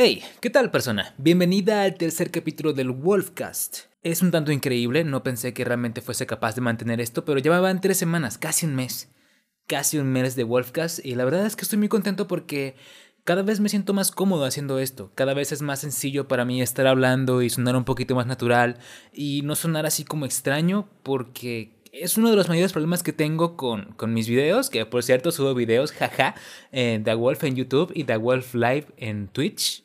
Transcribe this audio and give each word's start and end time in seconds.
Hey, 0.00 0.22
¿qué 0.40 0.48
tal 0.48 0.70
persona? 0.70 1.12
Bienvenida 1.18 1.82
al 1.82 1.96
tercer 1.96 2.30
capítulo 2.30 2.72
del 2.72 2.92
Wolfcast. 2.92 3.86
Es 4.04 4.22
un 4.22 4.30
tanto 4.30 4.52
increíble, 4.52 5.02
no 5.02 5.24
pensé 5.24 5.52
que 5.52 5.64
realmente 5.64 6.02
fuese 6.02 6.24
capaz 6.24 6.54
de 6.54 6.60
mantener 6.60 7.00
esto, 7.00 7.24
pero 7.24 7.40
llevaban 7.40 7.80
tres 7.80 7.98
semanas, 7.98 8.38
casi 8.38 8.64
un 8.64 8.76
mes. 8.76 9.10
Casi 9.66 9.98
un 9.98 10.06
mes 10.06 10.36
de 10.36 10.44
Wolfcast 10.44 11.04
y 11.04 11.16
la 11.16 11.24
verdad 11.24 11.44
es 11.46 11.56
que 11.56 11.62
estoy 11.62 11.80
muy 11.80 11.88
contento 11.88 12.28
porque 12.28 12.76
cada 13.28 13.42
vez 13.42 13.60
me 13.60 13.68
siento 13.68 13.92
más 13.92 14.10
cómodo 14.10 14.46
haciendo 14.46 14.78
esto. 14.78 15.12
Cada 15.14 15.34
vez 15.34 15.52
es 15.52 15.60
más 15.60 15.80
sencillo 15.80 16.28
para 16.28 16.46
mí 16.46 16.62
estar 16.62 16.86
hablando 16.86 17.42
y 17.42 17.50
sonar 17.50 17.76
un 17.76 17.84
poquito 17.84 18.14
más 18.14 18.26
natural 18.26 18.78
y 19.12 19.42
no 19.42 19.54
sonar 19.54 19.84
así 19.84 20.02
como 20.02 20.24
extraño 20.24 20.88
porque 21.02 21.78
es 21.92 22.16
uno 22.16 22.30
de 22.30 22.36
los 22.36 22.48
mayores 22.48 22.72
problemas 22.72 23.02
que 23.02 23.12
tengo 23.12 23.54
con, 23.54 23.92
con 23.98 24.14
mis 24.14 24.30
videos, 24.30 24.70
que 24.70 24.86
por 24.86 25.02
cierto 25.02 25.30
subo 25.30 25.52
videos, 25.52 25.92
jaja, 25.92 26.36
en 26.72 27.04
The 27.04 27.12
Wolf 27.12 27.44
en 27.44 27.54
YouTube 27.54 27.92
y 27.94 28.04
The 28.04 28.16
Wolf 28.16 28.54
Live 28.54 28.86
en 28.96 29.28
Twitch. 29.28 29.84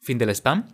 Fin 0.00 0.16
del 0.16 0.30
spam. 0.30 0.68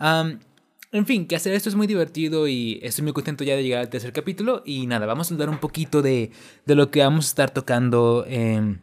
en 0.00 1.06
fin, 1.06 1.28
que 1.28 1.36
hacer 1.36 1.54
esto 1.54 1.68
es 1.68 1.76
muy 1.76 1.86
divertido 1.86 2.48
y 2.48 2.80
estoy 2.82 3.04
muy 3.04 3.12
contento 3.12 3.44
ya 3.44 3.54
de 3.54 3.62
llegar 3.62 3.82
al 3.82 3.90
tercer 3.90 4.12
capítulo. 4.12 4.64
Y 4.66 4.88
nada, 4.88 5.06
vamos 5.06 5.30
a 5.30 5.34
hablar 5.34 5.50
un 5.50 5.58
poquito 5.58 6.02
de, 6.02 6.32
de 6.66 6.74
lo 6.74 6.90
que 6.90 6.98
vamos 6.98 7.26
a 7.26 7.28
estar 7.28 7.50
tocando 7.50 8.24
em, 8.26 8.80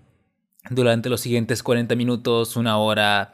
durante 0.70 1.10
los 1.10 1.22
siguientes 1.22 1.64
40 1.64 1.96
minutos, 1.96 2.56
una 2.56 2.78
hora, 2.78 3.34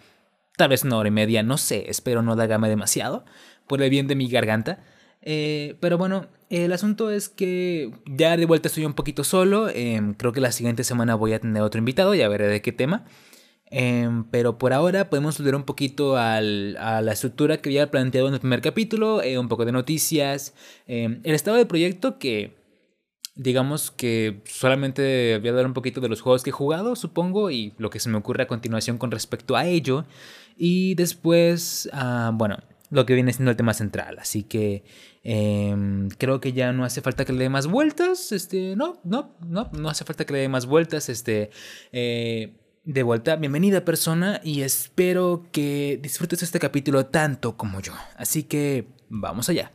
tal 0.58 0.70
vez 0.70 0.84
una 0.84 0.98
hora 0.98 1.10
y 1.10 1.12
media, 1.12 1.44
no 1.44 1.58
sé, 1.58 1.90
espero 1.90 2.22
no 2.22 2.36
dagame 2.36 2.70
demasiado, 2.70 3.26
por 3.68 3.82
el 3.82 3.90
bien 3.90 4.08
de 4.08 4.16
mi 4.16 4.28
garganta. 4.28 4.84
Eh, 5.22 5.78
pero 5.80 5.98
bueno, 5.98 6.28
el 6.50 6.72
asunto 6.72 7.10
es 7.10 7.30
que 7.30 7.92
ya 8.06 8.38
de 8.38 8.46
vuelta 8.46 8.68
estoy 8.68 8.86
un 8.86 8.94
poquito 8.94 9.24
solo. 9.24 9.70
Em, 9.70 10.14
creo 10.14 10.32
que 10.32 10.42
la 10.42 10.52
siguiente 10.52 10.84
semana 10.84 11.16
voy 11.16 11.34
a 11.34 11.40
tener 11.40 11.62
otro 11.64 11.80
invitado, 11.80 12.14
ya 12.14 12.30
veré 12.30 12.48
de 12.48 12.62
qué 12.62 12.72
tema. 12.72 13.06
Em, 13.72 14.24
pero 14.26 14.58
por 14.60 14.74
ahora 14.74 15.10
podemos 15.10 15.36
subir 15.36 15.56
un 15.56 15.64
poquito 15.64 16.18
al, 16.18 16.78
a 16.78 17.02
la 17.02 17.14
estructura 17.14 17.58
que 17.58 17.70
había 17.70 17.90
planteado 17.90 18.28
en 18.28 18.36
el 18.36 18.40
primer 18.40 18.62
capítulo, 18.62 19.24
eh, 19.24 19.40
un 19.40 19.48
poco 19.48 19.66
de 19.66 19.72
noticias, 19.72 20.54
em, 20.88 21.20
el 21.24 21.34
estado 21.34 21.58
del 21.58 21.68
proyecto 21.68 22.20
que 22.20 22.55
digamos 23.36 23.92
que 23.92 24.42
solamente 24.46 25.38
voy 25.40 25.50
a 25.50 25.54
dar 25.54 25.66
un 25.66 25.74
poquito 25.74 26.02
de 26.02 26.10
los 26.10 26.22
juegos 26.22 26.44
que 26.44 26.50
he 26.50 26.54
jugado, 26.54 26.96
supongo, 26.96 27.52
y 27.52 27.74
lo 27.78 27.90
que 27.90 28.00
se 28.00 28.10
me 28.10 28.18
ocurre 28.18 28.44
a 28.44 28.48
continuación 28.48 28.98
con 28.98 29.12
respecto 29.12 29.56
a 29.56 29.66
ello. 29.66 30.06
Y 30.58 30.96
después, 30.96 31.90
ah, 31.94 32.32
bueno, 32.34 32.58
lo 32.90 33.06
que 33.06 33.14
viene 33.14 33.34
siendo 33.34 33.52
el 33.52 33.58
tema 33.58 33.74
central. 33.74 34.18
Así 34.20 34.44
que 34.44 34.84
em, 35.24 36.10
creo 36.10 36.40
que 36.40 36.54
ya 36.54 36.72
no 36.72 36.86
hace 36.86 37.02
falta 37.02 37.26
que 37.26 37.34
le 37.34 37.40
dé 37.40 37.50
más 37.50 37.68
vueltas. 37.68 38.32
Este, 38.32 38.76
no, 38.76 39.00
no, 39.04 39.36
no, 39.46 39.70
no 39.74 39.90
hace 39.90 40.06
falta 40.06 40.26
que 40.26 40.34
le 40.34 40.40
dé 40.40 40.50
más 40.50 40.66
vueltas. 40.66 41.10
Este, 41.10 41.50
eh, 41.92 42.54
de 42.86 43.04
vuelta, 43.04 43.36
bienvenida 43.36 43.84
persona 43.84 44.40
y 44.44 44.62
espero 44.62 45.48
que 45.52 46.00
disfrutes 46.02 46.44
este 46.44 46.60
capítulo 46.60 47.08
tanto 47.08 47.58
como 47.58 47.82
yo. 47.82 47.94
Así 48.16 48.44
que 48.44 48.88
vamos 49.10 49.50
allá. 49.50 49.72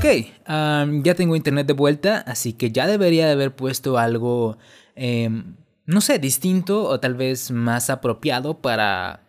Ok, 0.00 0.06
ya 0.46 1.14
tengo 1.14 1.36
internet 1.36 1.66
de 1.66 1.74
vuelta, 1.74 2.20
así 2.20 2.54
que 2.54 2.72
ya 2.72 2.86
debería 2.86 3.26
de 3.26 3.32
haber 3.32 3.54
puesto 3.54 3.98
algo 3.98 4.56
em, 4.96 5.56
no 5.84 6.00
sé, 6.00 6.18
distinto 6.18 6.84
o 6.84 6.98
tal 7.00 7.16
vez 7.16 7.50
más 7.50 7.90
apropiado 7.90 8.62
para 8.62 9.28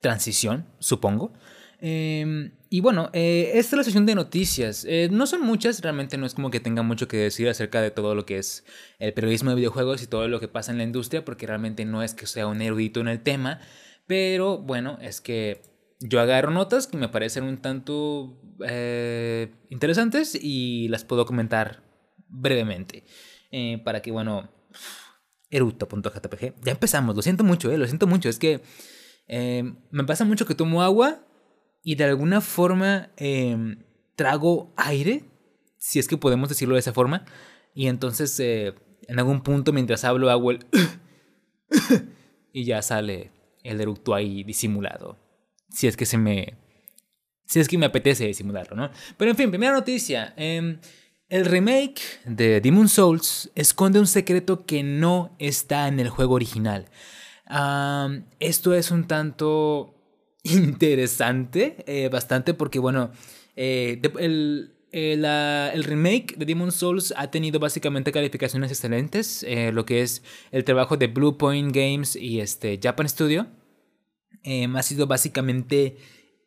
transición, 0.00 0.66
supongo. 0.78 1.32
Em, 1.80 2.52
y 2.68 2.80
bueno, 2.80 3.08
eh, 3.14 3.52
esta 3.54 3.76
es 3.76 3.78
la 3.78 3.84
sesión 3.84 4.04
de 4.04 4.14
noticias. 4.14 4.84
Eh, 4.86 5.08
no 5.10 5.26
son 5.26 5.40
muchas, 5.40 5.80
realmente 5.80 6.18
no 6.18 6.26
es 6.26 6.34
como 6.34 6.50
que 6.50 6.60
tenga 6.60 6.82
mucho 6.82 7.08
que 7.08 7.16
decir 7.16 7.48
acerca 7.48 7.80
de 7.80 7.90
todo 7.90 8.14
lo 8.14 8.26
que 8.26 8.36
es 8.36 8.66
el 8.98 9.14
periodismo 9.14 9.48
de 9.48 9.56
videojuegos 9.56 10.02
y 10.02 10.06
todo 10.06 10.28
lo 10.28 10.38
que 10.38 10.48
pasa 10.48 10.70
en 10.70 10.76
la 10.76 10.84
industria, 10.84 11.24
porque 11.24 11.46
realmente 11.46 11.86
no 11.86 12.02
es 12.02 12.12
que 12.12 12.26
sea 12.26 12.46
un 12.46 12.60
erudito 12.60 13.00
en 13.00 13.08
el 13.08 13.22
tema, 13.22 13.58
pero 14.06 14.58
bueno, 14.58 14.98
es 15.00 15.22
que 15.22 15.62
yo 16.00 16.20
agarro 16.20 16.50
notas 16.50 16.86
que 16.86 16.96
me 16.96 17.08
parecen 17.08 17.44
un 17.44 17.58
tanto 17.58 18.40
eh, 18.66 19.52
interesantes 19.68 20.38
y 20.40 20.88
las 20.88 21.04
puedo 21.04 21.26
comentar 21.26 21.82
brevemente, 22.28 23.04
para 23.84 24.00
que, 24.00 24.10
bueno, 24.10 24.48
eruto.jpg. 25.50 26.54
Ya 26.62 26.72
empezamos, 26.72 27.16
lo 27.16 27.22
siento 27.22 27.44
mucho, 27.44 27.70
eh, 27.70 27.78
lo 27.78 27.86
siento 27.86 28.06
mucho. 28.06 28.28
Es 28.28 28.38
que 28.38 28.62
em, 29.26 29.76
me 29.90 30.04
pasa 30.04 30.24
mucho 30.24 30.46
que 30.46 30.54
tomo 30.54 30.82
agua 30.82 31.26
y 31.82 31.96
de 31.96 32.04
alguna 32.04 32.40
forma 32.40 33.10
em, 33.16 33.82
trago 34.16 34.72
aire, 34.76 35.24
si 35.76 35.98
es 35.98 36.08
que 36.08 36.16
podemos 36.16 36.48
decirlo 36.48 36.74
de 36.74 36.80
esa 36.80 36.92
forma. 36.92 37.24
Y 37.74 37.88
entonces 37.88 38.38
eh, 38.40 38.74
en 39.08 39.18
algún 39.18 39.42
punto 39.42 39.72
mientras 39.72 40.04
hablo 40.04 40.30
hago 40.30 40.52
el... 40.52 40.66
y 42.52 42.64
ya 42.64 42.82
sale 42.82 43.32
el 43.62 43.80
eructo 43.80 44.14
ahí 44.14 44.44
disimulado. 44.44 45.18
Si 45.70 45.86
es 45.86 45.96
que 45.96 46.06
se 46.06 46.18
me... 46.18 46.54
Si 47.46 47.58
es 47.58 47.66
que 47.66 47.78
me 47.78 47.86
apetece 47.86 48.26
disimularlo, 48.26 48.76
¿no? 48.76 48.90
Pero 49.16 49.32
en 49.32 49.36
fin, 49.36 49.50
primera 49.50 49.72
noticia. 49.72 50.34
Eh, 50.36 50.78
el 51.30 51.44
remake 51.44 52.00
de 52.24 52.60
Demon 52.60 52.88
Souls 52.88 53.52
esconde 53.54 54.00
un 54.00 54.08
secreto 54.08 54.66
que 54.66 54.82
no 54.82 55.34
está 55.38 55.86
en 55.86 56.00
el 56.00 56.08
juego 56.08 56.34
original. 56.34 56.86
esto 58.40 58.74
es 58.74 58.90
un 58.90 59.06
tanto 59.06 59.94
interesante, 60.42 61.76
eh, 61.86 62.08
bastante, 62.08 62.52
porque 62.52 62.80
bueno, 62.80 63.12
eh, 63.54 64.00
el, 64.18 64.74
el, 64.90 65.84
remake 65.84 66.34
de 66.36 66.46
Demon 66.46 66.72
Souls 66.72 67.14
ha 67.16 67.30
tenido 67.30 67.60
básicamente 67.60 68.10
calificaciones 68.10 68.72
excelentes, 68.72 69.44
eh, 69.44 69.70
lo 69.70 69.84
que 69.84 70.02
es 70.02 70.24
el 70.50 70.64
trabajo 70.64 70.96
de 70.96 71.06
Blue 71.06 71.38
Point 71.38 71.72
Games 71.72 72.16
y 72.16 72.40
este 72.40 72.80
Japan 72.82 73.08
Studio. 73.08 73.46
Ha 74.44 74.82
sido 74.82 75.06
básicamente 75.06 75.96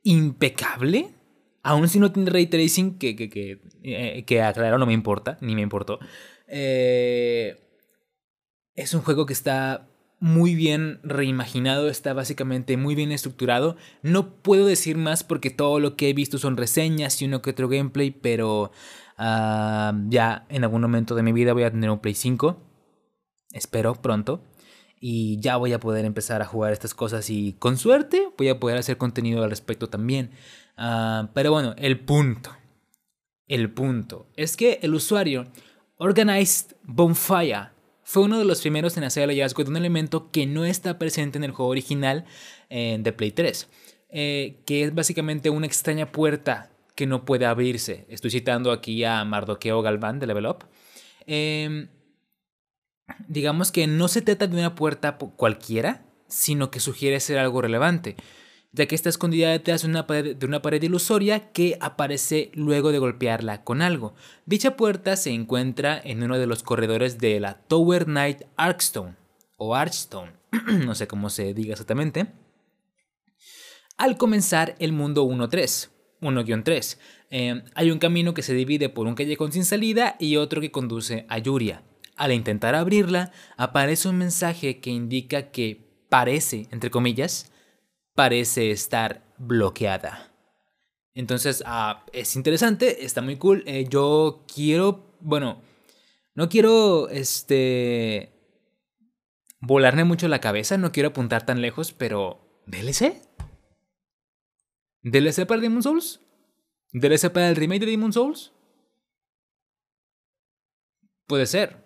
impecable. 0.04 1.16
Aún 1.64 1.88
si 1.88 2.00
no 2.00 2.12
tiene 2.12 2.30
ray 2.30 2.48
tracing, 2.48 2.98
que, 2.98 3.16
que, 3.16 3.30
que, 3.30 3.62
eh, 3.84 4.24
que 4.26 4.42
aclaro, 4.42 4.78
no 4.78 4.86
me 4.86 4.94
importa, 4.94 5.38
ni 5.42 5.56
me 5.56 5.62
importó. 5.62 6.00
Eh, 6.48 7.56
es 8.76 8.94
un 8.94 9.02
juego 9.02 9.26
que 9.26 9.34
está 9.34 9.88
muy 10.20 10.56
bien 10.56 11.00
reimaginado, 11.04 11.90
está 11.90 12.14
básicamente 12.14 12.78
muy 12.78 12.96
bien 12.96 13.12
estructurado. 13.12 13.76
No 14.02 14.36
puedo 14.42 14.66
decir 14.66 14.98
más 14.98 15.24
porque 15.24 15.50
todo 15.50 15.80
lo 15.80 15.96
que 15.96 16.10
he 16.10 16.14
visto 16.14 16.38
son 16.38 16.58
reseñas 16.58 17.22
y 17.22 17.26
uno 17.26 17.42
que 17.42 17.50
otro 17.50 17.68
gameplay, 17.68 18.12
pero 18.12 18.72
ah, 19.18 19.94
ya 20.08 20.46
en 20.50 20.64
algún 20.64 20.82
momento 20.82 21.16
de 21.16 21.24
mi 21.24 21.34
vida 21.34 21.54
voy 21.54 21.64
a 21.64 21.72
tener 21.72 21.90
un 21.90 22.00
Play 22.00 22.14
5. 22.14 22.58
Espero 23.52 23.96
pronto. 23.96 24.42
Y 25.06 25.38
ya 25.42 25.58
voy 25.58 25.74
a 25.74 25.82
poder 25.82 26.06
empezar 26.06 26.42
a 26.42 26.46
jugar 26.46 26.72
estas 26.72 26.94
cosas 26.94 27.30
y 27.30 27.58
con 27.60 27.76
suerte 27.76 28.30
voy 28.38 28.48
a 28.48 28.58
poder 28.58 28.78
hacer 28.78 28.98
contenido 28.98 29.44
al 29.44 29.50
respecto 29.50 29.90
también. 29.90 30.32
Ah, 30.78 31.30
pero 31.34 31.52
bueno, 31.52 31.76
el 31.78 32.00
punto. 32.00 32.56
El 33.46 33.70
punto 33.70 34.28
es 34.38 34.56
que 34.56 34.80
el 34.82 34.96
usuario 34.96 35.44
Organized 35.98 36.78
Bonfire 36.84 37.72
fue 38.06 38.24
uno 38.24 38.40
de 38.40 38.46
los 38.46 38.62
primeros 38.62 38.96
en 38.96 39.04
hacer 39.04 39.24
el 39.24 39.32
hallazgo 39.32 39.66
de 39.66 39.72
un 39.72 39.76
elemento 39.76 40.32
que 40.32 40.46
no 40.46 40.64
está 40.64 40.98
presente 40.98 41.38
en 41.38 41.44
el 41.44 41.52
juego 41.52 41.72
original 41.72 42.24
eh, 42.70 42.96
de 42.98 43.12
Play 43.12 43.32
3, 43.32 43.68
eh, 44.08 44.62
que 44.66 44.86
es 44.86 44.96
básicamente 44.96 45.50
una 45.50 45.66
extraña 45.66 46.14
puerta 46.14 46.72
que 46.96 47.08
no 47.08 47.26
puede 47.26 47.46
abrirse. 47.46 48.06
Estoy 48.08 48.32
citando 48.32 48.72
aquí 48.72 49.04
a 49.04 49.26
Mardoqueo 49.26 49.82
Galván 49.82 50.20
de 50.20 50.28
Level 50.28 50.46
Up. 50.46 50.64
Em, 51.28 51.90
digamos 53.28 53.72
que 53.72 53.88
no 53.88 54.08
se 54.08 54.22
trata 54.22 54.48
de 54.48 54.58
una 54.58 54.76
puerta 54.76 55.18
cualquiera, 55.18 56.06
sino 56.28 56.72
que 56.72 56.80
sugiere 56.80 57.20
ser 57.20 57.38
algo 57.38 57.62
relevante 57.62 58.16
ya 58.74 58.88
que 58.88 58.96
está 58.96 59.08
escondida 59.08 59.52
detrás 59.52 59.84
de 59.84 59.88
una, 59.88 60.08
pared, 60.08 60.36
de 60.36 60.46
una 60.46 60.62
pared 60.62 60.82
ilusoria 60.82 61.52
que 61.52 61.78
aparece 61.80 62.52
luego 62.56 62.92
de 62.92 62.98
golpearla 62.98 63.64
con 63.64 63.82
algo. 63.82 64.16
Dicha 64.46 64.76
puerta 64.76 65.16
se 65.16 65.30
encuentra 65.30 66.02
en 66.04 66.24
uno 66.24 66.40
de 66.40 66.48
los 66.48 66.64
corredores 66.64 67.20
de 67.20 67.40
la 67.40 67.54
Tower 67.54 68.06
Knight 68.06 68.42
Arkstone, 68.58 69.16
o 69.58 69.76
Archstone, 69.76 70.34
no 70.86 70.96
sé 70.96 71.08
cómo 71.08 71.30
se 71.30 71.54
diga 71.54 71.74
exactamente, 71.74 72.26
al 73.98 74.18
comenzar 74.18 74.76
el 74.80 74.92
mundo 74.92 75.24
1.3. 75.24 75.90
1-3. 76.22 76.98
Eh, 77.30 77.64
hay 77.76 77.92
un 77.92 78.00
camino 78.00 78.34
que 78.34 78.42
se 78.42 78.54
divide 78.54 78.90
por 78.90 79.08
un 79.08 79.16
callejón 79.16 79.52
sin 79.52 79.66
salida 79.66 80.16
y 80.20 80.38
otro 80.38 80.62
que 80.62 80.72
conduce 80.72 81.26
a 81.30 81.38
Yuria. 81.38 81.84
Al 82.24 82.32
intentar 82.32 82.74
abrirla, 82.74 83.34
aparece 83.58 84.08
un 84.08 84.18
mensaje 84.18 84.80
que 84.80 84.90
indica 84.90 85.52
que 85.52 86.06
parece, 86.08 86.70
entre 86.72 86.90
comillas, 86.90 87.52
parece 88.16 88.72
estar 88.72 89.26
bloqueada. 89.38 90.34
Entonces, 91.16 91.66
ah, 91.66 92.06
es 92.14 92.38
interesante, 92.38 93.04
está 93.04 93.22
muy 93.22 93.36
cool. 93.36 93.66
Eh, 93.68 93.88
yo 93.90 94.46
quiero, 94.48 95.18
bueno, 95.20 95.62
no 96.34 96.48
quiero, 96.48 97.10
este, 97.10 98.32
volarme 99.60 100.06
mucho 100.06 100.30
la 100.30 100.40
cabeza, 100.40 100.78
no 100.78 100.94
quiero 100.94 101.10
apuntar 101.10 101.46
tan 101.46 101.62
lejos, 101.62 101.92
pero 101.92 102.64
¿DLC? 102.68 103.22
¿DLC 105.02 105.46
para 105.46 105.60
Demon 105.60 105.84
Souls? 105.84 106.22
¿DLC 106.94 107.30
para 107.34 107.50
el 107.50 107.58
remake 107.58 107.82
de 107.82 107.92
Demon 107.92 108.14
Souls? 108.14 108.54
Puede 111.28 111.48
ser. 111.48 111.83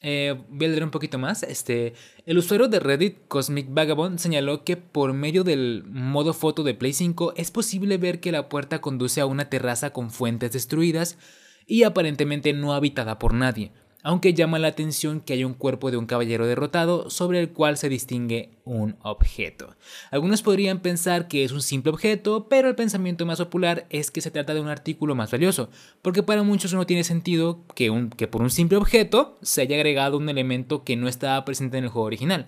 Eh, 0.00 0.40
voy 0.48 0.66
a 0.66 0.68
leer 0.68 0.84
un 0.84 0.90
poquito 0.90 1.18
más. 1.18 1.42
Este, 1.42 1.94
el 2.24 2.38
usuario 2.38 2.68
de 2.68 2.80
Reddit 2.80 3.26
Cosmic 3.28 3.66
Vagabond 3.70 4.18
señaló 4.18 4.64
que 4.64 4.76
por 4.76 5.12
medio 5.12 5.44
del 5.44 5.84
modo 5.86 6.32
foto 6.32 6.62
de 6.62 6.74
Play 6.74 6.92
5 6.92 7.34
es 7.36 7.50
posible 7.50 7.98
ver 7.98 8.20
que 8.20 8.32
la 8.32 8.48
puerta 8.48 8.80
conduce 8.80 9.20
a 9.20 9.26
una 9.26 9.48
terraza 9.48 9.90
con 9.90 10.10
fuentes 10.10 10.52
destruidas 10.52 11.18
y 11.66 11.82
aparentemente 11.82 12.52
no 12.52 12.72
habitada 12.72 13.18
por 13.18 13.34
nadie 13.34 13.72
aunque 14.02 14.32
llama 14.32 14.58
la 14.58 14.68
atención 14.68 15.20
que 15.20 15.32
hay 15.32 15.44
un 15.44 15.54
cuerpo 15.54 15.90
de 15.90 15.96
un 15.96 16.06
caballero 16.06 16.46
derrotado 16.46 17.10
sobre 17.10 17.40
el 17.40 17.50
cual 17.50 17.76
se 17.76 17.88
distingue 17.88 18.50
un 18.64 18.96
objeto. 19.02 19.76
Algunos 20.10 20.42
podrían 20.42 20.80
pensar 20.80 21.26
que 21.26 21.44
es 21.44 21.52
un 21.52 21.62
simple 21.62 21.90
objeto, 21.90 22.48
pero 22.48 22.68
el 22.68 22.76
pensamiento 22.76 23.26
más 23.26 23.38
popular 23.38 23.86
es 23.90 24.10
que 24.10 24.20
se 24.20 24.30
trata 24.30 24.54
de 24.54 24.60
un 24.60 24.68
artículo 24.68 25.14
más 25.14 25.30
valioso, 25.30 25.68
porque 26.00 26.22
para 26.22 26.42
muchos 26.42 26.72
no 26.74 26.86
tiene 26.86 27.04
sentido 27.04 27.64
que, 27.74 27.90
un, 27.90 28.10
que 28.10 28.28
por 28.28 28.42
un 28.42 28.50
simple 28.50 28.78
objeto 28.78 29.36
se 29.42 29.62
haya 29.62 29.76
agregado 29.76 30.16
un 30.16 30.28
elemento 30.28 30.84
que 30.84 30.96
no 30.96 31.08
estaba 31.08 31.44
presente 31.44 31.78
en 31.78 31.84
el 31.84 31.90
juego 31.90 32.06
original. 32.06 32.46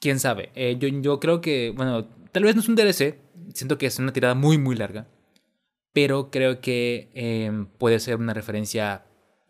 Quién 0.00 0.20
sabe, 0.20 0.50
eh, 0.54 0.76
yo, 0.78 0.88
yo 0.88 1.20
creo 1.20 1.40
que, 1.40 1.72
bueno, 1.76 2.06
tal 2.32 2.44
vez 2.44 2.54
no 2.54 2.62
es 2.62 2.68
un 2.68 2.76
DLC, 2.76 3.18
siento 3.52 3.76
que 3.76 3.86
es 3.86 3.98
una 3.98 4.12
tirada 4.12 4.34
muy 4.34 4.56
muy 4.56 4.76
larga, 4.76 5.08
pero 5.92 6.30
creo 6.30 6.60
que 6.60 7.10
eh, 7.14 7.66
puede 7.78 7.98
ser 7.98 8.16
una 8.16 8.32
referencia 8.32 9.04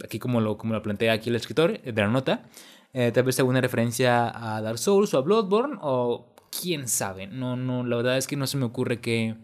aquí 0.05 0.19
como 0.19 0.41
lo, 0.41 0.59
como 0.59 0.75
lo 0.75 0.83
plantea 0.83 1.13
aquí 1.13 1.31
el 1.31 1.37
escritor 1.37 1.81
de 1.81 1.93
la 1.93 2.09
nota, 2.09 2.45
eh, 2.93 3.13
tal 3.13 3.25
vez 3.25 3.39
alguna 3.39 3.61
referencia 3.61 4.31
a 4.35 4.61
Dark 4.61 4.79
Souls 4.79 5.15
o 5.15 5.19
a 5.19 5.23
Bloodborne 5.23 5.79
o 5.81 6.35
quién 6.51 6.89
sabe. 6.89 7.27
No, 7.27 7.57
no, 7.57 7.85
la 7.85 7.97
verdad 7.97 8.19
es 8.19 8.27
que 8.27 8.37
no 8.37 8.47
se 8.47 8.57
me 8.57 8.65
ocurre 8.65 9.01
que, 9.01 9.37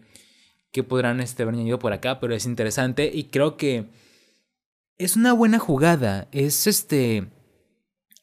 que 0.71 0.83
podrán 0.83 1.21
este, 1.21 1.43
haber 1.43 1.55
añadido 1.55 1.79
por 1.79 1.93
acá, 1.93 2.19
pero 2.19 2.33
es 2.35 2.45
interesante 2.45 3.09
y 3.13 3.25
creo 3.25 3.57
que 3.57 3.85
es 4.97 5.15
una 5.15 5.33
buena 5.33 5.59
jugada. 5.59 6.27
Es 6.31 6.67
este. 6.67 7.27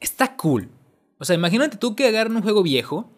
Está 0.01 0.37
cool. 0.37 0.71
O 1.19 1.25
sea, 1.25 1.37
imagínate 1.37 1.79
tú 1.79 1.97
que 1.97 2.07
agarran 2.07 2.37
un 2.37 2.43
juego 2.43 2.63
viejo 2.63 3.17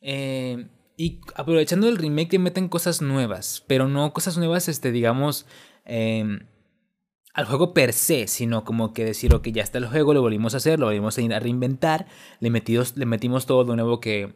eh, 0.00 0.66
y 0.96 1.20
aprovechando 1.36 1.88
el 1.88 1.98
remake 1.98 2.30
te 2.30 2.38
meten 2.38 2.68
cosas 2.68 3.02
nuevas, 3.02 3.62
pero 3.68 3.86
no 3.86 4.12
cosas 4.12 4.38
nuevas, 4.38 4.68
este, 4.68 4.90
digamos. 4.90 5.46
Eh, 5.84 6.40
al 7.34 7.46
juego 7.46 7.74
per 7.74 7.92
se, 7.92 8.28
sino 8.28 8.64
como 8.64 8.94
que 8.94 9.04
decir, 9.04 9.34
ok, 9.34 9.48
ya 9.48 9.62
está 9.62 9.78
el 9.78 9.86
juego, 9.86 10.14
lo 10.14 10.22
volvimos 10.22 10.54
a 10.54 10.58
hacer, 10.58 10.78
lo 10.78 10.86
volvimos 10.86 11.18
a 11.18 11.38
reinventar, 11.40 12.06
le, 12.38 12.48
metimos, 12.48 12.96
le 12.96 13.06
metimos 13.06 13.44
todo 13.44 13.64
lo 13.64 13.74
nuevo 13.74 14.00
que, 14.00 14.32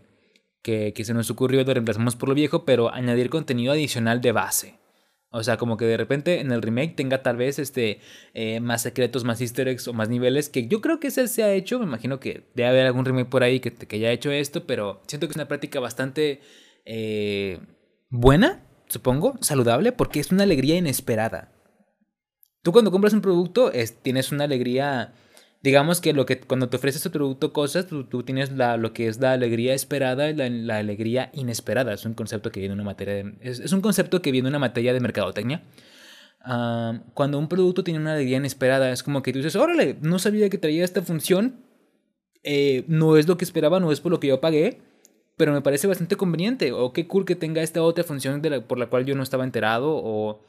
que, 0.63 0.93
se 1.05 1.15
nos 1.15 1.31
ocurrió, 1.31 1.63
lo 1.63 1.73
reemplazamos 1.73 2.17
por 2.17 2.29
lo 2.29 2.35
viejo, 2.35 2.65
pero 2.65 2.93
añadir 2.93 3.31
contenido 3.31 3.73
adicional 3.73 4.21
de 4.21 4.33
base. 4.33 4.81
O 5.31 5.43
sea, 5.45 5.59
como 5.59 5.77
que 5.77 5.85
de 5.85 5.97
repente 5.97 6.41
en 6.41 6.51
el 6.51 6.61
remake 6.61 6.97
tenga 6.97 7.23
tal 7.23 7.37
vez 7.37 7.59
este, 7.59 8.01
eh, 8.35 8.61
más 8.61 8.83
secretos, 8.83 9.25
más 9.25 9.41
easter 9.41 9.69
eggs 9.69 9.87
o 9.87 9.93
más 9.93 10.09
niveles, 10.09 10.49
que 10.49 10.67
yo 10.67 10.81
creo 10.81 10.99
que 10.99 11.09
ese 11.09 11.29
se 11.29 11.45
ha 11.45 11.53
hecho, 11.53 11.79
me 11.79 11.85
imagino 11.85 12.19
que 12.19 12.49
debe 12.55 12.69
haber 12.69 12.87
algún 12.87 13.05
remake 13.05 13.29
por 13.29 13.45
ahí 13.45 13.61
que, 13.61 13.73
que 13.73 13.97
haya 13.97 14.11
hecho 14.11 14.33
esto, 14.33 14.67
pero 14.67 15.03
siento 15.07 15.29
que 15.29 15.33
es 15.33 15.37
una 15.37 15.47
práctica 15.47 15.79
bastante 15.79 16.41
eh, 16.85 17.61
buena, 18.09 18.65
supongo, 18.89 19.35
saludable, 19.41 19.93
porque 19.93 20.19
es 20.19 20.33
una 20.33 20.43
alegría 20.43 20.77
inesperada. 20.77 21.58
Tú 22.63 22.73
cuando 22.73 22.91
compras 22.91 23.13
un 23.13 23.21
producto 23.21 23.73
es, 23.73 24.03
tienes 24.03 24.33
una 24.33 24.45
alegría, 24.45 25.15
digamos 25.63 26.01
que 26.01 26.13
lo 26.13 26.27
que 26.27 26.41
cuando 26.41 26.69
te 26.69 26.77
ofreces 26.77 27.03
tu 27.03 27.11
producto 27.11 27.53
cosas, 27.53 27.87
tú, 27.87 28.23
tienes 28.23 28.53
la, 28.53 28.77
lo 28.77 28.93
que 28.93 29.09
es 29.09 29.21
la 29.21 29.33
alegría 29.33 29.75
esperada 29.75 30.29
y 30.31 30.35
la, 30.35 30.77
alegría 30.77 31.31
inesperada. 31.33 31.93
Es 31.93 32.05
un 32.05 32.15
concepto 32.15 32.51
que 32.51 32.61
viene 32.61 32.75
una 32.75 32.85
materia 32.85 33.33
es, 33.41 33.73
un 33.73 33.81
concepto 33.81 34.23
que 34.23 34.33
viene 34.33 34.49
una 34.49 34.59
materia 34.59 34.93
de 34.93 35.01
mercadotecnia. 35.01 35.63
cuando 37.15 37.39
un 37.39 37.49
producto 37.49 37.85
tiene 37.85 38.01
una 38.01 38.15
alegría 38.15 38.39
inesperada, 38.39 38.91
es 38.93 39.03
como 39.03 39.23
que 39.23 39.33
tú 39.33 39.39
dices, 39.39 39.57
órale, 39.57 39.97
no 40.01 40.19
sabía 40.19 40.51
que 40.51 40.59
traía 40.59 40.85
esta 40.85 41.03
función, 41.03 41.61
eh, 42.43 42.85
no 42.89 43.17
es 43.17 43.29
lo 43.29 43.37
que 43.37 43.45
esperaba, 43.45 43.81
no 43.81 43.93
es 43.93 44.01
por 44.01 44.13
lo 44.13 44.21
que 44.21 44.29
yo 44.29 44.41
pagué, 44.41 44.81
pero 45.37 45.53
me 45.53 45.63
parece 45.63 45.87
bastante 45.87 46.17
conveniente, 46.17 46.73
o 46.73 46.93
qué 46.93 47.07
cool 47.07 47.25
que 47.25 47.37
tenga 47.37 47.63
esta 47.63 47.83
otra 47.83 48.05
función 48.05 48.43
de 48.43 48.61
por 48.61 48.79
la 48.79 48.87
cual 48.87 49.07
yo 49.07 49.15
no 49.15 49.23
estaba 49.23 49.45
enterado, 49.45 49.91
o 49.95 50.41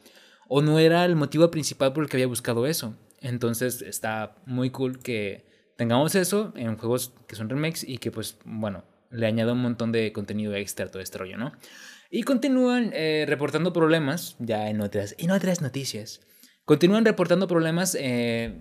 o 0.49 0.61
no 0.61 0.79
era 0.79 1.05
el 1.05 1.15
motivo 1.15 1.49
principal 1.51 1.93
por 1.93 2.03
el 2.03 2.09
que 2.09 2.17
había 2.17 2.27
buscado 2.27 2.65
eso. 2.67 2.97
Entonces 3.21 3.81
está 3.81 4.35
muy 4.45 4.71
cool 4.71 4.99
que 4.99 5.45
tengamos 5.77 6.15
eso 6.15 6.51
en 6.57 6.75
juegos 6.75 7.13
que 7.27 7.35
son 7.35 7.49
remakes 7.49 7.87
y 7.87 7.99
que 7.99 8.11
pues 8.11 8.37
bueno, 8.43 8.83
le 9.11 9.27
añado 9.27 9.53
un 9.53 9.61
montón 9.61 9.91
de 9.91 10.11
contenido 10.11 10.53
extra 10.55 10.87
a 10.87 10.89
todo 10.89 11.01
este 11.01 11.19
rollo, 11.19 11.37
¿no? 11.37 11.53
Y 12.09 12.23
continúan 12.23 12.91
eh, 12.93 13.25
reportando 13.27 13.71
problemas, 13.71 14.35
ya 14.39 14.69
en 14.69 14.81
otras, 14.81 15.15
en 15.19 15.29
otras 15.29 15.61
noticias, 15.61 16.21
continúan 16.65 17.05
reportando 17.05 17.47
problemas 17.47 17.95
eh, 17.99 18.59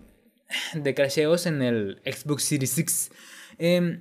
de 0.75 0.95
crasheos 0.95 1.47
en 1.47 1.63
el 1.63 2.03
Xbox 2.05 2.45
Series 2.45 2.79
X. 2.79 3.11
Eh, 3.59 4.01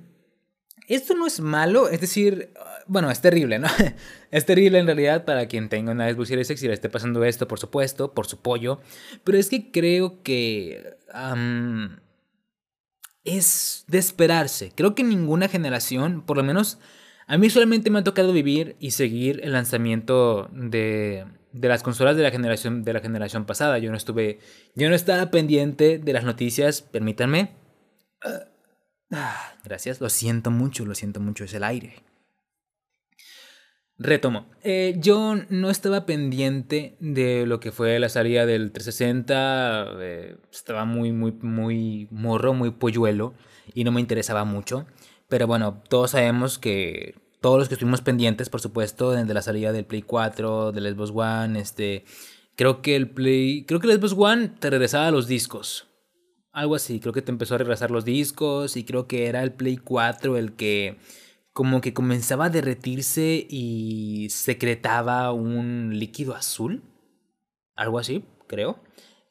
esto 0.88 1.14
no 1.14 1.26
es 1.26 1.40
malo, 1.40 1.88
es 1.88 2.00
decir, 2.00 2.50
bueno, 2.86 3.10
es 3.10 3.20
terrible, 3.20 3.58
¿no? 3.58 3.68
es 4.30 4.46
terrible 4.46 4.78
en 4.78 4.86
realidad 4.86 5.24
para 5.24 5.46
quien 5.46 5.68
tenga 5.68 5.92
una 5.92 6.10
Xbox 6.10 6.28
Series 6.28 6.50
X 6.50 6.62
y 6.62 6.68
le 6.68 6.74
esté 6.74 6.88
pasando 6.88 7.22
esto, 7.24 7.46
por 7.46 7.58
supuesto, 7.58 8.14
por 8.14 8.26
su 8.26 8.40
pollo. 8.40 8.80
Pero 9.24 9.38
es 9.38 9.50
que 9.50 9.70
creo 9.70 10.22
que 10.22 10.96
es 13.24 13.84
de 13.86 13.98
esperarse. 13.98 14.72
Creo 14.74 14.94
que 14.94 15.04
ninguna 15.04 15.48
generación, 15.48 16.22
por 16.22 16.38
lo 16.38 16.42
menos 16.42 16.78
a 17.26 17.36
mí 17.36 17.50
solamente 17.50 17.90
me 17.90 17.98
ha 17.98 18.04
tocado 18.04 18.32
vivir 18.32 18.76
y 18.80 18.92
seguir 18.92 19.40
el 19.44 19.52
lanzamiento 19.52 20.48
de, 20.52 21.26
de 21.52 21.68
las 21.68 21.82
consolas 21.82 22.16
de 22.16 22.22
la 22.22 22.30
generación 22.30 22.82
de 22.84 22.92
la 22.94 23.00
generación 23.00 23.44
pasada. 23.44 23.78
Yo 23.78 23.90
no 23.90 23.98
estuve, 23.98 24.38
yo 24.74 24.88
no 24.88 24.94
estaba 24.94 25.30
pendiente 25.30 25.98
de 25.98 26.12
las 26.14 26.24
noticias, 26.24 26.80
permítanme. 26.80 27.50
Ah, 29.10 29.54
gracias, 29.64 30.00
lo 30.00 30.08
siento 30.08 30.50
mucho, 30.50 30.84
lo 30.84 30.94
siento 30.94 31.20
mucho, 31.20 31.44
es 31.44 31.54
el 31.54 31.64
aire. 31.64 32.02
Retomo. 34.00 34.46
Eh, 34.62 34.94
yo 34.98 35.34
no 35.48 35.70
estaba 35.70 36.06
pendiente 36.06 36.96
de 37.00 37.46
lo 37.46 37.58
que 37.58 37.72
fue 37.72 37.98
la 37.98 38.08
salida 38.08 38.46
del 38.46 38.70
360. 38.70 39.88
Eh, 39.98 40.36
estaba 40.52 40.84
muy, 40.84 41.10
muy, 41.10 41.32
muy 41.32 42.06
morro, 42.12 42.54
muy 42.54 42.70
polluelo. 42.70 43.34
Y 43.74 43.82
no 43.82 43.90
me 43.90 44.00
interesaba 44.00 44.44
mucho. 44.44 44.86
Pero 45.28 45.46
bueno, 45.48 45.82
todos 45.88 46.12
sabemos 46.12 46.58
que. 46.58 47.16
Todos 47.40 47.58
los 47.58 47.68
que 47.68 47.74
estuvimos 47.74 48.00
pendientes, 48.00 48.48
por 48.50 48.60
supuesto, 48.60 49.12
de 49.12 49.34
la 49.34 49.42
salida 49.42 49.70
del 49.72 49.84
Play 49.84 50.02
4, 50.02 50.72
del 50.72 50.94
Xbox 50.94 51.10
One, 51.14 51.60
este. 51.60 52.04
Creo 52.54 52.82
que 52.82 52.94
el 52.94 53.10
Play. 53.10 53.64
Creo 53.64 53.80
que 53.80 53.90
el 53.90 53.98
Xbox 53.98 54.14
One 54.16 54.48
te 54.60 54.70
regresaba 54.70 55.08
a 55.08 55.10
los 55.10 55.26
discos. 55.26 55.87
Algo 56.52 56.74
así, 56.74 56.98
creo 57.00 57.12
que 57.12 57.22
te 57.22 57.30
empezó 57.30 57.54
a 57.54 57.58
regresar 57.58 57.90
los 57.90 58.04
discos 58.04 58.76
y 58.76 58.84
creo 58.84 59.06
que 59.06 59.26
era 59.26 59.42
el 59.42 59.52
Play 59.52 59.76
4 59.76 60.36
el 60.36 60.54
que 60.54 60.98
como 61.52 61.80
que 61.80 61.92
comenzaba 61.92 62.46
a 62.46 62.50
derretirse 62.50 63.46
y 63.50 64.28
secretaba 64.30 65.32
un 65.32 65.98
líquido 65.98 66.36
azul. 66.36 66.84
Algo 67.74 67.98
así, 67.98 68.24
creo. 68.46 68.80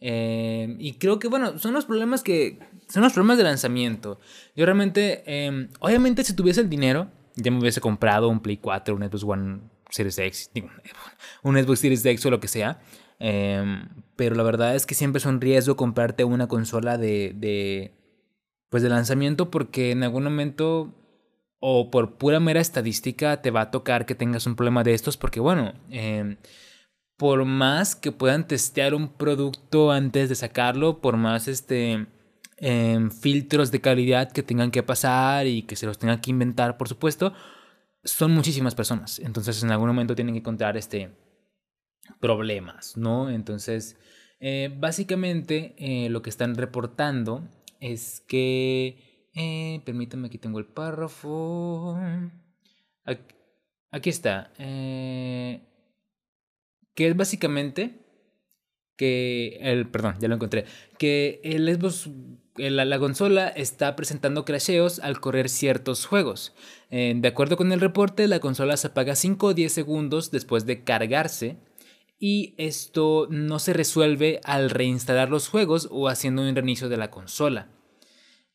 Eh, 0.02 0.76
y 0.78 0.96
creo 0.96 1.20
que, 1.20 1.30
bueno, 1.30 1.58
son 1.58 1.74
los 1.74 1.86
problemas 1.86 2.24
que... 2.24 2.60
Son 2.90 3.02
los 3.02 3.14
problemas 3.14 3.38
de 3.38 3.46
lanzamiento. 3.46 4.20
Yo 4.56 4.66
realmente, 4.66 5.24
em, 5.26 5.70
obviamente 5.80 6.24
si 6.24 6.34
tuviese 6.34 6.62
el 6.62 6.70
dinero, 6.70 7.10
ya 7.36 7.52
me 7.52 7.60
hubiese 7.60 7.82
comprado 7.82 8.30
un 8.30 8.42
Play 8.42 8.58
4, 8.58 8.96
un 8.96 9.04
Xbox 9.04 9.24
One 9.24 9.60
Series 9.90 10.18
X, 10.20 10.52
un 11.44 11.56
Xbox 11.56 11.80
Series 11.80 12.06
X 12.06 12.26
o 12.26 12.30
lo 12.30 12.40
que 12.40 12.48
sea. 12.48 12.82
Em, 13.20 13.90
pero 14.16 14.36
la 14.36 14.44
verdad 14.44 14.76
es 14.76 14.86
que 14.86 14.96
siempre 14.96 15.20
es 15.20 15.26
un 15.26 15.42
riesgo 15.42 15.76
comprarte 15.76 16.24
una 16.24 16.48
consola 16.48 16.98
de, 16.98 17.34
de, 17.36 17.94
pues 18.70 18.84
de 18.84 18.90
lanzamiento 18.90 19.50
porque 19.50 19.92
en 19.92 20.04
algún 20.04 20.24
momento 20.24 20.94
o 21.60 21.90
por 21.90 22.18
pura 22.18 22.40
mera 22.40 22.62
estadística 22.62 23.42
te 23.42 23.52
va 23.52 23.62
a 23.62 23.72
tocar 23.72 24.06
que 24.06 24.16
tengas 24.16 24.46
un 24.46 24.56
problema 24.56 24.84
de 24.84 24.94
estos 24.94 25.18
porque 25.18 25.40
bueno, 25.40 25.74
em, 25.90 26.38
por 27.18 27.46
más 27.46 27.96
que 27.96 28.12
puedan 28.12 28.48
testear 28.48 28.94
un 28.94 29.10
producto 29.10 29.92
antes 29.92 30.30
de 30.30 30.36
sacarlo, 30.36 31.02
por 31.02 31.18
más 31.18 31.48
este 31.48 32.06
em, 32.58 33.12
filtros 33.12 33.72
de 33.72 33.82
calidad 33.82 34.32
que 34.32 34.44
tengan 34.44 34.72
que 34.72 34.84
pasar 34.84 35.48
y 35.48 35.64
que 35.64 35.76
se 35.76 35.86
los 35.88 35.98
tengan 35.98 36.22
que 36.22 36.32
inventar, 36.32 36.78
por 36.78 36.88
supuesto, 36.90 37.34
son 38.04 38.32
muchísimas 38.32 38.76
personas. 38.76 39.20
Entonces 39.20 39.64
en 39.64 39.72
algún 39.72 39.88
momento 39.88 40.16
tienen 40.16 40.36
que 40.36 40.40
encontrar 40.40 40.78
este 40.78 41.12
problemas, 42.20 42.98
¿no? 42.98 43.30
Entonces, 43.30 43.98
eh, 44.40 44.72
básicamente 44.78 45.74
eh, 45.78 46.10
lo 46.10 46.22
que 46.22 46.30
están 46.30 46.56
reportando 46.56 47.48
es 47.80 48.22
que, 48.28 49.30
eh, 49.34 49.82
permítanme, 49.86 50.28
aquí 50.28 50.38
tengo 50.38 50.60
el 50.60 50.66
párrafo. 50.66 51.98
Aquí 53.90 54.10
está. 54.10 54.52
Eh, 54.60 55.62
que 56.94 57.08
es 57.08 57.16
básicamente 57.16 58.00
que 58.96 59.60
el, 59.62 59.88
perdón, 59.88 60.16
ya 60.20 60.28
lo 60.28 60.36
encontré, 60.36 60.66
que 60.98 61.40
el 61.44 61.74
Xbox, 61.74 62.10
la, 62.58 63.00
consola 63.00 63.48
está 63.48 63.96
presentando 63.96 64.44
crasheos 64.44 65.00
al 65.00 65.20
correr 65.20 65.50
ciertos 65.50 66.06
juegos. 66.06 66.56
De 66.90 67.28
acuerdo 67.28 67.58
con 67.58 67.72
el 67.72 67.80
reporte, 67.80 68.28
la 68.28 68.40
consola 68.40 68.76
se 68.76 68.88
apaga 68.88 69.16
5 69.16 69.48
o 69.48 69.54
10 69.54 69.72
segundos 69.72 70.32
después 70.32 70.66
de 70.66 70.84
cargarse 70.84 71.58
y 72.20 72.56
esto 72.58 73.28
no 73.30 73.60
se 73.60 73.74
resuelve 73.74 74.42
al 74.44 74.70
reinstalar 74.70 75.30
los 75.30 75.48
juegos 75.48 75.88
o 75.92 76.08
haciendo 76.08 76.42
un 76.42 76.56
reinicio 76.56 76.90
de 76.90 76.98
la 76.98 77.12
consola. 77.12 77.70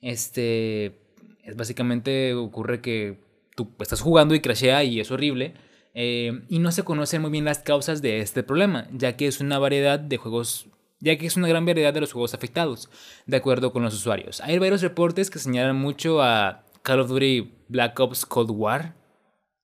Este, 0.00 0.98
es 1.44 1.56
básicamente 1.56 2.34
ocurre 2.34 2.80
que 2.80 3.20
tú 3.54 3.70
estás 3.78 4.00
jugando 4.00 4.34
y 4.34 4.40
crashea 4.40 4.82
y 4.84 4.98
es 4.98 5.10
horrible 5.10 5.54
eh, 5.94 6.42
y 6.48 6.58
no 6.58 6.72
se 6.72 6.82
conocen 6.82 7.22
muy 7.22 7.30
bien 7.30 7.44
las 7.44 7.60
causas 7.60 8.02
de 8.02 8.20
este 8.20 8.42
problema, 8.42 8.88
ya 8.92 9.16
que 9.16 9.26
es 9.26 9.40
una 9.40 9.58
variedad 9.58 10.00
de 10.00 10.16
juegos 10.16 10.66
ya 11.02 11.18
que 11.18 11.26
es 11.26 11.36
una 11.36 11.48
gran 11.48 11.66
variedad 11.66 11.92
de 11.92 12.00
los 12.00 12.12
juegos 12.12 12.32
afectados, 12.32 12.88
de 13.26 13.36
acuerdo 13.36 13.72
con 13.72 13.82
los 13.82 13.92
usuarios. 13.92 14.40
Hay 14.40 14.58
varios 14.58 14.82
reportes 14.82 15.30
que 15.30 15.40
señalan 15.40 15.76
mucho 15.76 16.22
a 16.22 16.64
Call 16.82 17.00
of 17.00 17.08
Duty 17.08 17.50
Black 17.68 17.98
Ops 17.98 18.24
Cold 18.24 18.52
War, 18.52 18.94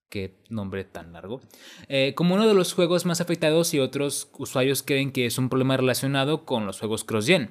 qué 0.08 0.34
nombre 0.48 0.84
tan 0.84 1.12
largo, 1.12 1.40
eh, 1.88 2.14
como 2.14 2.34
uno 2.34 2.46
de 2.46 2.54
los 2.54 2.72
juegos 2.72 3.04
más 3.04 3.20
afectados 3.20 3.74
y 3.74 3.78
otros 3.78 4.30
usuarios 4.38 4.82
creen 4.82 5.12
que 5.12 5.26
es 5.26 5.38
un 5.38 5.48
problema 5.48 5.76
relacionado 5.76 6.44
con 6.44 6.66
los 6.66 6.78
juegos 6.78 7.04
cross-gen. 7.04 7.50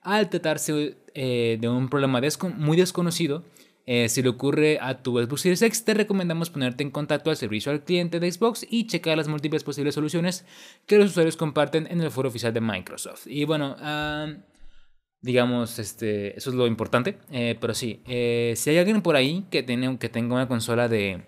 Al 0.00 0.30
tratarse 0.30 0.96
eh, 1.14 1.58
de 1.60 1.68
un 1.68 1.88
problema 1.88 2.20
muy 2.56 2.76
desconocido, 2.76 3.44
eh, 3.84 4.08
si 4.08 4.22
le 4.22 4.28
ocurre 4.28 4.78
a 4.80 5.02
tu 5.02 5.18
Xbox 5.18 5.40
Series 5.40 5.62
X, 5.62 5.84
te 5.84 5.94
recomendamos 5.94 6.50
ponerte 6.50 6.82
en 6.82 6.90
contacto 6.90 7.30
al 7.30 7.36
servicio 7.36 7.72
al 7.72 7.84
cliente 7.84 8.20
de 8.20 8.30
Xbox 8.30 8.66
y 8.68 8.86
checar 8.86 9.16
las 9.16 9.28
múltiples 9.28 9.64
posibles 9.64 9.94
soluciones 9.94 10.44
que 10.86 10.98
los 10.98 11.10
usuarios 11.10 11.36
comparten 11.36 11.86
en 11.90 12.00
el 12.00 12.10
foro 12.10 12.28
oficial 12.28 12.52
de 12.52 12.60
Microsoft. 12.60 13.26
Y 13.26 13.44
bueno, 13.44 13.76
digamos, 15.22 15.78
este, 15.78 16.36
eso 16.36 16.50
es 16.50 16.56
lo 16.56 16.66
importante. 16.66 17.18
Pero 17.30 17.72
sí, 17.74 18.02
si 18.04 18.70
hay 18.70 18.78
alguien 18.78 19.00
por 19.00 19.16
ahí 19.16 19.46
que, 19.50 19.62
tiene, 19.62 19.98
que 19.98 20.10
tenga 20.10 20.34
una 20.34 20.48
consola 20.48 20.86
de, 20.86 21.22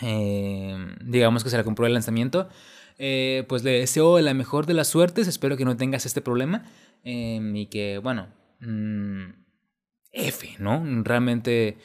digamos 0.00 1.44
que 1.44 1.50
se 1.50 1.56
la 1.56 1.64
compró 1.64 1.86
el 1.86 1.92
lanzamiento, 1.94 2.48
pues 2.96 3.64
le 3.64 3.72
deseo 3.80 4.20
la 4.20 4.34
mejor 4.34 4.66
de 4.66 4.74
las 4.74 4.88
suertes. 4.88 5.28
Espero 5.28 5.56
que 5.56 5.64
no 5.64 5.76
tengas 5.76 6.06
este 6.06 6.20
problema 6.20 6.64
y 7.02 7.66
que, 7.66 7.98
bueno... 7.98 8.28
Mm, 8.60 9.44
F, 10.14 10.56
¿no? 10.58 10.82
Realmente... 11.02 11.76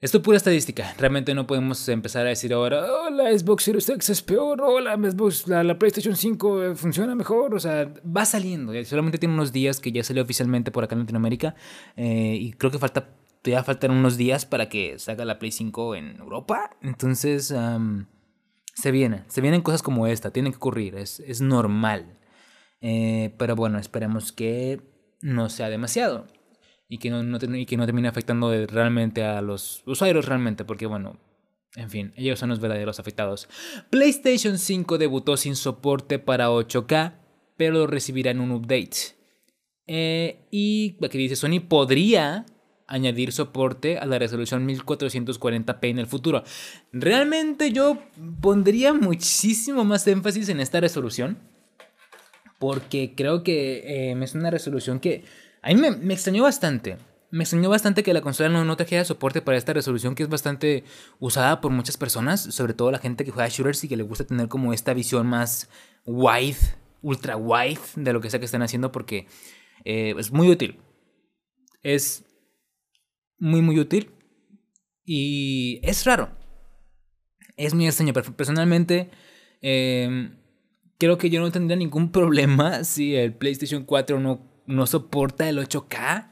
Esto 0.00 0.16
es 0.16 0.24
pura 0.24 0.38
estadística. 0.38 0.94
Realmente 0.96 1.34
no 1.34 1.46
podemos 1.46 1.86
empezar 1.90 2.24
a 2.24 2.30
decir 2.30 2.54
ahora, 2.54 2.86
oh, 2.90 3.10
la 3.10 3.36
Xbox 3.38 3.64
Series 3.64 3.86
X 3.86 4.08
es 4.08 4.22
peor, 4.22 4.62
o 4.62 4.80
la, 4.80 4.96
Xbox, 4.96 5.46
la, 5.46 5.78
PlayStation 5.78 6.16
5 6.16 6.62
eh, 6.62 6.74
funciona 6.74 7.14
mejor. 7.14 7.54
O 7.54 7.60
sea, 7.60 7.92
va 8.04 8.24
saliendo. 8.24 8.72
Solamente 8.84 9.18
tiene 9.18 9.34
unos 9.34 9.52
días 9.52 9.78
que 9.78 9.92
ya 9.92 10.02
salió 10.02 10.22
oficialmente 10.22 10.70
por 10.70 10.84
acá 10.84 10.94
en 10.94 11.00
Latinoamérica. 11.00 11.54
Eh, 11.96 12.38
y 12.40 12.52
creo 12.52 12.70
que 12.70 12.78
falta, 12.78 13.10
todavía 13.42 13.64
faltan 13.64 13.90
unos 13.90 14.16
días 14.16 14.46
para 14.46 14.68
que 14.68 14.98
salga 14.98 15.24
la 15.24 15.38
Play 15.38 15.52
5 15.52 15.94
en 15.94 16.16
Europa. 16.18 16.76
Entonces, 16.82 17.54
se 18.74 18.90
viene. 18.90 19.24
Se 19.28 19.40
vienen 19.40 19.62
cosas 19.62 19.82
como 19.82 20.06
esta. 20.06 20.30
Tienen 20.30 20.52
que 20.52 20.58
ocurrir. 20.58 20.96
Es, 20.96 21.20
es 21.20 21.40
normal. 21.40 22.18
Eh, 22.80 23.34
pero 23.38 23.56
bueno, 23.56 23.78
esperemos 23.78 24.32
que 24.32 24.80
no 25.20 25.50
sea 25.50 25.68
demasiado 25.68 26.26
y 26.88 26.98
que 26.98 27.10
no, 27.10 27.38
y 27.56 27.66
que 27.66 27.76
no 27.76 27.86
termine 27.86 28.08
afectando 28.08 28.50
realmente 28.66 29.22
a 29.22 29.42
los 29.42 29.82
usuarios 29.86 30.24
realmente, 30.24 30.64
porque 30.64 30.86
bueno, 30.86 31.20
en 31.76 31.90
fin, 31.90 32.12
ellos 32.16 32.38
son 32.38 32.48
los 32.48 32.58
verdaderos 32.58 32.98
afectados. 32.98 33.48
PlayStation 33.90 34.58
5 34.58 34.98
debutó 34.98 35.36
sin 35.36 35.56
soporte 35.56 36.18
para 36.18 36.50
8K, 36.50 37.14
pero 37.56 37.74
lo 37.74 37.86
recibirá 37.86 38.30
en 38.30 38.40
un 38.40 38.50
update. 38.50 39.14
Eh, 39.86 40.48
y 40.50 40.96
aquí 41.04 41.18
dice, 41.18 41.36
Sony 41.36 41.60
podría 41.60 42.46
añadir 42.90 43.32
soporte 43.32 43.98
a 43.98 44.04
la 44.04 44.18
resolución 44.18 44.68
1440p 44.68 45.88
en 45.88 45.98
el 45.98 46.06
futuro. 46.06 46.42
Realmente 46.92 47.72
yo 47.72 47.98
pondría 48.40 48.92
muchísimo 48.92 49.84
más 49.84 50.06
énfasis 50.06 50.48
en 50.48 50.60
esta 50.60 50.80
resolución, 50.80 51.38
porque 52.58 53.14
creo 53.16 53.42
que 53.42 54.10
eh, 54.10 54.22
es 54.22 54.34
una 54.34 54.50
resolución 54.50 55.00
que 55.00 55.24
a 55.62 55.72
mí 55.72 55.76
me, 55.76 56.12
extrañó 56.12 56.42
bastante. 56.42 56.98
Me 57.30 57.44
extrañó 57.44 57.70
bastante 57.70 58.02
que 58.02 58.12
la 58.12 58.22
consola 58.22 58.48
no, 58.48 58.64
no 58.64 58.76
trajera 58.76 59.04
soporte 59.04 59.40
para 59.40 59.56
esta 59.56 59.72
resolución 59.72 60.16
que 60.16 60.24
es 60.24 60.28
bastante 60.28 60.82
usada 61.20 61.60
por 61.60 61.70
muchas 61.70 61.96
personas, 61.96 62.42
sobre 62.42 62.74
todo 62.74 62.90
la 62.90 62.98
gente 62.98 63.24
que 63.24 63.30
juega 63.30 63.48
shooters 63.48 63.84
y 63.84 63.88
que 63.88 63.96
le 63.96 64.02
gusta 64.02 64.24
tener 64.24 64.48
como 64.48 64.72
esta 64.72 64.94
visión 64.94 65.28
más 65.28 65.70
wide, 66.04 66.58
ultra 67.02 67.36
wide 67.36 67.78
de 67.94 68.12
lo 68.12 68.20
que 68.20 68.30
sea 68.30 68.40
que 68.40 68.46
están 68.46 68.62
haciendo 68.62 68.90
porque 68.90 69.28
eh, 69.84 70.14
es 70.18 70.32
muy 70.32 70.50
útil. 70.50 70.80
Es 71.82 72.24
muy 73.40 73.62
muy 73.62 73.80
útil 73.80 74.10
y 75.04 75.80
es 75.82 76.04
raro. 76.04 76.30
Es 77.56 77.74
muy 77.74 77.86
extraño. 77.86 78.12
Personalmente, 78.12 79.10
em, 79.60 80.36
creo 80.98 81.18
que 81.18 81.30
yo 81.30 81.40
no 81.40 81.50
tendría 81.50 81.76
ningún 81.76 82.12
problema 82.12 82.84
si 82.84 83.16
el 83.16 83.34
PlayStation 83.34 83.84
4 83.84 84.20
no 84.20 84.50
no 84.70 84.86
soporta 84.86 85.48
el 85.48 85.58
8K. 85.58 86.30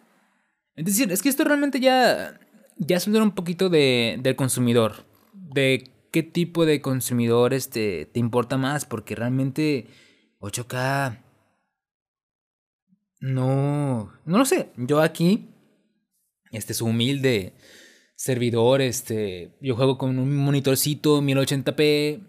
Es 0.76 0.84
decir, 0.84 1.12
es 1.12 1.22
que 1.22 1.28
esto 1.28 1.44
realmente 1.44 1.80
ya, 1.80 2.40
ya 2.76 2.96
es 2.96 3.06
un 3.06 3.32
poquito 3.32 3.68
de, 3.68 4.18
del 4.22 4.36
consumidor. 4.36 5.04
De 5.32 5.90
qué 6.12 6.22
tipo 6.22 6.64
de 6.64 6.80
consumidor 6.80 7.52
este, 7.52 8.06
te 8.06 8.20
importa 8.20 8.56
más. 8.56 8.84
Porque 8.84 9.14
realmente 9.14 9.88
8K... 10.40 11.24
No, 13.20 14.12
no 14.24 14.38
lo 14.38 14.44
sé. 14.44 14.70
Yo 14.76 15.00
aquí, 15.00 15.48
este 16.52 16.72
es 16.72 16.80
humilde 16.80 17.54
servidor, 18.18 18.82
este, 18.82 19.52
yo 19.60 19.76
juego 19.76 19.96
con 19.96 20.18
un 20.18 20.36
monitorcito 20.36 21.22
1080p, 21.22 22.20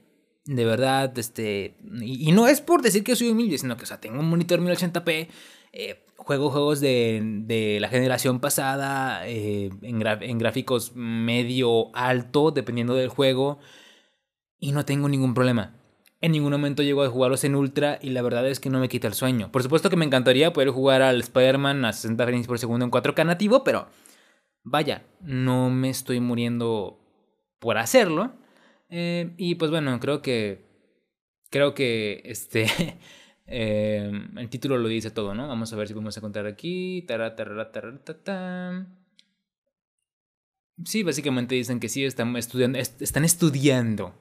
de 0.46 0.66
verdad, 0.66 1.18
este, 1.18 1.78
y, 2.02 2.32
no 2.32 2.48
es 2.48 2.62
por 2.62 2.84
decir 2.84 3.04
que 3.04 3.16
soy 3.16 3.30
humilde, 3.30 3.58
sino 3.58 3.76
que, 3.76 3.86
o 3.86 3.88
sea, 3.88 4.00
tengo 4.00 4.20
un 4.20 4.30
monitor 4.30 4.62
1080p 4.62 5.28
eh, 5.74 6.06
juego 6.16 6.52
juegos 6.52 6.80
de, 6.80 7.78
la 7.82 7.90
generación 7.90 8.40
pasada 8.40 9.28
eh, 9.28 9.72
en, 9.82 10.38
gráficos 10.38 10.96
medio 10.96 11.96
alto, 11.96 12.52
dependiendo 12.52 12.94
del 12.94 13.10
juego, 13.10 13.58
y 14.60 14.72
no 14.74 14.86
tengo 14.86 15.10
ningún 15.10 15.34
problema. 15.34 15.76
En 16.22 16.34
ningún 16.34 16.52
momento 16.52 16.84
llego 16.84 17.02
a 17.02 17.10
jugarlos 17.10 17.44
en 17.46 17.56
ultra 17.56 17.98
y 18.00 18.10
la 18.10 18.22
verdad 18.22 18.48
es 18.48 18.60
que 18.60 18.70
no 18.70 18.80
me 18.80 18.90
quita 18.90 19.08
el 19.08 19.14
sueño. 19.16 19.52
Por 19.52 19.64
supuesto 19.64 19.90
que 19.90 19.96
me 19.96 20.06
encantaría 20.06 20.54
poder 20.54 20.70
jugar 20.70 21.02
al 21.02 21.20
Spider-Man 21.22 21.84
a 21.86 21.94
60 21.94 22.26
frames 22.26 22.46
por 22.46 22.60
segundo 22.60 22.86
en 22.86 22.92
4K 22.92 23.26
nativo, 23.26 23.64
pero 23.64 23.88
vaya, 24.64 25.06
no 25.22 25.70
me 25.70 25.90
estoy 25.90 26.20
muriendo 26.20 27.00
por 27.60 27.78
hacerlo. 27.78 28.34
Eh, 28.90 29.34
y 29.38 29.56
pues 29.56 29.72
bueno, 29.72 30.00
creo 30.00 30.22
que. 30.22 30.66
Creo 31.50 31.74
que 31.74 32.22
este. 32.26 32.68
Em, 33.52 34.38
el 34.38 34.48
título 34.48 34.78
lo 34.78 34.88
dice 34.88 35.10
todo, 35.10 35.34
¿no? 35.34 35.48
Vamos 35.48 35.74
a 35.74 35.76
ver 35.76 35.88
si 35.88 35.96
podemos 35.96 36.16
encontrar 36.16 36.46
aquí. 36.46 37.04
Sí, 40.86 41.02
básicamente 41.02 41.56
dicen 41.56 41.80
que 41.80 41.90
sí, 41.90 42.06
están 42.06 42.38
estudiando, 42.38 42.78
están 42.78 43.26
estudiando 43.26 44.14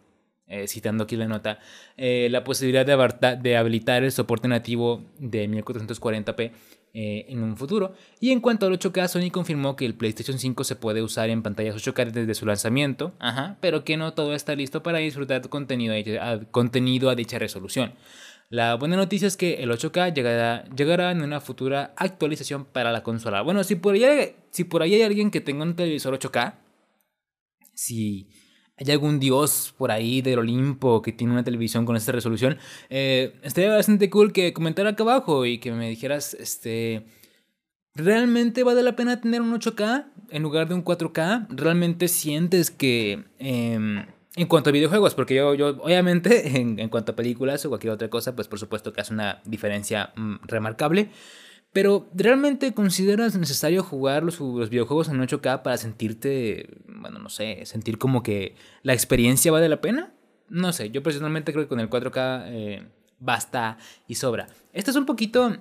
eh, 0.51 0.67
citando 0.67 1.05
aquí 1.05 1.15
la 1.17 1.29
nota, 1.29 1.59
eh, 1.99 2.29
la 2.31 2.43
posibilidad 2.43 2.87
de, 2.87 3.37
de, 3.43 3.57
habilitar 3.59 4.03
el 4.03 4.11
soporte 4.11 4.49
nativo 4.49 5.05
de 5.19 5.47
1440p 5.47 6.53
eh, 6.95 7.27
en 7.29 7.43
un 7.43 7.57
futuro. 7.57 7.93
Y 8.21 8.31
en 8.31 8.41
cuanto 8.41 8.67
al 8.67 8.79
8K, 8.79 9.09
Sony 9.09 9.31
confirmó 9.31 9.77
que 9.77 9.85
el 9.85 9.95
PlayStation 9.95 10.39
5 10.39 10.65
se 10.65 10.77
puede 10.77 11.03
usar 11.03 11.31
en 11.31 11.43
pantallas 11.43 11.77
8K 11.77 12.11
desde 12.11 12.35
su 12.35 12.47
lanzamiento, 12.47 13.13
ajá, 13.19 13.59
pero 13.61 13.85
que 13.85 13.97
no 13.97 14.15
todo 14.15 14.35
está 14.35 14.55
listo 14.55 14.83
para 14.83 14.99
disfrutar 14.99 15.49
contenido, 15.49 15.95
contenido 16.51 17.11
a 17.11 17.15
dicha 17.15 17.39
resolución. 17.39 17.95
La 18.51 18.77
buena 18.77 18.97
noticia 18.97 19.29
es 19.29 19.37
que 19.37 19.63
el 19.63 19.71
8K 19.71 20.15
llegará, 20.15 20.65
llegará 20.75 21.11
en 21.11 21.21
una 21.21 21.41
futura 21.41 21.93
actualización 21.97 22.65
para 22.65 22.91
la 22.93 23.03
consola. 23.03 23.43
Bueno, 23.43 23.63
si 23.63 23.75
por, 23.75 23.95
si 24.51 24.65
por 24.65 24.83
ahí 24.83 24.95
hay 24.95 25.03
alguien 25.03 25.31
que 25.31 25.43
tenga 25.43 25.65
un 25.65 25.77
televisor 25.77 26.19
8K, 26.19 26.55
si 27.75 28.31
hay 28.79 28.93
algún 28.93 29.19
dios 29.19 29.75
por 29.77 29.91
ahí 29.91 30.23
del 30.23 30.39
Olimpo 30.39 31.03
que 31.03 31.13
tiene 31.13 31.33
una 31.33 31.45
televisión 31.45 31.85
con 31.85 31.97
esta 31.97 32.13
resolución, 32.13 32.59
eh, 32.91 33.35
estaría 33.43 33.71
bastante 33.71 34.09
cool 34.11 34.33
que 34.33 34.53
comentara 34.53 34.91
acá 34.91 35.03
abajo 35.03 35.47
y 35.47 35.59
que 35.59 35.73
me 35.73 35.89
dijeras, 35.89 36.35
este, 36.35 37.07
¿realmente 37.95 38.63
vale 38.63 38.83
la 38.83 38.97
pena 38.97 39.21
tener 39.21 39.43
un 39.43 39.53
8K 39.53 40.07
en 40.31 40.43
lugar 40.43 40.69
de 40.69 40.75
un 40.75 40.85
4K? 40.85 41.47
¿Realmente 41.51 42.09
sientes 42.09 42.71
que... 42.71 43.25
Em, 43.39 44.07
en 44.37 44.47
cuanto 44.47 44.71
a 44.71 44.73
videojuegos, 44.73 45.17
porque 45.17 45.35
yo, 45.35 45.55
yo 45.55 45.71
obviamente, 45.83 46.57
en, 46.61 46.79
en, 46.79 46.89
cuanto 46.89 47.13
a 47.13 47.17
películas 47.17 47.65
o 47.65 47.71
cualquier 47.71 47.93
otra 47.93 48.09
cosa, 48.09 48.37
pues 48.37 48.47
por 48.47 48.61
supuesto 48.61 48.93
que 48.93 49.01
hace 49.01 49.13
una 49.13 49.43
diferencia 49.45 50.13
mm, 50.15 50.37
remarcable. 50.47 51.11
Pero 51.73 52.09
¿realmente 52.15 52.73
consideras 52.73 53.37
necesario 53.37 53.83
jugar 53.83 54.23
los, 54.23 54.39
videojuegos 54.71 55.09
en 55.09 55.21
8K 55.21 55.63
para 55.63 55.77
sentirte, 55.77 56.79
bueno, 56.87 57.19
no 57.19 57.29
sé, 57.29 57.65
sentir 57.67 57.99
como 57.99 58.23
que 58.23 58.57
la 58.83 58.95
experiencia 58.95 59.53
vale 59.53 59.69
la 59.69 59.81
pena? 59.81 60.15
No 60.49 60.73
sé, 60.73 60.91
yo 60.91 61.03
personalmente 61.03 61.53
creo 61.53 61.65
que 61.65 61.69
con 61.69 61.81
el 61.81 61.91
4K 61.91 62.45
eh, 62.47 62.89
basta 63.19 63.79
y 64.07 64.15
sobra. 64.15 64.49
Esto 64.73 64.91
es 64.91 64.97
un 64.97 65.07
poquito... 65.07 65.57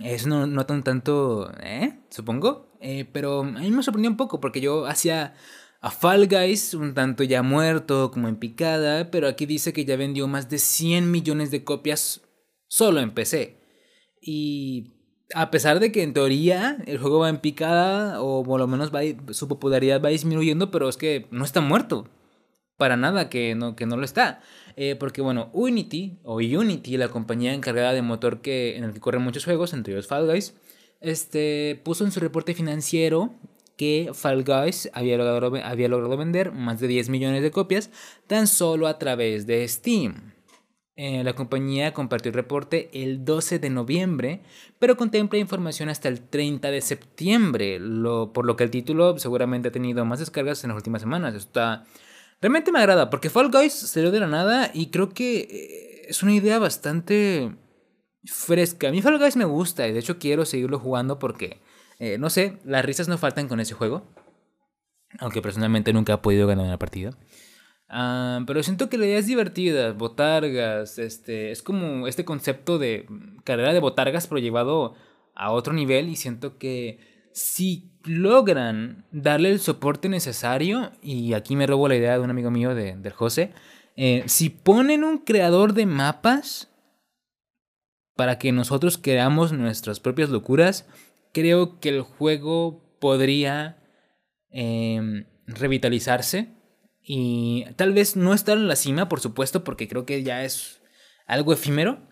Es 0.00 0.26
no, 0.26 0.64
tan 0.64 0.84
tanto, 0.84 1.50
¿eh? 1.60 1.98
Supongo. 2.08 2.68
Eh, 2.80 3.04
pero 3.12 3.40
a 3.40 3.44
mí 3.44 3.70
me 3.70 3.82
sorprendió 3.82 4.10
un 4.10 4.16
poco 4.16 4.40
porque 4.40 4.60
yo 4.60 4.86
hacía 4.86 5.34
a 5.80 5.90
Fall 5.90 6.28
Guys 6.28 6.74
un 6.74 6.94
tanto 6.94 7.24
ya 7.24 7.42
muerto, 7.42 8.10
como 8.12 8.28
en 8.28 8.36
picada, 8.36 9.10
pero 9.10 9.26
aquí 9.26 9.46
dice 9.46 9.72
que 9.72 9.84
ya 9.84 9.96
vendió 9.96 10.28
más 10.28 10.48
de 10.48 10.58
100 10.58 11.10
millones 11.10 11.50
de 11.50 11.64
copias 11.64 12.20
solo 12.68 13.00
en 13.00 13.10
PC. 13.10 13.57
Y 14.30 14.90
a 15.32 15.50
pesar 15.50 15.80
de 15.80 15.90
que 15.90 16.02
en 16.02 16.12
teoría 16.12 16.76
el 16.84 16.98
juego 16.98 17.20
va 17.20 17.30
en 17.30 17.38
picada, 17.38 18.20
o 18.20 18.44
por 18.44 18.60
lo 18.60 18.66
menos 18.66 18.94
va, 18.94 19.00
su 19.32 19.48
popularidad 19.48 20.02
va 20.04 20.10
disminuyendo, 20.10 20.70
pero 20.70 20.86
es 20.86 20.98
que 20.98 21.24
no 21.30 21.46
está 21.46 21.62
muerto. 21.62 22.06
Para 22.76 22.98
nada 22.98 23.30
que 23.30 23.54
no, 23.54 23.74
que 23.74 23.86
no 23.86 23.96
lo 23.96 24.04
está. 24.04 24.42
Eh, 24.76 24.96
porque 25.00 25.22
bueno, 25.22 25.48
Unity, 25.54 26.18
o 26.24 26.36
Unity, 26.36 26.98
la 26.98 27.08
compañía 27.08 27.54
encargada 27.54 27.94
de 27.94 28.02
motor 28.02 28.42
que, 28.42 28.76
en 28.76 28.84
el 28.84 28.92
que 28.92 29.00
corren 29.00 29.22
muchos 29.22 29.46
juegos, 29.46 29.72
entre 29.72 29.94
ellos 29.94 30.08
Fall 30.08 30.26
Guys, 30.26 30.54
este, 31.00 31.80
puso 31.82 32.04
en 32.04 32.12
su 32.12 32.20
reporte 32.20 32.52
financiero 32.52 33.32
que 33.78 34.10
Fall 34.12 34.44
Guys 34.44 34.90
había 34.92 35.16
logrado, 35.16 35.56
había 35.64 35.88
logrado 35.88 36.18
vender 36.18 36.52
más 36.52 36.80
de 36.80 36.88
10 36.88 37.08
millones 37.08 37.42
de 37.42 37.50
copias 37.50 37.88
tan 38.26 38.46
solo 38.46 38.88
a 38.88 38.98
través 38.98 39.46
de 39.46 39.66
Steam. 39.66 40.34
Eh, 41.00 41.22
la 41.22 41.34
compañía 41.34 41.94
compartió 41.94 42.30
el 42.30 42.34
reporte 42.34 42.90
el 42.92 43.24
12 43.24 43.60
de 43.60 43.70
noviembre, 43.70 44.42
pero 44.80 44.96
contempla 44.96 45.38
información 45.38 45.88
hasta 45.88 46.08
el 46.08 46.20
30 46.20 46.72
de 46.72 46.80
septiembre, 46.80 47.78
lo, 47.78 48.32
por 48.32 48.44
lo 48.44 48.56
que 48.56 48.64
el 48.64 48.70
título 48.70 49.16
seguramente 49.16 49.68
ha 49.68 49.72
tenido 49.72 50.04
más 50.04 50.18
descargas 50.18 50.64
en 50.64 50.70
las 50.70 50.76
últimas 50.76 51.00
semanas. 51.00 51.34
está... 51.36 51.84
Realmente 52.40 52.72
me 52.72 52.80
agrada, 52.80 53.10
porque 53.10 53.30
Fall 53.30 53.50
Guys 53.52 53.74
salió 53.74 54.10
de 54.10 54.18
la 54.18 54.26
nada 54.26 54.72
y 54.74 54.90
creo 54.90 55.10
que 55.10 55.38
eh, 55.40 56.06
es 56.08 56.24
una 56.24 56.34
idea 56.34 56.58
bastante 56.58 57.54
fresca. 58.24 58.88
A 58.88 58.90
mí 58.90 59.00
Fall 59.00 59.18
Guys 59.18 59.36
me 59.36 59.44
gusta 59.44 59.86
y 59.86 59.92
de 59.92 60.00
hecho 60.00 60.18
quiero 60.18 60.44
seguirlo 60.44 60.80
jugando 60.80 61.20
porque 61.20 61.60
eh, 62.00 62.18
no 62.18 62.30
sé, 62.30 62.58
las 62.64 62.84
risas 62.84 63.08
no 63.08 63.18
faltan 63.18 63.46
con 63.48 63.60
ese 63.60 63.74
juego. 63.74 64.04
Aunque 65.20 65.42
personalmente 65.42 65.92
nunca 65.92 66.14
he 66.14 66.18
podido 66.18 66.46
ganar 66.46 66.66
una 66.66 66.78
partida. 66.78 67.10
Ah, 67.88 68.40
pero 68.46 68.62
siento 68.62 68.88
que 68.88 68.98
la 68.98 69.06
idea 69.06 69.18
es 69.18 69.26
divertida. 69.26 69.92
Botargas, 69.92 70.98
este, 70.98 71.50
es 71.50 71.62
como 71.62 72.06
este 72.06 72.24
concepto 72.24 72.78
de 72.78 73.06
carrera 73.44 73.72
de 73.72 73.80
botargas, 73.80 74.26
pero 74.26 74.40
llevado 74.40 74.94
a 75.34 75.50
otro 75.52 75.72
nivel. 75.72 76.08
Y 76.08 76.16
siento 76.16 76.58
que 76.58 76.98
si 77.32 77.90
logran 78.04 79.06
darle 79.10 79.50
el 79.50 79.60
soporte 79.60 80.08
necesario, 80.08 80.92
y 81.02 81.32
aquí 81.32 81.56
me 81.56 81.66
robo 81.66 81.88
la 81.88 81.96
idea 81.96 82.18
de 82.18 82.24
un 82.24 82.30
amigo 82.30 82.50
mío, 82.50 82.74
de, 82.74 82.96
del 82.96 83.12
José, 83.12 83.52
eh, 83.96 84.22
si 84.26 84.50
ponen 84.50 85.02
un 85.02 85.18
creador 85.18 85.72
de 85.72 85.86
mapas 85.86 86.70
para 88.16 88.38
que 88.38 88.52
nosotros 88.52 88.98
creamos 88.98 89.52
nuestras 89.52 90.00
propias 90.00 90.28
locuras, 90.28 90.86
creo 91.32 91.80
que 91.80 91.88
el 91.88 92.02
juego 92.02 92.82
podría 93.00 93.78
em, 94.50 95.24
revitalizarse 95.46 96.57
y 97.10 97.64
tal 97.76 97.94
vez 97.94 98.16
no 98.16 98.34
estar 98.34 98.58
en 98.58 98.68
la 98.68 98.76
cima, 98.76 99.08
por 99.08 99.20
supuesto, 99.20 99.64
porque 99.64 99.88
creo 99.88 100.04
que 100.04 100.22
ya 100.22 100.44
es 100.44 100.82
algo 101.26 101.54
efímero, 101.54 102.06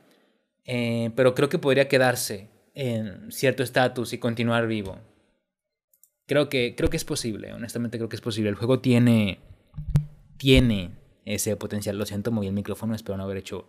eh, 0.65 1.11
pero 1.15 1.35
creo 1.35 1.51
que 1.51 1.59
podría 1.59 1.87
quedarse 1.87 2.49
en 2.73 3.31
cierto 3.31 3.63
estatus 3.63 4.15
y 4.15 4.19
continuar 4.19 4.67
vivo. 4.67 4.99
Creo 6.25 6.49
que, 6.49 6.75
creo 6.75 6.89
que 6.89 6.97
es 6.97 7.05
posible, 7.05 7.53
honestamente 7.53 7.99
creo 7.99 8.09
que 8.09 8.17
es 8.17 8.23
posible. 8.23 8.49
El 8.49 8.55
juego 8.55 8.81
tiene, 8.81 9.41
tiene 10.39 10.97
ese 11.27 11.55
potencial. 11.57 11.99
Lo 11.99 12.07
siento, 12.07 12.33
moví 12.33 12.47
el 12.47 12.55
micrófono, 12.55 12.95
espero 12.95 13.19
no 13.19 13.25
haber 13.25 13.37
hecho 13.37 13.69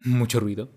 mucho 0.00 0.40
ruido. 0.40 0.68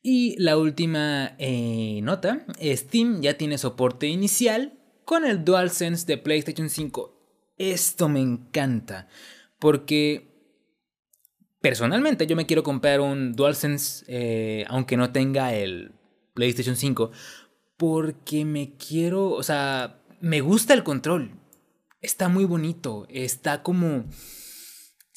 Y 0.00 0.42
la 0.42 0.56
última 0.56 1.34
eh, 1.38 2.00
nota, 2.02 2.46
Steam 2.62 3.20
ya 3.20 3.36
tiene 3.36 3.58
soporte 3.58 4.06
inicial 4.06 4.72
con 5.04 5.26
el 5.26 5.44
DualSense 5.44 6.06
de 6.06 6.16
PlayStation 6.16 6.70
5. 6.70 7.17
Esto 7.58 8.08
me 8.08 8.20
encanta 8.20 9.08
porque 9.58 10.28
personalmente 11.60 12.26
yo 12.26 12.36
me 12.36 12.46
quiero 12.46 12.62
comprar 12.62 13.00
un 13.00 13.34
DualSense 13.34 14.04
eh, 14.08 14.64
aunque 14.68 14.96
no 14.96 15.10
tenga 15.12 15.54
el 15.54 15.92
PlayStation 16.34 16.76
5 16.76 17.10
porque 17.76 18.44
me 18.44 18.76
quiero, 18.76 19.30
o 19.30 19.42
sea, 19.42 20.00
me 20.20 20.40
gusta 20.40 20.74
el 20.74 20.84
control. 20.84 21.32
Está 22.00 22.28
muy 22.28 22.44
bonito, 22.44 23.06
está 23.10 23.62
como 23.62 24.04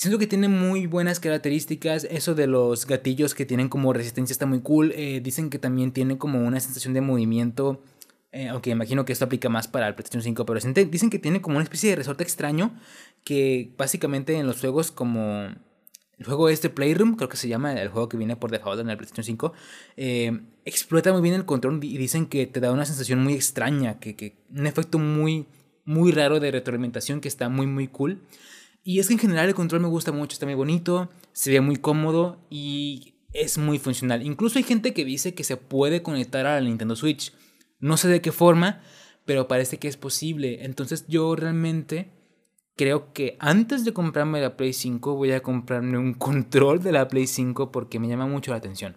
Siento 0.01 0.17
que 0.17 0.25
tiene 0.25 0.47
muy 0.47 0.87
buenas 0.87 1.19
características. 1.19 2.07
Eso 2.09 2.33
de 2.33 2.47
los 2.47 2.87
gatillos 2.87 3.35
que 3.35 3.45
tienen 3.45 3.69
como 3.69 3.93
resistencia 3.93 4.33
está 4.33 4.47
muy 4.47 4.61
cool. 4.61 4.91
Eh, 4.95 5.21
dicen 5.21 5.51
que 5.51 5.59
también 5.59 5.91
tiene 5.91 6.17
como 6.17 6.39
una 6.39 6.59
sensación 6.59 6.95
de 6.95 7.01
movimiento. 7.01 7.83
Eh, 8.31 8.47
aunque 8.47 8.69
imagino 8.69 9.03
que 9.03 9.13
esto 9.13 9.25
aplica 9.25 9.49
más 9.49 9.67
para 9.67 9.87
el 9.87 9.95
PlayStation 9.95 10.23
5. 10.23 10.45
Pero 10.45 10.59
dicen 10.89 11.09
que 11.09 11.19
tiene 11.19 11.41
como 11.41 11.57
una 11.57 11.63
especie 11.63 11.89
de 11.89 11.95
resorte 11.97 12.23
extraño. 12.23 12.73
Que 13.23 13.73
básicamente 13.77 14.35
en 14.35 14.47
los 14.47 14.59
juegos 14.59 14.91
como. 14.91 15.49
El 16.17 16.25
juego 16.25 16.49
este 16.49 16.69
Playroom, 16.69 17.15
creo 17.15 17.29
que 17.29 17.37
se 17.37 17.47
llama 17.47 17.73
el 17.73 17.87
juego 17.87 18.07
que 18.07 18.15
viene 18.15 18.35
por 18.35 18.51
default 18.51 18.79
en 18.79 18.91
el 18.91 18.97
PlayStation 18.97 19.23
5. 19.23 19.53
Eh, 19.97 20.39
explota 20.65 21.11
muy 21.11 21.23
bien 21.23 21.33
el 21.33 21.45
control 21.45 21.83
y 21.83 21.97
dicen 21.97 22.27
que 22.27 22.45
te 22.45 22.59
da 22.59 22.71
una 22.71 22.85
sensación 22.85 23.23
muy 23.23 23.33
extraña. 23.33 23.99
Que, 23.99 24.15
que 24.15 24.37
un 24.55 24.67
efecto 24.67 24.99
muy, 24.99 25.47
muy 25.83 26.11
raro 26.11 26.39
de 26.39 26.51
retroalimentación 26.51 27.21
que 27.21 27.27
está 27.27 27.49
muy, 27.49 27.65
muy 27.65 27.87
cool. 27.87 28.21
Y 28.83 28.99
es 28.99 29.07
que 29.07 29.13
en 29.13 29.19
general 29.19 29.47
el 29.47 29.55
control 29.55 29.81
me 29.81 29.87
gusta 29.87 30.11
mucho, 30.11 30.33
está 30.33 30.45
muy 30.45 30.55
bonito, 30.55 31.09
se 31.33 31.51
ve 31.51 31.61
muy 31.61 31.77
cómodo 31.77 32.39
y 32.49 33.13
es 33.33 33.57
muy 33.57 33.79
funcional. 33.79 34.25
Incluso 34.25 34.57
hay 34.57 34.63
gente 34.63 34.93
que 34.93 35.05
dice 35.05 35.33
que 35.33 35.43
se 35.43 35.57
puede 35.57 36.01
conectar 36.01 36.45
a 36.45 36.59
la 36.59 36.67
Nintendo 36.67 36.95
Switch. 36.95 37.33
No 37.81 37.97
sé 37.97 38.07
de 38.07 38.21
qué 38.21 38.31
forma, 38.31 38.79
pero 39.25 39.47
parece 39.47 39.77
que 39.77 39.87
es 39.87 39.97
posible. 39.97 40.63
Entonces 40.63 41.05
yo 41.07 41.35
realmente 41.35 42.11
creo 42.77 43.11
que 43.13 43.35
antes 43.39 43.83
de 43.83 43.93
comprarme 43.93 44.39
la 44.39 44.55
Play 44.55 44.73
5 44.73 45.15
voy 45.15 45.31
a 45.33 45.41
comprarme 45.41 45.97
un 45.97 46.13
control 46.27 46.81
de 46.81 46.91
la 46.93 47.07
Play 47.07 47.27
5 47.27 47.71
porque 47.71 47.99
me 47.99 48.07
llama 48.07 48.27
mucho 48.27 48.51
la 48.51 48.57
atención. 48.57 48.95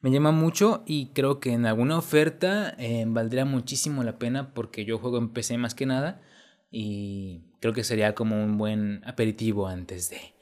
Me 0.00 0.10
llama 0.10 0.30
mucho 0.30 0.82
y 0.86 1.08
creo 1.14 1.40
que 1.40 1.52
en 1.52 1.66
alguna 1.66 1.98
oferta 1.98 2.74
eh, 2.78 3.04
valdría 3.08 3.44
muchísimo 3.44 4.04
la 4.04 4.18
pena 4.18 4.52
porque 4.54 4.84
yo 4.84 4.98
juego 4.98 5.18
en 5.18 5.30
PC 5.30 5.58
más 5.58 5.74
que 5.74 5.86
nada 5.86 6.22
y 6.70 7.40
creo 7.60 7.72
que 7.72 7.82
sería 7.82 8.14
como 8.14 8.42
un 8.42 8.58
buen 8.58 9.02
aperitivo 9.04 9.66
antes 9.66 10.10
de... 10.10 10.35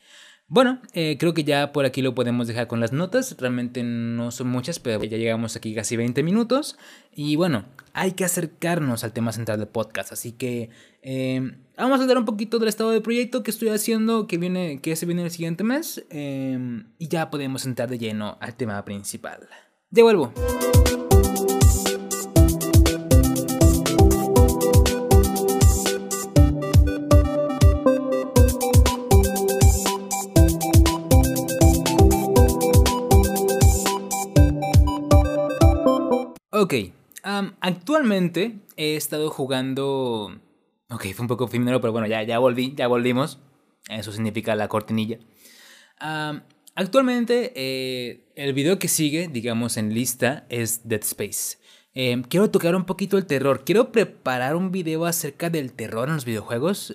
Bueno, 0.46 0.80
eh, 0.92 1.16
creo 1.18 1.32
que 1.32 1.42
ya 1.42 1.72
por 1.72 1.86
aquí 1.86 2.02
lo 2.02 2.14
podemos 2.14 2.46
dejar 2.46 2.66
con 2.66 2.78
las 2.78 2.92
notas. 2.92 3.36
Realmente 3.38 3.82
no 3.82 4.30
son 4.30 4.48
muchas, 4.48 4.78
pero 4.78 5.02
ya 5.02 5.16
llegamos 5.16 5.56
aquí 5.56 5.74
casi 5.74 5.96
20 5.96 6.22
minutos. 6.22 6.76
Y 7.14 7.36
bueno, 7.36 7.64
hay 7.94 8.12
que 8.12 8.24
acercarnos 8.24 9.04
al 9.04 9.12
tema 9.12 9.32
central 9.32 9.58
del 9.58 9.68
podcast. 9.68 10.12
Así 10.12 10.32
que 10.32 10.68
eh, 11.02 11.56
vamos 11.78 11.98
a 11.98 12.02
hablar 12.02 12.18
un 12.18 12.26
poquito 12.26 12.58
del 12.58 12.68
estado 12.68 12.90
del 12.90 13.02
proyecto 13.02 13.42
que 13.42 13.50
estoy 13.50 13.70
haciendo, 13.70 14.26
que, 14.26 14.36
viene, 14.36 14.80
que 14.80 14.96
se 14.96 15.06
viene 15.06 15.24
el 15.24 15.30
siguiente 15.30 15.64
mes. 15.64 16.04
Eh, 16.10 16.84
y 16.98 17.08
ya 17.08 17.30
podemos 17.30 17.64
entrar 17.64 17.88
de 17.88 17.98
lleno 17.98 18.36
al 18.40 18.54
tema 18.54 18.84
principal. 18.84 19.48
Devuelvo. 19.90 20.32
Ok, 36.64 36.72
actualmente 37.60 38.60
he 38.78 38.96
estado 38.96 39.28
jugando... 39.28 40.40
Ok, 40.88 41.08
fue 41.12 41.24
un 41.24 41.28
poco 41.28 41.46
primero, 41.46 41.78
pero 41.82 41.92
bueno, 41.92 42.06
ya, 42.06 42.22
ya 42.22 42.38
volví, 42.38 42.72
ya 42.74 42.86
volvimos. 42.86 43.38
Eso 43.90 44.12
significa 44.12 44.56
la 44.56 44.68
cortinilla. 44.68 45.18
actualmente 46.74 47.52
eh, 47.54 48.32
el 48.34 48.54
video 48.54 48.78
que 48.78 48.88
sigue, 48.88 49.28
digamos 49.28 49.76
en 49.76 49.92
lista, 49.92 50.46
es 50.48 50.88
Dead 50.88 51.02
Space. 51.02 51.58
Em, 51.92 52.22
quiero 52.22 52.50
tocar 52.50 52.74
un 52.74 52.86
poquito 52.86 53.18
el 53.18 53.26
terror. 53.26 53.64
Quiero 53.66 53.92
preparar 53.92 54.56
un 54.56 54.72
video 54.72 55.04
acerca 55.04 55.50
del 55.50 55.74
terror 55.74 56.08
en 56.08 56.14
los 56.14 56.24
videojuegos 56.24 56.94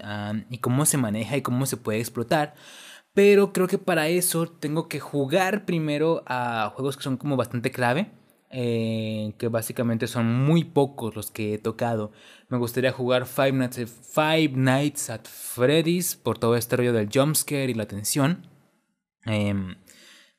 y 0.49 0.57
cómo 0.57 0.87
se 0.87 0.97
maneja 0.97 1.37
y 1.37 1.43
cómo 1.43 1.67
se 1.67 1.77
puede 1.77 1.99
explotar. 1.99 2.55
Pero 3.13 3.53
creo 3.53 3.67
que 3.67 3.77
para 3.77 4.07
eso 4.07 4.47
tengo 4.47 4.87
que 4.87 4.99
jugar 4.99 5.65
primero 5.65 6.23
a 6.25 6.71
juegos 6.73 6.97
que 6.97 7.03
son 7.03 7.17
como 7.17 7.37
bastante 7.37 7.69
clave. 7.69 8.17
Eh, 8.51 9.35
que 9.37 9.47
básicamente 9.47 10.07
son 10.07 10.25
muy 10.43 10.63
pocos 10.63 11.15
los 11.15 11.29
que 11.29 11.53
he 11.53 11.57
tocado. 11.59 12.11
Me 12.47 12.57
gustaría 12.57 12.91
jugar 12.91 13.27
Five 13.27 13.51
Nights, 14.55 15.09
at 15.11 15.25
Freddy's 15.25 16.15
por 16.15 16.39
todo 16.39 16.55
este 16.55 16.77
rollo 16.77 16.93
del 16.93 17.09
jumpscare 17.13 17.69
y 17.69 17.75
la 17.75 17.87
tensión. 17.87 18.47
Em, 19.25 19.75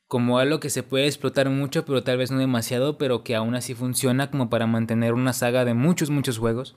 como 0.07 0.39
algo 0.39 0.59
que 0.59 0.69
se 0.69 0.83
puede 0.83 1.07
explotar 1.07 1.49
mucho, 1.49 1.85
pero 1.85 2.03
tal 2.03 2.17
vez 2.17 2.31
no 2.31 2.39
demasiado, 2.39 2.97
pero 2.97 3.23
que 3.23 3.35
aún 3.35 3.55
así 3.55 3.75
funciona 3.75 4.29
como 4.29 4.49
para 4.49 4.67
mantener 4.67 5.13
una 5.13 5.31
saga 5.33 5.63
de 5.63 5.73
muchos, 5.73 6.09
muchos 6.09 6.37
juegos. 6.37 6.75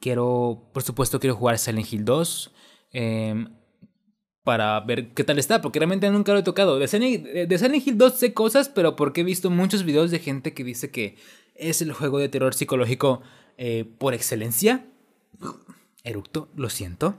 quiero, 0.00 0.70
por 0.72 0.82
supuesto, 0.82 1.20
quiero 1.20 1.36
jugar 1.36 1.58
Silent 1.58 1.92
Hill 1.92 2.04
2 2.04 2.52
em, 2.92 3.48
para 4.46 4.78
ver 4.78 5.08
qué 5.08 5.24
tal 5.24 5.40
está, 5.40 5.60
porque 5.60 5.80
realmente 5.80 6.08
nunca 6.08 6.32
lo 6.32 6.38
he 6.38 6.44
tocado. 6.44 6.78
De 6.78 6.86
Silent, 6.86 7.84
Hill 7.84 7.98
2 7.98 8.14
sé 8.14 8.32
cosas, 8.32 8.68
pero 8.68 8.94
porque 8.94 9.22
he 9.22 9.24
visto 9.24 9.50
muchos 9.50 9.82
videos 9.82 10.12
de 10.12 10.20
gente 10.20 10.54
que 10.54 10.62
dice 10.62 10.92
que 10.92 11.16
es 11.56 11.82
el 11.82 11.92
juego 11.92 12.20
de 12.20 12.28
terror 12.28 12.54
psicológico 12.54 13.22
eh, 13.58 13.84
por 13.98 14.14
excelencia. 14.14 14.86
Eructo, 16.04 16.48
lo 16.54 16.70
siento. 16.70 17.16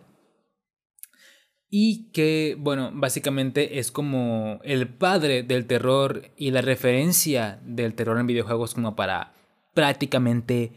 Y 1.69 2.11
que, 2.13 2.55
bueno, 2.57 2.91
básicamente 2.93 3.77
es 3.77 3.91
como 3.91 4.61
el 4.63 4.87
padre 4.87 5.43
del 5.43 5.65
terror 5.65 6.31
y 6.37 6.51
la 6.51 6.61
referencia 6.61 7.59
del 7.65 7.93
terror 7.93 8.17
en 8.21 8.27
videojuegos 8.27 8.73
como 8.73 8.95
para 8.95 9.33
prácticamente 9.73 10.71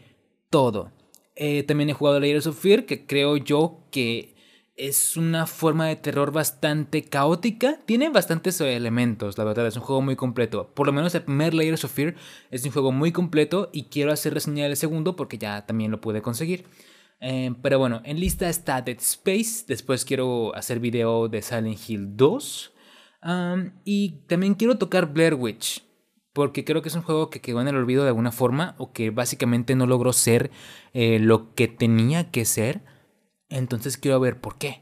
todo. 0.49 0.91
Eh, 1.37 1.63
también 1.63 1.89
he 1.89 1.93
jugado 1.93 2.19
Layers 2.19 2.47
of 2.47 2.59
Fear, 2.59 2.85
que 2.85 3.05
creo 3.05 3.37
yo 3.37 3.85
que 3.89 4.35
es 4.75 5.17
una 5.17 5.47
forma 5.47 5.87
de 5.87 5.95
terror 5.95 6.31
bastante 6.31 7.03
caótica. 7.03 7.79
Tiene 7.85 8.09
bastantes 8.09 8.59
elementos, 8.61 9.37
la 9.37 9.43
verdad, 9.43 9.67
es 9.67 9.75
un 9.75 9.83
juego 9.83 10.01
muy 10.01 10.15
completo. 10.15 10.73
Por 10.73 10.87
lo 10.87 10.93
menos 10.93 11.13
el 11.13 11.23
primer 11.23 11.53
Layers 11.53 11.83
of 11.83 11.91
Fear 11.91 12.15
es 12.49 12.65
un 12.65 12.71
juego 12.71 12.91
muy 12.91 13.11
completo 13.11 13.69
y 13.73 13.85
quiero 13.85 14.11
hacer 14.11 14.33
reseña 14.33 14.65
del 14.65 14.77
segundo 14.77 15.15
porque 15.15 15.37
ya 15.37 15.65
también 15.65 15.91
lo 15.91 16.01
pude 16.01 16.21
conseguir. 16.21 16.65
Eh, 17.19 17.53
pero 17.61 17.77
bueno, 17.77 18.01
en 18.03 18.19
lista 18.19 18.49
está 18.49 18.81
Dead 18.81 18.97
Space. 18.99 19.65
Después 19.67 20.03
quiero 20.03 20.55
hacer 20.55 20.79
video 20.79 21.29
de 21.29 21.41
Silent 21.41 21.79
Hill 21.87 22.17
2. 22.17 22.73
y 23.85 24.23
también 24.27 24.55
quiero 24.55 24.77
tocar 24.77 25.13
Blair 25.13 25.35
Witch. 25.35 25.83
Porque 26.33 26.63
creo 26.63 26.81
que 26.81 26.87
es 26.87 26.95
un 26.95 27.01
juego 27.01 27.29
que 27.29 27.41
quedó 27.41 27.59
en 27.61 27.67
el 27.67 27.75
olvido 27.75 28.03
de 28.03 28.09
alguna 28.09 28.31
forma. 28.31 28.75
O 28.79 28.91
que 28.93 29.11
básicamente 29.11 29.75
no 29.75 29.85
logró 29.85 30.13
ser 30.13 30.49
eh, 30.93 31.19
lo 31.19 31.53
que 31.53 31.67
tenía 31.67 32.31
que 32.31 32.45
ser. 32.45 32.81
Entonces 33.51 33.97
quiero 33.97 34.19
ver 34.19 34.41
por 34.41 34.57
qué. 34.57 34.81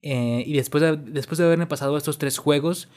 Eh, 0.00 0.42
y 0.46 0.54
después 0.54 0.80
de, 0.80 0.96
después 0.96 1.36
de 1.36 1.44
haberme 1.44 1.66
pasado 1.66 1.96
estos 1.98 2.16
tres 2.16 2.38
juegos, 2.38 2.88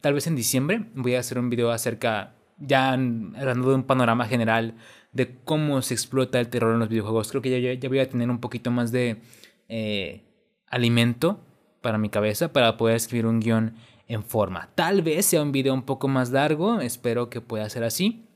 tal 0.00 0.14
vez 0.14 0.26
en 0.26 0.36
diciembre 0.36 0.86
voy 0.94 1.16
a 1.16 1.20
hacer 1.20 1.38
un 1.38 1.50
video 1.50 1.70
acerca, 1.70 2.36
ya 2.56 2.92
hablando 2.92 3.68
de 3.68 3.74
un 3.74 3.82
panorama 3.82 4.26
general 4.26 4.74
de 5.12 5.36
cómo 5.44 5.82
se 5.82 5.94
explota 5.94 6.40
el 6.40 6.48
terror 6.48 6.72
en 6.72 6.78
los 6.78 6.88
videojuegos. 6.88 7.30
Creo 7.30 7.42
que 7.42 7.60
ya, 7.60 7.72
ya 7.74 7.88
voy 7.88 7.98
a 7.98 8.08
tener 8.08 8.30
un 8.30 8.40
poquito 8.40 8.70
más 8.70 8.92
de 8.92 9.20
eh, 9.68 10.22
alimento 10.66 11.44
para 11.82 11.98
mi 11.98 12.08
cabeza 12.08 12.52
para 12.52 12.76
poder 12.76 12.96
escribir 12.96 13.26
un 13.26 13.40
guion 13.40 13.74
en 14.06 14.22
forma. 14.22 14.70
Tal 14.74 15.02
vez 15.02 15.26
sea 15.26 15.42
un 15.42 15.52
video 15.52 15.74
un 15.74 15.82
poco 15.82 16.08
más 16.08 16.30
largo, 16.30 16.80
espero 16.80 17.30
que 17.30 17.40
pueda 17.40 17.68
ser 17.68 17.84
así. 17.84 18.26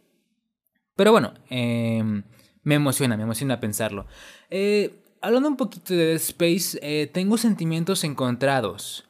Pero 0.97 1.13
bueno, 1.13 1.33
em, 1.49 2.23
me 2.63 2.75
emociona, 2.75 3.17
me 3.17 3.23
emociona 3.23 3.61
pensarlo. 3.61 4.07
Eh, 4.51 5.02
hablando 5.23 5.49
un 5.49 5.57
poquito 5.57 5.95
de 5.95 6.07
Dead 6.07 6.17
Space, 6.17 6.79
eh, 6.83 7.07
tengo 7.07 7.39
sentimientos 7.39 8.05
encontrados. 8.05 9.09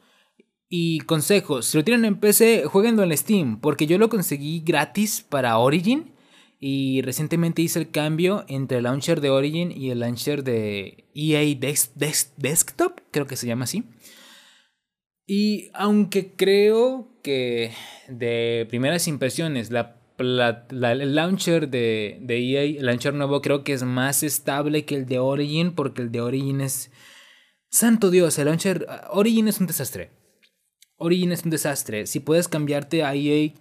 Y 0.69 0.99
consejos, 1.01 1.67
si 1.67 1.77
lo 1.77 1.83
tienen 1.83 2.05
en 2.05 2.19
PC, 2.19 2.63
jueguenlo 2.65 3.03
en 3.03 3.15
Steam, 3.17 3.59
porque 3.59 3.85
yo 3.85 3.97
lo 3.97 4.09
conseguí 4.09 4.61
gratis 4.61 5.21
para 5.21 5.57
Origin 5.57 6.13
y 6.59 7.01
recientemente 7.01 7.61
hice 7.61 7.79
el 7.79 7.91
cambio 7.91 8.45
entre 8.47 8.77
el 8.77 8.85
launcher 8.85 9.21
de 9.21 9.29
Origin 9.29 9.71
y 9.71 9.89
el 9.91 9.99
launcher 9.99 10.43
de 10.43 11.09
EA 11.13 11.41
Desktop, 11.57 13.01
creo 13.11 13.27
que 13.27 13.35
se 13.35 13.45
llama 13.45 13.65
así. 13.65 13.83
Y 15.27 15.69
aunque 15.73 16.33
creo 16.35 17.19
que 17.21 17.71
de 18.07 18.65
primeras 18.69 19.07
impresiones 19.07 19.71
la, 19.71 20.02
el 20.17 21.15
launcher 21.15 21.69
de, 21.69 22.17
de 22.21 22.37
EA, 22.37 22.63
el 22.79 22.85
launcher 22.85 23.13
nuevo 23.13 23.41
creo 23.41 23.63
que 23.63 23.73
es 23.73 23.83
más 23.83 24.23
estable 24.23 24.85
que 24.85 24.95
el 24.95 25.05
de 25.05 25.19
Origin 25.19 25.73
porque 25.73 26.01
el 26.01 26.11
de 26.11 26.21
Origin 26.21 26.61
es... 26.61 26.91
Santo 27.69 28.11
Dios, 28.11 28.37
el 28.37 28.45
launcher... 28.45 28.85
Origin 29.09 29.47
es 29.47 29.59
un 29.59 29.67
desastre. 29.67 30.11
Origin 30.97 31.31
es 31.31 31.43
un 31.43 31.49
desastre. 31.49 32.05
Si 32.05 32.19
puedes 32.19 32.47
cambiarte 32.47 33.03
a 33.03 33.15
EA 33.15 33.53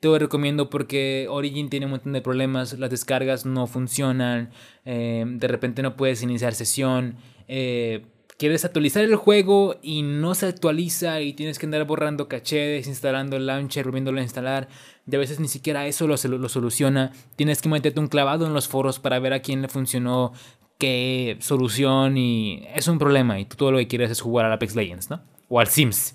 te 0.00 0.08
lo 0.08 0.18
recomiendo 0.18 0.70
porque 0.70 1.26
Origin 1.28 1.68
tiene 1.68 1.86
un 1.86 1.92
montón 1.92 2.14
de 2.14 2.22
problemas, 2.22 2.78
las 2.78 2.90
descargas 2.90 3.44
no 3.44 3.66
funcionan, 3.66 4.50
eh, 4.86 5.24
de 5.26 5.48
repente 5.48 5.82
no 5.82 5.94
puedes 5.96 6.22
iniciar 6.22 6.54
sesión, 6.54 7.16
eh, 7.48 8.06
quieres 8.40 8.64
actualizar 8.64 9.04
el 9.04 9.16
juego 9.16 9.76
y 9.82 10.00
no 10.00 10.34
se 10.34 10.46
actualiza 10.46 11.20
y 11.20 11.34
tienes 11.34 11.58
que 11.58 11.66
andar 11.66 11.84
borrando 11.84 12.26
caché, 12.26 12.56
desinstalando 12.56 13.36
el 13.36 13.44
launcher, 13.44 13.84
volviéndolo 13.84 14.18
a 14.18 14.22
instalar, 14.22 14.66
y 15.06 15.14
a 15.14 15.18
veces 15.18 15.40
ni 15.40 15.48
siquiera 15.48 15.86
eso 15.86 16.06
lo, 16.06 16.16
lo 16.16 16.48
soluciona, 16.48 17.12
tienes 17.36 17.60
que 17.60 17.68
meterte 17.68 18.00
un 18.00 18.08
clavado 18.08 18.46
en 18.46 18.54
los 18.54 18.66
foros 18.66 18.98
para 18.98 19.18
ver 19.18 19.34
a 19.34 19.40
quién 19.40 19.60
le 19.60 19.68
funcionó 19.68 20.32
qué 20.78 21.36
solución 21.40 22.16
y 22.16 22.66
es 22.74 22.88
un 22.88 22.98
problema 22.98 23.38
y 23.38 23.44
tú 23.44 23.56
todo 23.56 23.72
lo 23.72 23.78
que 23.78 23.88
quieres 23.88 24.10
es 24.10 24.22
jugar 24.22 24.46
al 24.46 24.54
Apex 24.54 24.74
Legends, 24.74 25.10
¿no? 25.10 25.20
O 25.50 25.60
al 25.60 25.66
Sims. 25.66 26.14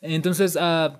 Entonces, 0.00 0.56
uh, 0.56 0.90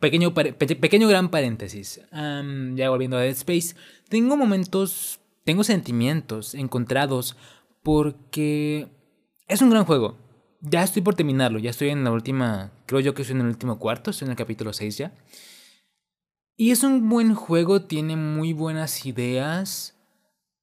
Pequeño, 0.00 0.34
pequeño 0.34 1.08
gran 1.08 1.30
paréntesis. 1.30 2.02
ya 2.12 2.90
volviendo 2.90 3.16
a 3.16 3.20
Dead 3.20 3.30
Space. 3.30 3.74
Tengo 4.10 4.36
momentos, 4.36 5.18
tengo 5.44 5.64
sentimientos 5.64 6.54
encontrados 6.54 7.38
porque 7.82 8.88
es 9.46 9.62
un 9.62 9.70
gran 9.70 9.84
juego. 9.84 10.16
Ya 10.60 10.82
estoy 10.82 11.02
por 11.02 11.14
terminarlo, 11.14 11.58
ya 11.58 11.70
estoy 11.70 11.90
en 11.90 12.02
la 12.02 12.10
última, 12.10 12.72
creo 12.86 13.00
yo 13.00 13.14
que 13.14 13.22
estoy 13.22 13.36
en 13.36 13.42
el 13.42 13.48
último 13.48 13.78
cuarto, 13.78 14.10
estoy 14.10 14.26
en 14.26 14.32
el 14.32 14.36
capítulo 14.36 14.72
6 14.72 14.98
ya. 14.98 15.14
Y 16.56 16.70
es 16.70 16.82
un 16.82 17.08
buen 17.08 17.34
juego, 17.34 17.82
tiene 17.82 18.16
muy 18.16 18.52
buenas 18.52 19.04
ideas, 19.04 19.94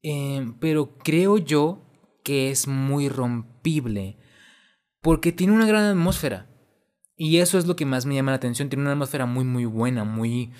em, 0.02 0.58
pero 0.60 0.98
creo 0.98 1.38
yo 1.38 1.82
que 2.24 2.50
es 2.50 2.67
muy 2.67 3.10
rompible 3.10 4.17
porque 5.02 5.32
tiene 5.32 5.54
una 5.54 5.67
gran 5.67 5.84
atmósfera. 5.84 6.50
Y 7.15 7.38
eso 7.38 7.60
es 7.60 7.67
lo 7.67 7.76
que 7.76 7.86
más 7.86 8.06
me 8.06 8.15
llama 8.15 8.32
la 8.32 8.38
atención. 8.38 8.69
Tiene 8.69 8.84
una 8.84 8.93
atmósfera 8.93 9.28
muy, 9.28 9.43
muy 9.43 9.65
buena, 9.65 10.04
muy 10.04 10.52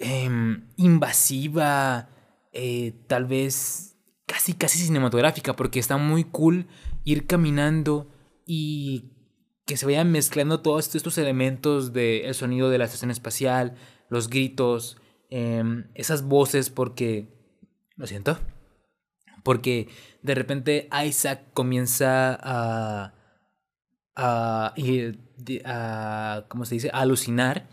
em, 0.00 0.68
invasiva, 0.76 2.10
eh, 2.52 2.92
tal 3.06 3.24
vez 3.24 3.96
casi, 4.26 4.52
casi 4.52 4.78
cinematográfica, 4.78 5.54
porque 5.56 5.78
está 5.78 5.96
muy 5.96 6.24
cool 6.24 6.66
ir 7.04 7.26
caminando 7.26 8.10
y 8.46 9.12
que 9.66 9.76
se 9.76 9.86
vayan 9.86 10.10
mezclando 10.10 10.60
todos 10.60 10.94
estos 10.94 11.16
elementos 11.18 11.92
del 11.92 12.34
sonido 12.34 12.70
de 12.70 12.78
la 12.78 12.86
estación 12.86 13.12
espacial, 13.12 13.76
los 14.08 14.28
gritos, 14.28 14.96
em, 15.28 15.86
esas 15.94 16.22
voces, 16.22 16.70
porque... 16.70 17.28
Lo 17.94 18.06
siento. 18.06 18.38
Porque 19.44 19.88
de 20.22 20.34
repente 20.34 20.88
Isaac 21.06 21.52
comienza 21.52 22.36
a... 22.42 23.14
a 24.16 24.74
a, 25.64 26.44
¿cómo 26.48 26.64
se 26.64 26.74
dice? 26.74 26.90
alucinar. 26.92 27.68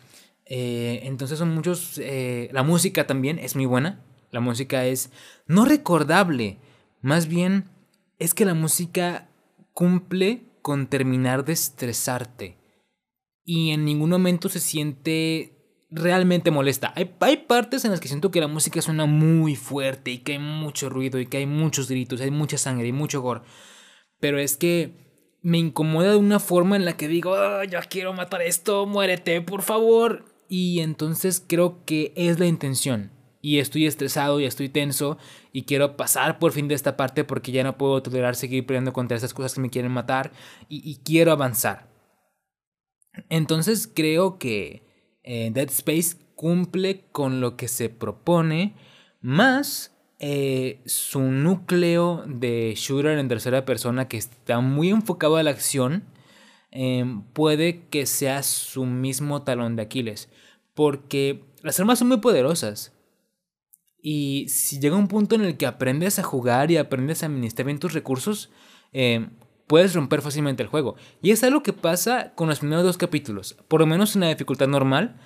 Eh, 0.46 1.00
entonces 1.04 1.40
son 1.40 1.50
muchos... 1.56 1.98
Eh, 1.98 2.50
la 2.52 2.62
música 2.62 3.08
también 3.08 3.40
es 3.40 3.56
muy 3.56 3.66
buena. 3.66 4.06
La 4.30 4.40
música 4.40 4.86
es 4.86 5.12
no 5.48 5.66
recordable. 5.66 6.60
Más 7.02 7.28
bien 7.28 7.72
es 8.20 8.34
que 8.34 8.46
la 8.46 8.54
música 8.54 9.30
cumple 9.74 10.44
con 10.62 10.88
terminar 10.88 11.46
de 11.46 11.54
estresarte. 11.54 12.58
Y 13.44 13.72
en 13.72 13.86
ningún 13.86 14.10
momento 14.10 14.50
se 14.50 14.60
siente 14.60 15.58
realmente 15.90 16.52
molesta. 16.52 16.94
Hay, 16.96 17.38
partes 17.48 17.86
en 17.86 17.92
las 17.92 18.00
que 18.00 18.08
siento 18.08 18.32
que 18.32 18.42
la 18.42 18.48
música 18.48 18.82
suena 18.82 19.06
muy 19.06 19.56
fuerte 19.56 20.12
y 20.12 20.18
que 20.20 20.34
hay 20.34 20.40
mucho 20.40 20.90
ruido 20.90 21.20
y 21.20 21.28
que 21.28 21.38
hay 21.38 21.46
muchos 21.46 21.88
gritos, 21.88 22.22
hay 22.22 22.32
mucha 22.32 22.58
sangre 22.58 22.88
y 22.88 22.92
mucho 22.92 23.22
gore. 23.22 23.42
Pero 24.20 24.40
es 24.40 24.58
que 24.58 25.38
me 25.42 25.60
incomoda 25.60 26.12
de 26.12 26.18
una 26.18 26.40
forma 26.40 26.76
en 26.76 26.86
la 26.86 26.98
que 26.98 27.08
digo, 27.08 27.32
oh, 27.32 27.64
yo 27.64 27.80
quiero 27.90 28.14
matar 28.14 28.42
esto, 28.42 28.86
muérete, 28.86 29.42
por 29.42 29.62
favor. 29.62 30.26
Y 30.50 30.80
entonces 30.80 31.44
creo 31.46 31.86
que 31.86 32.14
es 32.16 32.40
la 32.40 32.48
intención. 32.48 33.12
Y 33.48 33.60
estoy 33.60 33.86
estresado 33.86 34.42
y 34.42 34.46
estoy 34.46 34.68
tenso 34.68 35.18
y 35.54 35.64
quiero 35.64 35.96
pasar 35.96 36.38
por 36.38 36.52
fin 36.52 36.68
de 36.68 36.76
esta 36.76 36.98
parte 36.98 37.24
porque 37.24 37.54
ya 37.54 37.64
no 37.64 37.78
puedo 37.78 38.04
tolerar 38.04 38.36
seguir 38.36 38.66
peleando 38.66 38.92
contra 38.92 39.16
esas 39.16 39.34
cosas 39.34 39.54
que 39.54 39.62
me 39.62 39.70
quieren 39.70 39.90
matar 39.90 40.34
y, 40.68 40.98
quiero 41.06 41.32
avanzar. 41.32 41.88
Entonces 43.30 43.88
creo 43.88 44.38
que 44.38 44.84
eh, 45.24 45.50
Dead 45.54 45.70
Space 45.70 46.18
cumple 46.36 47.06
con 47.14 47.40
lo 47.40 47.56
que 47.56 47.70
se 47.70 47.88
propone, 47.88 48.76
más 49.22 49.96
eh, 50.20 50.82
su 50.86 51.22
núcleo 51.22 52.26
de 52.28 52.74
shooter 52.76 53.18
en 53.18 53.30
tercera 53.30 53.64
persona 53.64 54.10
que 54.10 54.18
está 54.18 54.60
muy 54.60 54.90
enfocado 54.90 55.38
a 55.38 55.44
la 55.44 55.52
acción, 55.52 56.04
em, 56.70 57.22
puede 57.22 57.88
que 57.88 58.08
sea 58.08 58.44
su 58.44 58.86
mismo 58.86 59.44
talón 59.44 59.78
de 59.78 59.84
Aquiles. 59.84 60.28
Porque 60.74 61.46
las 61.64 61.80
armas 61.80 62.00
son 62.00 62.10
muy 62.10 62.18
poderosas. 62.18 62.97
Y 64.10 64.48
si 64.48 64.80
llega 64.80 64.96
un 64.96 65.10
punto 65.10 65.36
en 65.36 65.42
el 65.42 65.58
que 65.58 65.66
aprendes 65.66 66.18
a 66.18 66.24
jugar 66.24 66.72
y 66.72 66.78
aprendes 66.78 67.24
a 67.24 67.26
administrar 67.26 67.66
bien 67.66 67.78
tus 67.78 67.92
recursos, 67.92 68.50
em, 68.94 69.32
puedes 69.68 69.94
romper 69.94 70.22
fácilmente 70.22 70.64
el 70.64 70.70
juego. 70.70 70.96
Y 71.22 71.32
es 71.32 71.44
algo 71.44 71.62
que 71.62 71.74
pasa 71.74 72.32
con 72.34 72.48
los 72.48 72.60
primeros 72.60 72.86
dos 72.86 72.98
capítulos. 72.98 73.58
Por 73.68 73.82
lo 73.82 73.86
menos 73.86 74.16
en 74.16 74.22
la 74.22 74.30
dificultad 74.30 74.70
normal. 74.70 75.18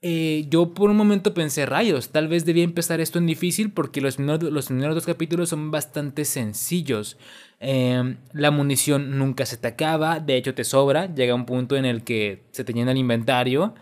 Eh, 0.00 0.46
yo 0.48 0.72
por 0.72 0.88
un 0.88 0.96
momento 0.96 1.34
pensé, 1.34 1.66
rayos, 1.66 2.12
tal 2.12 2.28
vez 2.28 2.46
debía 2.46 2.64
empezar 2.64 2.98
esto 2.98 3.18
en 3.18 3.26
difícil 3.26 3.72
porque 3.72 4.00
los 4.00 4.16
primeros, 4.16 4.42
los 4.50 4.66
primeros 4.68 4.94
dos 4.94 5.04
capítulos 5.04 5.50
son 5.50 5.70
bastante 5.70 6.24
sencillos. 6.24 7.18
Em, 7.60 8.16
la 8.32 8.50
munición 8.50 9.18
nunca 9.18 9.44
se 9.44 9.58
te 9.58 9.68
acaba, 9.68 10.18
de 10.18 10.38
hecho 10.38 10.54
te 10.54 10.64
sobra, 10.64 11.14
llega 11.14 11.34
un 11.34 11.44
punto 11.44 11.76
en 11.76 11.84
el 11.84 12.04
que 12.04 12.44
se 12.52 12.64
te 12.64 12.72
llena 12.72 12.92
el 12.92 12.98
inventario. 12.98 13.74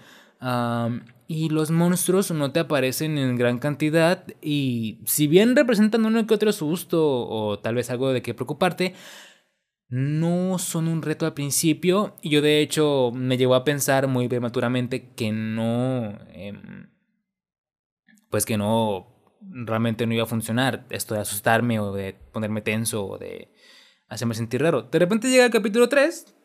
Y 1.33 1.49
los 1.49 1.71
monstruos 1.71 2.31
no 2.31 2.53
te 2.53 2.61
aparecen 2.61 3.17
en 3.17 3.37
gran 3.37 3.59
cantidad 3.59 4.25
y 4.43 5.01
si 5.07 5.27
bien 5.27 5.57
representan 5.57 6.05
uno 6.05 6.27
que 6.27 6.35
otro 6.35 6.53
susto 6.53 7.27
o 7.27 7.59
tal 7.59 7.77
vez 7.77 7.89
algo 7.89 8.13
de 8.13 8.21
qué 8.21 8.35
preocuparte, 8.35 8.93
no 9.89 10.59
son 10.59 10.89
un 10.89 11.01
reto 11.01 11.25
al 11.25 11.33
principio. 11.33 12.17
Y 12.21 12.29
yo 12.29 12.43
de 12.43 12.61
hecho 12.61 13.13
me 13.15 13.39
llevó 13.39 13.55
a 13.55 13.65
pensar 13.65 14.09
muy 14.09 14.29
prematuramente 14.29 15.15
que 15.15 15.33
no... 15.33 16.19
Em, 16.35 16.91
pues 18.29 18.45
que 18.45 18.59
no... 18.59 19.09
Realmente 19.41 20.07
no 20.07 20.13
iba 20.13 20.25
a 20.25 20.27
funcionar 20.27 20.87
esto 20.91 21.15
de 21.15 21.21
asustarme 21.21 21.81
o 21.81 21.93
de 21.93 22.15
ponerme 22.33 22.61
tenso 22.61 23.07
o 23.07 23.19
de 23.19 23.55
hacerme 24.09 24.35
sentir 24.35 24.61
raro. 24.61 24.83
De 24.83 24.99
repente 24.99 25.31
llega 25.31 25.47
el 25.47 25.51
capítulo 25.51 25.89
3 25.89 26.42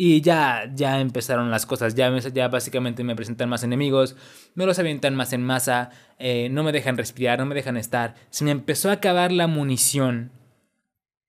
y 0.00 0.20
ya, 0.20 0.70
ya 0.76 1.00
empezaron 1.00 1.50
las 1.50 1.66
cosas. 1.66 1.96
Ya, 1.96 2.16
ya 2.16 2.46
básicamente 2.46 3.02
me 3.02 3.16
presentan 3.16 3.48
más 3.48 3.64
enemigos, 3.64 4.16
me 4.54 4.64
los 4.64 4.78
avientan 4.78 5.16
más 5.16 5.32
en 5.32 5.42
masa, 5.42 5.90
eh, 6.20 6.48
no 6.50 6.62
me 6.62 6.70
dejan 6.70 6.96
respirar, 6.96 7.40
no 7.40 7.46
me 7.46 7.56
dejan 7.56 7.76
estar. 7.76 8.14
Se 8.30 8.44
me 8.44 8.52
empezó 8.52 8.90
a 8.90 8.94
acabar 8.94 9.32
la 9.32 9.48
munición 9.48 10.30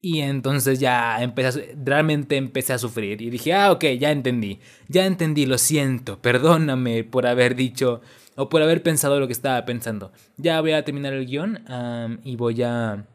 y 0.02 0.20
entonces 0.20 0.80
ya 0.80 1.22
empecé, 1.24 1.76
realmente 1.84 2.38
empecé 2.38 2.74
a 2.74 2.78
sufrir. 2.78 3.24
Y 3.24 3.32
dije, 3.32 3.54
ah, 3.54 3.72
ok, 3.72 3.86
ya 4.00 4.12
entendí. 4.12 4.60
Ya 4.88 5.08
entendí, 5.08 5.48
lo 5.48 5.58
siento. 5.58 6.22
Perdóname 6.22 7.04
por 7.04 7.26
haber 7.26 7.56
dicho 7.56 8.02
o 8.36 8.50
por 8.50 8.62
haber 8.62 8.84
pensado 8.84 9.20
lo 9.20 9.26
que 9.26 9.34
estaba 9.34 9.66
pensando. 9.66 10.12
Ya 10.38 10.62
voy 10.62 10.74
a 10.74 10.86
terminar 10.86 11.14
el 11.14 11.26
guion 11.26 11.66
y 12.24 12.36
voy 12.36 12.62
a... 12.62 13.08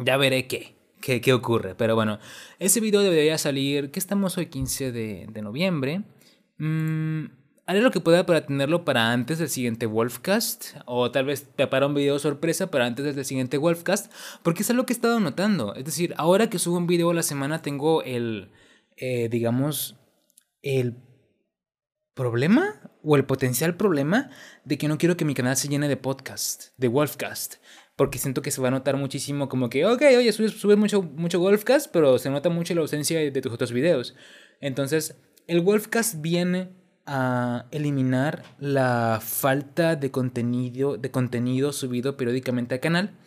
Ya 0.00 0.16
veré 0.16 0.46
qué, 0.46 0.77
qué, 1.00 1.20
qué 1.20 1.32
ocurre. 1.32 1.74
Pero 1.74 1.94
bueno, 1.94 2.18
ese 2.58 2.80
video 2.80 3.02
debería 3.02 3.38
salir, 3.38 3.90
que 3.90 3.98
estamos 3.98 4.38
hoy 4.38 4.46
15 4.46 4.92
de, 4.92 5.26
de 5.30 5.42
noviembre. 5.42 6.02
Mmm 6.58 7.26
haré 7.68 7.82
lo 7.82 7.90
que 7.90 8.00
pueda 8.00 8.24
para 8.24 8.46
tenerlo 8.46 8.86
para 8.86 9.12
antes 9.12 9.38
del 9.38 9.50
siguiente 9.50 9.84
Wolfcast. 9.84 10.78
O 10.86 11.10
tal 11.10 11.26
vez 11.26 11.50
te 11.54 11.66
para 11.66 11.86
un 11.86 11.92
video 11.92 12.18
sorpresa 12.18 12.70
para 12.70 12.86
antes 12.86 13.14
del 13.14 13.24
siguiente 13.26 13.58
Wolfcast. 13.58 14.10
Porque 14.42 14.62
es 14.62 14.70
algo 14.70 14.86
que 14.86 14.94
he 14.94 14.96
estado 14.96 15.20
notando. 15.20 15.74
Es 15.74 15.84
decir, 15.84 16.14
ahora 16.16 16.48
que 16.48 16.58
subo 16.58 16.78
un 16.78 16.86
video 16.86 17.10
a 17.10 17.14
la 17.14 17.22
semana 17.22 17.60
tengo 17.60 18.02
el, 18.02 18.50
eh, 18.96 19.28
digamos, 19.28 19.96
el 20.62 20.96
problema 22.14 22.90
o 23.02 23.16
el 23.16 23.26
potencial 23.26 23.76
problema 23.76 24.30
de 24.64 24.78
que 24.78 24.88
no 24.88 24.96
quiero 24.96 25.18
que 25.18 25.26
mi 25.26 25.34
canal 25.34 25.56
se 25.58 25.68
llene 25.68 25.88
de 25.88 25.98
podcast, 25.98 26.68
de 26.78 26.88
Wolfcast. 26.88 27.56
Porque 27.98 28.18
siento 28.18 28.42
que 28.42 28.50
se 28.52 28.62
va 28.62 28.68
a 28.68 28.70
notar 28.70 28.96
muchísimo 28.96 29.48
como 29.50 29.68
que, 29.68 29.84
ok, 29.84 30.02
oye, 30.16 30.32
subes, 30.32 30.78
mucho, 30.78 31.02
mucho 31.02 31.40
Wolfcast, 31.40 31.90
pero 31.92 32.16
se 32.18 32.30
nota 32.30 32.48
mucho 32.48 32.72
la 32.74 32.80
ausencia 32.80 33.18
de 33.18 33.42
tus 33.42 33.52
otros 33.52 33.72
videos. 33.72 34.14
Entonces, 34.60 35.20
el 35.48 35.60
Wolfcast 35.60 36.22
viene 36.22 36.70
a 37.06 37.66
eliminar 37.72 38.44
la 38.60 39.18
falta 39.20 39.96
de 39.96 40.12
contenido, 40.12 40.96
de 40.96 41.10
contenido 41.10 41.72
subido 41.72 42.16
periódicamente 42.16 42.76
al 42.76 42.80
canal. 42.80 43.18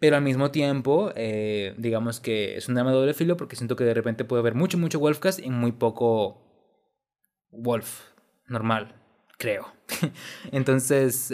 Pero 0.00 0.16
al 0.16 0.22
mismo 0.22 0.50
tiempo, 0.50 1.12
eh, 1.14 1.74
digamos 1.78 2.20
que 2.20 2.56
es 2.56 2.68
un 2.68 2.76
arma 2.78 2.90
de 2.90 2.96
doble 2.96 3.14
filo 3.14 3.36
porque 3.36 3.56
siento 3.56 3.76
que 3.76 3.84
de 3.84 3.94
repente 3.94 4.24
puede 4.24 4.40
haber 4.40 4.54
mucho, 4.54 4.78
mucho 4.78 5.00
Wolfcast 5.00 5.40
y 5.40 5.50
muy 5.50 5.72
poco 5.72 6.42
Wolf 7.50 8.10
normal, 8.48 8.94
creo. 9.38 9.66
Entonces, 10.52 11.32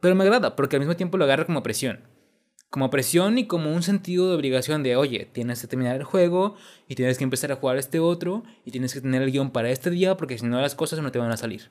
pero 0.00 0.14
me 0.14 0.24
agrada 0.24 0.56
porque 0.56 0.76
al 0.76 0.80
mismo 0.80 0.96
tiempo 0.96 1.16
lo 1.18 1.24
agarra 1.24 1.46
como 1.46 1.62
presión 1.62 2.00
como 2.70 2.90
presión 2.90 3.38
y 3.38 3.46
como 3.46 3.72
un 3.72 3.82
sentido 3.82 4.28
de 4.28 4.36
obligación 4.36 4.82
de, 4.82 4.96
oye, 4.96 5.28
tienes 5.32 5.60
que 5.60 5.68
terminar 5.68 5.96
el 5.96 6.04
juego 6.04 6.54
y 6.86 6.94
tienes 6.96 7.16
que 7.16 7.24
empezar 7.24 7.50
a 7.50 7.56
jugar 7.56 7.78
este 7.78 7.98
otro 7.98 8.42
y 8.64 8.70
tienes 8.70 8.92
que 8.92 9.00
tener 9.00 9.22
el 9.22 9.32
guion 9.32 9.50
para 9.50 9.70
este 9.70 9.90
día 9.90 10.16
porque 10.16 10.38
si 10.38 10.46
no 10.46 10.60
las 10.60 10.74
cosas 10.74 11.00
no 11.00 11.10
te 11.10 11.18
van 11.18 11.32
a 11.32 11.36
salir. 11.36 11.70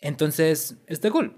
Entonces, 0.00 0.76
está 0.86 1.10
cool. 1.10 1.34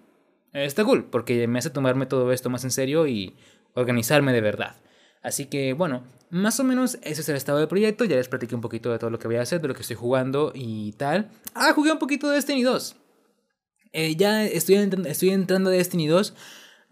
Está 0.53 0.85
cool 0.85 1.05
porque 1.05 1.47
me 1.47 1.61
hace 1.61 1.71
tomarme 1.71 2.07
todo 2.07 2.33
esto 2.33 2.51
más 2.51 2.65
en 2.65 2.73
serio 2.73 3.07
y 3.07 3.37
organizarme 3.75 4.33
de 4.33 4.41
verdad. 4.41 4.77
Así 5.23 5.47
que 5.47 5.75
bueno, 5.75 6.03
más 6.31 6.59
o 6.59 6.65
menos 6.65 6.99
ese 7.03 7.21
es 7.21 7.29
el 7.29 7.37
estado 7.37 7.59
del 7.59 7.69
proyecto. 7.69 8.05
Ya 8.05 8.17
les 8.17 8.29
platiqué 8.29 8.57
un 8.57 8.61
poquito 8.61 8.91
de 8.91 8.99
todo 8.99 9.11
lo 9.11 9.21
que 9.21 9.29
voy 9.29 9.37
a 9.37 9.43
hacer, 9.43 9.61
de 9.61 9.69
lo 9.69 9.75
que 9.75 9.83
estoy 9.83 9.97
jugando 9.97 10.51
y 10.53 10.93
tal. 10.93 11.31
Ah, 11.55 11.73
jugué 11.75 11.93
un 11.93 12.01
poquito 12.01 12.29
de 12.29 12.37
Destiny 12.37 12.65
2. 12.65 12.97
Eh, 13.93 14.17
ya 14.17 14.45
estoy, 14.45 14.77
estoy 15.07 15.31
entrando 15.31 15.71
a 15.71 15.73
Destiny 15.73 16.07
2. 16.07 16.35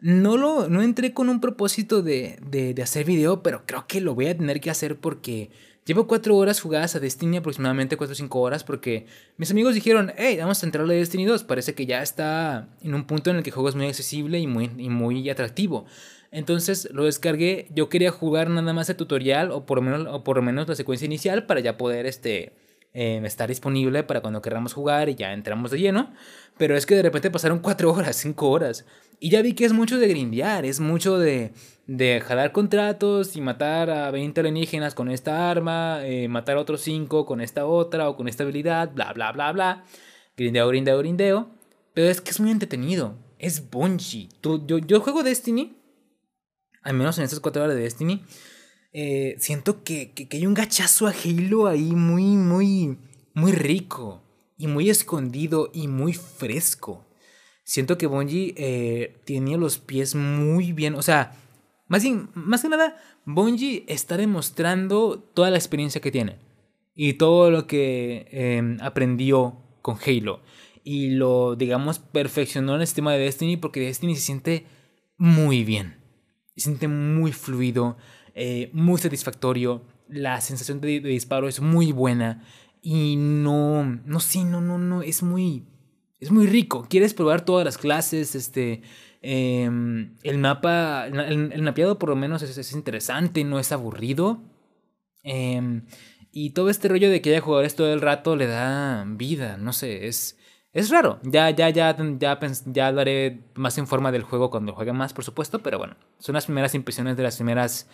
No 0.01 0.37
lo 0.37 0.69
no 0.69 0.83
entré 0.83 1.13
con 1.13 1.29
un 1.29 1.41
propósito 1.41 2.03
de, 2.03 2.39
de, 2.41 2.81
hacer 2.83 3.05
video, 3.05 3.43
pero 3.43 3.65
creo 3.67 3.87
que 3.89 4.01
lo 4.01 4.15
voy 4.15 4.27
a 4.29 4.37
tener 4.37 4.61
que 4.61 4.71
hacer 4.71 4.97
porque 4.97 5.51
llevo 5.85 6.07
cuatro 6.07 6.37
horas 6.37 6.61
jugadas 6.61 6.95
a 6.95 7.01
Destiny, 7.01 7.39
aproximadamente 7.39 7.97
4 7.97 8.13
o 8.13 8.15
5 8.15 8.41
horas, 8.41 8.63
porque 8.63 9.07
mis 9.39 9.51
amigos 9.51 9.75
dijeron, 9.75 10.13
hey, 10.17 10.37
vamos 10.39 10.63
a 10.63 10.67
entrar 10.67 10.85
a 10.85 10.89
Destiny 10.89 11.25
2. 11.25 11.43
Parece 11.45 11.75
que 11.75 11.87
ya 11.87 12.03
está 12.03 12.69
en 12.83 12.95
un 12.95 13.07
punto 13.07 13.31
en 13.31 13.37
el 13.39 13.43
que 13.43 13.51
el 13.51 13.55
juego 13.55 13.71
es 13.71 13.75
muy 13.75 13.87
accesible 13.87 14.39
y 14.39 14.47
muy, 14.47 14.71
y 14.79 14.89
muy 14.89 15.29
atractivo. 15.31 15.87
Entonces 16.31 16.89
lo 16.93 17.05
descargué. 17.05 17.69
Yo 17.75 17.89
quería 17.89 18.11
jugar 18.13 18.51
nada 18.51 18.73
más 18.73 18.89
el 18.91 18.97
tutorial 18.97 19.51
o 19.51 19.67
por 19.67 19.81
menos, 19.81 20.07
o 20.09 20.23
por 20.23 20.37
lo 20.37 20.43
menos 20.43 20.69
la 20.69 20.75
secuencia 20.77 21.07
inicial 21.07 21.47
para 21.47 21.61
ya 21.61 21.77
poder 21.77 22.07
este, 22.07 22.53
eh, 23.01 23.21
estar 23.25 23.49
disponible 23.49 24.03
para 24.03 24.21
cuando 24.21 24.43
queramos 24.43 24.73
jugar 24.73 25.09
y 25.09 25.15
ya 25.15 25.33
entramos 25.33 25.71
de 25.71 25.79
lleno. 25.79 26.13
Pero 26.57 26.77
es 26.77 26.85
que 26.85 26.97
de 26.97 27.03
repente 27.03 27.31
pasaron 27.31 27.61
4 27.61 27.93
horas, 27.95 28.17
5 28.17 28.51
horas. 28.51 28.85
Y 29.21 29.31
ya 29.31 29.41
vi 29.41 29.55
que 29.55 29.65
es 29.65 29.73
mucho 29.73 29.99
de 29.99 30.09
grindear, 30.09 30.65
es 30.65 30.81
mucho 30.81 31.17
de, 31.17 31.53
de 31.87 32.21
jalar 32.21 32.51
contratos 32.51 33.37
y 33.37 33.41
matar 33.41 33.89
a 33.89 34.11
20 34.11 34.41
alienígenas 34.41 34.97
con 34.97 35.11
esta 35.11 35.49
arma, 35.49 36.01
eh, 36.03 36.27
matar 36.27 36.57
a 36.57 36.61
otros 36.61 36.81
5 36.81 37.25
con 37.25 37.41
esta 37.41 37.67
otra 37.67 38.09
o 38.09 38.17
con 38.17 38.27
esta 38.27 38.43
habilidad, 38.43 38.91
bla, 38.93 39.13
bla, 39.13 39.31
bla, 39.31 39.53
bla. 39.53 39.85
Grindeo, 40.37 40.67
grindeo, 40.67 40.99
grindeo. 40.99 41.51
Pero 41.95 42.09
es 42.09 42.21
que 42.21 42.33
es 42.33 42.41
muy 42.41 42.51
entretenido. 42.51 43.15
Es 43.39 43.71
Bungie. 43.71 44.29
Tú, 44.41 44.67
yo, 44.67 44.79
yo 44.79 45.01
juego 45.01 45.23
Destiny, 45.23 45.77
al 46.83 46.95
menos 46.95 47.17
en 47.19 47.25
estas 47.25 47.39
4 47.39 47.63
horas 47.63 47.77
de 47.77 47.83
Destiny. 47.83 48.25
Eh, 48.93 49.37
siento 49.39 49.85
que, 49.85 50.13
que, 50.13 50.29
hay 50.37 50.47
un 50.47 50.55
gachazo 50.55 51.07
a 51.07 51.13
Halo 51.13 51.67
ahí 51.67 51.93
muy, 51.93 52.25
muy, 52.25 52.99
muy 53.35 53.53
rico. 53.53 54.23
Y 54.61 54.67
muy 54.67 54.91
escondido 54.91 55.71
y 55.73 55.87
muy 55.87 56.15
fresco 56.15 57.09
siento 57.69 57.99
que 57.99 58.07
Bungie 58.07 58.55
eh, 58.57 59.21
tenía 59.27 59.59
los 59.59 59.79
pies 59.79 60.15
muy 60.15 60.73
bien. 60.73 60.95
O 60.95 61.03
sea, 61.03 61.37
más, 61.87 62.03
más 62.33 62.63
que 62.63 62.69
nada, 62.71 62.97
Bungie 63.27 63.85
está 63.89 64.17
demostrando 64.17 65.19
toda 65.35 65.51
la 65.51 65.59
experiencia 65.59 66.01
que 66.01 66.11
tiene. 66.11 66.39
Y 66.95 67.13
todo 67.15 67.51
lo 67.51 67.67
que 67.67 68.27
em, 68.31 68.79
aprendió 68.81 69.59
con 69.83 69.99
Halo. 70.05 70.41
Y 70.83 71.11
lo, 71.11 71.57
digamos, 71.57 71.99
perfeccionó 71.99 72.75
en 72.75 72.81
el 72.81 72.87
sistema 72.87 73.13
de 73.13 73.19
Destiny 73.19 73.59
porque 73.59 73.81
Destiny 73.81 74.17
se 74.17 74.23
siente 74.23 74.67
muy 75.19 75.63
bien. 75.63 75.99
Se 76.57 76.63
siente 76.63 76.89
muy 76.89 77.33
fluido, 77.33 77.99
eh, 78.35 78.71
muy 78.73 78.99
satisfactorio. 78.99 79.83
La 80.09 80.41
sensación 80.41 80.81
de, 80.81 81.01
disparo 81.01 81.49
es 81.49 81.61
muy 81.61 81.93
buena. 81.93 82.43
Y 82.83 83.17
no, 83.17 83.85
no 83.85 84.21
sé, 84.21 84.45
no, 84.45 84.61
no, 84.61 84.79
no, 84.79 85.03
es 85.03 85.23
muy 85.23 85.65
es 86.21 86.31
muy 86.31 86.47
rico. 86.47 86.87
Quieres 86.89 87.15
probar 87.15 87.45
todas 87.45 87.65
las 87.65 87.79
clases, 87.79 88.35
este, 88.35 88.83
em, 89.23 90.17
el 90.23 90.39
mapa, 90.39 91.07
el, 91.07 91.63
mapeado 91.63 91.99
por 91.99 92.09
lo 92.09 92.17
menos 92.17 92.43
es, 92.43 92.73
interesante, 92.73 93.45
no 93.45 93.59
es 93.59 93.73
aburrido. 93.73 94.41
Em, 95.23 95.87
y 96.33 96.51
todo 96.51 96.71
este 96.71 96.89
rollo 96.89 97.11
de 97.11 97.21
que 97.21 97.31
haya 97.31 97.41
jugadores 97.41 97.75
todo 97.75 97.93
el 97.93 98.01
rato 98.01 98.37
le 98.37 98.47
da 98.47 99.05
vida, 99.07 99.57
no 99.57 99.73
sé, 99.73 100.07
es, 100.09 100.38
es 100.73 100.91
raro. 100.91 101.19
Ya, 101.23 101.51
ya, 101.51 101.71
ya, 101.71 101.97
ya, 101.97 102.39
ya 102.67 102.87
hablaré 102.87 103.41
más 103.55 103.79
en 103.79 103.87
forma 103.87 104.13
del 104.13 104.23
juego 104.23 104.51
cuando 104.51 104.75
juegue 104.75 104.93
más, 104.93 105.13
por 105.13 105.25
supuesto, 105.25 105.61
pero 105.61 105.79
bueno, 105.79 105.97
son 106.19 106.35
las 106.35 106.47
primeras 106.47 106.75
impresiones 106.75 107.17
de 107.17 107.23
las 107.23 107.37
primeras 107.37 107.89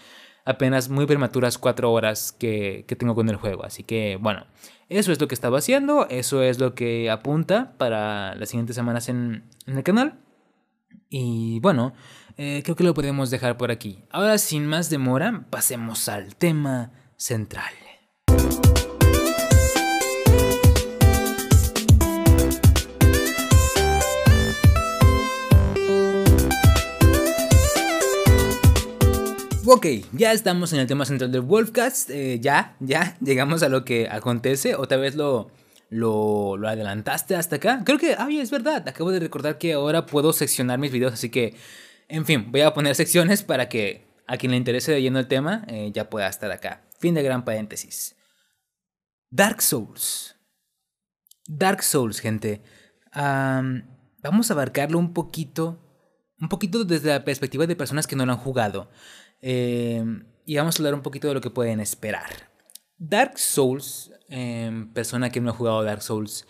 apenas 0.45 0.89
muy 0.89 1.07
prematuras 1.07 1.57
cuatro 1.57 1.93
horas 1.93 2.33
que, 2.33 2.85
que 2.87 2.97
tengo 2.97 3.15
con 3.15 3.29
el 3.29 3.37
juego. 3.37 3.65
Así 3.65 3.83
que 3.83 4.19
bueno, 4.21 4.47
eso 4.89 5.13
es 5.13 5.21
lo 5.21 5.29
que 5.29 5.35
estaba 5.35 5.59
haciendo, 5.59 6.07
eso 6.09 6.43
es 6.43 6.59
lo 6.59 6.75
que 6.75 7.11
apunta 7.11 7.73
para 7.79 8.35
las 8.35 8.51
siguientes 8.51 8.77
semanas 8.77 9.09
en, 9.09 9.45
el 9.67 9.83
canal. 9.83 10.21
Y 11.09 11.61
bueno, 11.61 11.95
eh, 12.37 12.63
creo 12.65 12.77
que 12.77 12.85
lo 12.85 12.95
podemos 12.95 13.31
dejar 13.31 13.57
por 13.57 13.71
aquí. 13.71 14.05
Ahora, 14.11 14.37
sin 14.39 14.67
más 14.67 14.91
demora, 14.91 15.47
pasemos 15.51 16.09
al 16.09 16.35
tema 16.37 16.93
central. 17.17 17.73
Ok, 29.67 29.87
ya 30.13 30.33
estamos 30.33 30.75
en 30.75 30.81
el 30.81 30.87
tema 30.87 31.07
central 31.07 31.33
del 31.33 31.41
Wolfcast. 31.41 32.11
Eh, 32.11 32.39
ya, 32.39 32.77
ya 32.81 33.17
llegamos 33.21 33.63
a 33.63 33.71
lo 33.71 33.85
que 33.85 34.09
acontece. 34.11 34.75
Otra 34.75 34.99
vez 34.99 35.15
lo, 35.15 35.51
lo, 35.89 36.59
adelantaste 36.69 37.35
hasta 37.35 37.57
acá. 37.57 37.83
Creo 37.83 37.99
que, 37.99 38.15
ay, 38.19 38.41
es 38.41 38.51
verdad. 38.51 38.87
Acabo 38.87 39.11
de 39.11 39.21
recordar 39.21 39.57
que 39.57 39.73
ahora 39.73 40.05
puedo 40.05 40.35
seccionar 40.35 40.79
mis 40.79 40.93
videos. 40.93 41.15
Así 41.15 41.31
que, 41.31 41.57
en 42.09 42.27
fin, 42.27 42.53
voy 42.53 42.61
a 42.61 42.75
poner 42.75 42.95
secciones 42.95 43.43
para 43.43 43.71
que 43.71 44.07
a 44.27 44.37
quien 44.37 44.51
le 44.51 44.59
interese 44.59 44.93
de 44.93 45.01
lleno 45.01 45.19
el 45.19 45.29
tema 45.29 45.65
eh, 45.69 45.91
ya 45.95 46.11
pueda 46.11 46.29
estar 46.29 46.51
acá. 46.51 46.83
Fin 46.99 47.15
de 47.15 47.23
gran 47.23 47.47
paréntesis. 47.47 48.17
Dark 49.31 49.63
Souls. 49.63 50.37
Dark 51.47 51.83
Souls, 51.83 52.21
gente. 52.21 52.63
vamos 53.15 54.51
a 54.51 54.53
abarcarlo 54.53 54.99
un 54.99 55.15
poquito. 55.15 55.81
Un 56.39 56.51
poquito 56.51 56.85
desde 56.85 57.09
la 57.09 57.25
perspectiva 57.25 57.67
de 57.67 57.77
personas 57.77 58.07
que 58.07 58.17
no 58.17 58.27
lo 58.27 58.33
han 58.33 58.39
jugado. 58.39 58.91
Em, 59.47 60.25
y 60.47 60.57
vamos 60.57 60.75
a 60.75 60.79
hablar 60.79 60.95
un 60.95 61.03
poquito 61.03 61.29
de 61.29 61.35
lo 61.35 61.43
que 61.43 61.51
pueden 61.51 61.79
esperar. 61.79 62.49
Dark 62.97 63.39
Souls, 63.39 64.11
em, 64.31 64.91
persona 64.95 65.29
que 65.29 65.39
no 65.39 65.51
ha 65.51 65.53
jugado 65.53 65.83
Dark 65.83 66.01
Souls, 66.01 66.47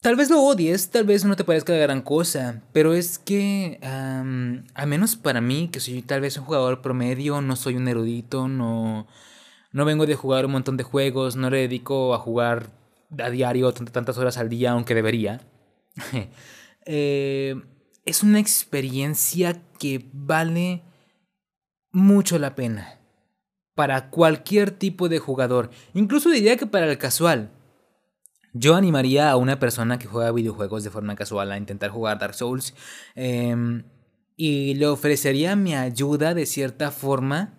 tal 0.00 0.16
vez 0.16 0.30
lo 0.30 0.40
odies, 0.40 0.88
tal 0.88 1.04
vez 1.04 1.26
no 1.26 1.36
te 1.36 1.44
parezca 1.44 1.74
gran 1.74 2.00
cosa, 2.00 2.62
pero 2.72 2.94
es 2.94 3.18
que, 3.18 3.78
al 3.82 4.86
menos 4.86 5.16
para 5.16 5.42
mí, 5.42 5.68
que 5.70 5.78
soy 5.78 6.00
tal 6.00 6.22
vez 6.22 6.38
un 6.38 6.46
jugador 6.46 6.80
promedio, 6.80 7.42
no 7.42 7.54
soy 7.54 7.76
un 7.76 7.86
erudito, 7.86 8.48
no, 8.48 9.06
no 9.72 9.84
vengo 9.84 10.06
de 10.06 10.14
jugar 10.14 10.46
un 10.46 10.52
montón 10.52 10.78
de 10.78 10.84
juegos, 10.84 11.36
no 11.36 11.50
le 11.50 11.58
dedico 11.58 12.14
a 12.14 12.18
jugar 12.18 12.70
a 13.18 13.28
diario 13.28 13.74
tantas 13.74 14.16
horas 14.16 14.38
al 14.38 14.48
día, 14.48 14.70
aunque 14.70 14.94
debería. 14.94 15.42
Eh, 16.86 17.62
es 18.04 18.22
una 18.22 18.38
experiencia 18.38 19.58
que 19.78 20.06
vale 20.12 20.82
mucho 21.94 22.38
la 22.38 22.54
pena. 22.54 23.00
Para 23.74 24.10
cualquier 24.10 24.70
tipo 24.70 25.08
de 25.08 25.18
jugador. 25.18 25.70
Incluso 25.94 26.28
diría 26.28 26.56
que 26.56 26.66
para 26.66 26.90
el 26.90 26.98
casual. 26.98 27.50
Yo 28.52 28.76
animaría 28.76 29.30
a 29.30 29.36
una 29.36 29.58
persona 29.58 29.98
que 29.98 30.06
juega 30.06 30.30
videojuegos 30.30 30.84
de 30.84 30.90
forma 30.90 31.16
casual 31.16 31.50
a 31.50 31.56
intentar 31.56 31.90
jugar 31.90 32.18
Dark 32.18 32.34
Souls. 32.34 32.74
Em, 33.14 33.84
y 34.36 34.74
le 34.74 34.86
ofrecería 34.86 35.56
mi 35.56 35.74
ayuda 35.74 36.34
de 36.34 36.46
cierta 36.46 36.90
forma 36.90 37.54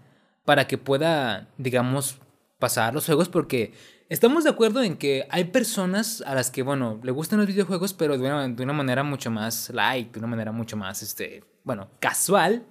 para 0.45 0.67
que 0.67 0.77
pueda, 0.77 1.49
digamos, 1.57 2.19
pasar 2.59 2.93
los 2.93 3.05
juegos 3.05 3.29
porque 3.29 3.73
estamos 4.09 4.43
de 4.43 4.51
acuerdo 4.51 4.83
en 4.83 4.97
que 4.97 5.27
hay 5.29 5.45
personas 5.45 6.23
a 6.25 6.35
las 6.35 6.51
que, 6.51 6.61
bueno, 6.61 6.99
le 7.03 7.11
gustan 7.11 7.39
los 7.39 7.47
videojuegos, 7.47 7.93
pero 7.93 8.17
de 8.17 8.25
una, 8.25 8.47
de 8.47 8.63
una 8.63 8.73
manera 8.73 9.03
mucho 9.03 9.31
más 9.31 9.69
light, 9.71 10.13
de 10.13 10.19
una 10.19 10.27
manera 10.27 10.51
mucho 10.51 10.77
más, 10.77 11.01
este, 11.01 11.43
bueno, 11.63 11.89
casual, 11.99 12.65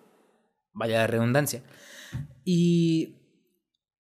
vaya 0.74 1.06
redundancia. 1.06 1.62
Y 2.44 3.16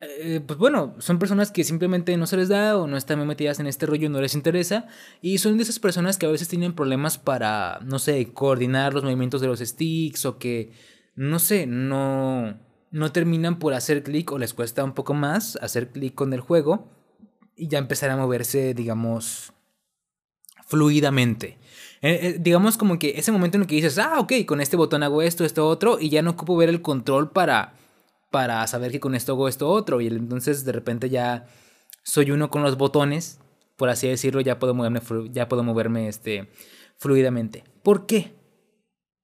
eh, 0.00 0.40
pues 0.46 0.58
bueno, 0.58 0.94
son 0.98 1.18
personas 1.18 1.50
que 1.50 1.64
simplemente 1.64 2.16
no 2.16 2.26
se 2.26 2.36
les 2.36 2.48
da 2.48 2.76
o 2.76 2.86
no 2.86 2.96
están 2.96 3.18
muy 3.18 3.26
metidas 3.26 3.60
en 3.60 3.66
este 3.66 3.86
rollo, 3.86 4.10
no 4.10 4.20
les 4.20 4.34
interesa. 4.34 4.86
Y 5.22 5.38
son 5.38 5.56
de 5.56 5.62
esas 5.62 5.78
personas 5.78 6.18
que 6.18 6.26
a 6.26 6.30
veces 6.30 6.48
tienen 6.48 6.74
problemas 6.74 7.18
para, 7.18 7.80
no 7.84 7.98
sé, 7.98 8.32
coordinar 8.32 8.92
los 8.92 9.04
movimientos 9.04 9.40
de 9.40 9.46
los 9.46 9.60
sticks 9.60 10.26
o 10.26 10.38
que, 10.38 10.72
no 11.14 11.38
sé, 11.38 11.66
no, 11.66 12.58
no 12.90 13.12
terminan 13.12 13.58
por 13.58 13.74
hacer 13.74 14.02
clic 14.02 14.30
o 14.32 14.38
les 14.38 14.54
cuesta 14.54 14.84
un 14.84 14.92
poco 14.92 15.14
más 15.14 15.56
hacer 15.62 15.90
clic 15.90 16.14
con 16.14 16.32
el 16.32 16.40
juego 16.40 16.90
y 17.56 17.68
ya 17.68 17.78
empezar 17.78 18.10
a 18.10 18.16
moverse, 18.16 18.74
digamos, 18.74 19.52
fluidamente. 20.66 21.58
Eh, 22.04 22.18
eh, 22.20 22.36
digamos 22.38 22.76
como 22.76 22.98
que 22.98 23.14
ese 23.16 23.32
momento 23.32 23.56
en 23.56 23.62
el 23.62 23.66
que 23.66 23.76
dices, 23.76 23.96
ah, 23.96 24.20
ok, 24.20 24.44
con 24.46 24.60
este 24.60 24.76
botón 24.76 25.02
hago 25.02 25.22
esto, 25.22 25.42
esto, 25.42 25.66
otro, 25.66 25.98
y 25.98 26.10
ya 26.10 26.20
no 26.20 26.32
ocupo 26.32 26.54
ver 26.54 26.68
el 26.68 26.82
control 26.82 27.30
para, 27.30 27.72
para 28.30 28.66
saber 28.66 28.92
que 28.92 29.00
con 29.00 29.14
esto 29.14 29.32
hago 29.32 29.48
esto, 29.48 29.70
otro, 29.70 30.02
y 30.02 30.08
entonces 30.08 30.66
de 30.66 30.72
repente 30.72 31.08
ya 31.08 31.46
soy 32.02 32.30
uno 32.30 32.50
con 32.50 32.62
los 32.62 32.76
botones, 32.76 33.40
por 33.76 33.88
así 33.88 34.06
decirlo, 34.06 34.42
ya 34.42 34.58
puedo 34.58 34.74
moverme, 34.74 35.00
ya 35.32 35.48
puedo 35.48 35.62
moverme 35.62 36.06
este, 36.06 36.50
fluidamente. 36.98 37.64
¿Por 37.82 38.04
qué? 38.04 38.34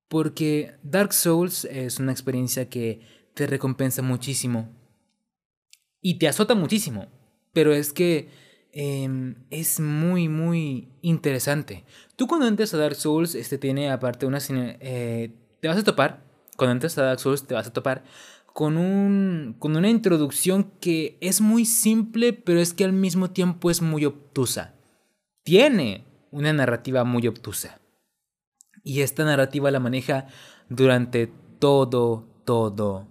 Porque 0.09 0.73
Dark 0.83 1.12
Souls 1.12 1.66
es 1.66 1.99
una 1.99 2.12
experiencia 2.12 2.71
que 2.71 3.03
te 3.35 3.47
recompensa 3.47 4.01
muchísimo 4.01 4.71
y 6.01 6.14
te 6.14 6.29
azota 6.29 6.55
muchísimo, 6.55 7.09
pero 7.53 7.75
es 7.75 7.93
que 7.93 8.31
Em, 8.72 9.35
es 9.50 9.80
muy, 9.80 10.28
muy 10.28 10.88
interesante. 11.02 11.85
Tú 12.16 12.26
cuando 12.26 12.46
entres 12.46 12.72
a 12.74 12.78
Dark 12.78 12.94
Souls, 12.94 13.35
este 13.35 13.59
tiene 13.59 13.90
aparte 13.90 14.26
una... 14.26 14.38
Eh, 14.48 15.35
te 15.61 15.68
vas 15.68 15.78
a 15.78 15.85
topar, 15.85 16.22
cuando 16.56 16.72
entres 16.72 16.96
a 16.98 17.02
Dark 17.02 17.20
Souls, 17.20 17.46
te 17.46 17.54
vas 17.54 17.66
a 17.66 17.72
topar 17.72 18.04
con, 18.52 18.76
un, 18.76 19.56
con 19.59 19.76
una 19.76 19.88
introducción 19.88 20.72
que 20.80 21.18
es 21.20 21.40
muy 21.40 21.64
simple, 21.64 22.33
pero 22.33 22.61
es 22.61 22.72
que 22.72 22.85
al 22.85 22.92
mismo 22.92 23.30
tiempo 23.30 23.70
es 23.70 23.83
muy 23.83 24.04
obtusa. 24.04 24.74
Tiene 25.42 26.04
una 26.30 26.52
narrativa 26.52 27.04
muy 27.04 27.26
obtusa. 27.26 27.80
Y 28.85 29.00
esta 29.00 29.24
narrativa 29.24 29.70
la 29.70 29.80
maneja 29.80 30.28
durante 30.68 31.30
todo, 31.59 32.28
todo, 32.44 33.09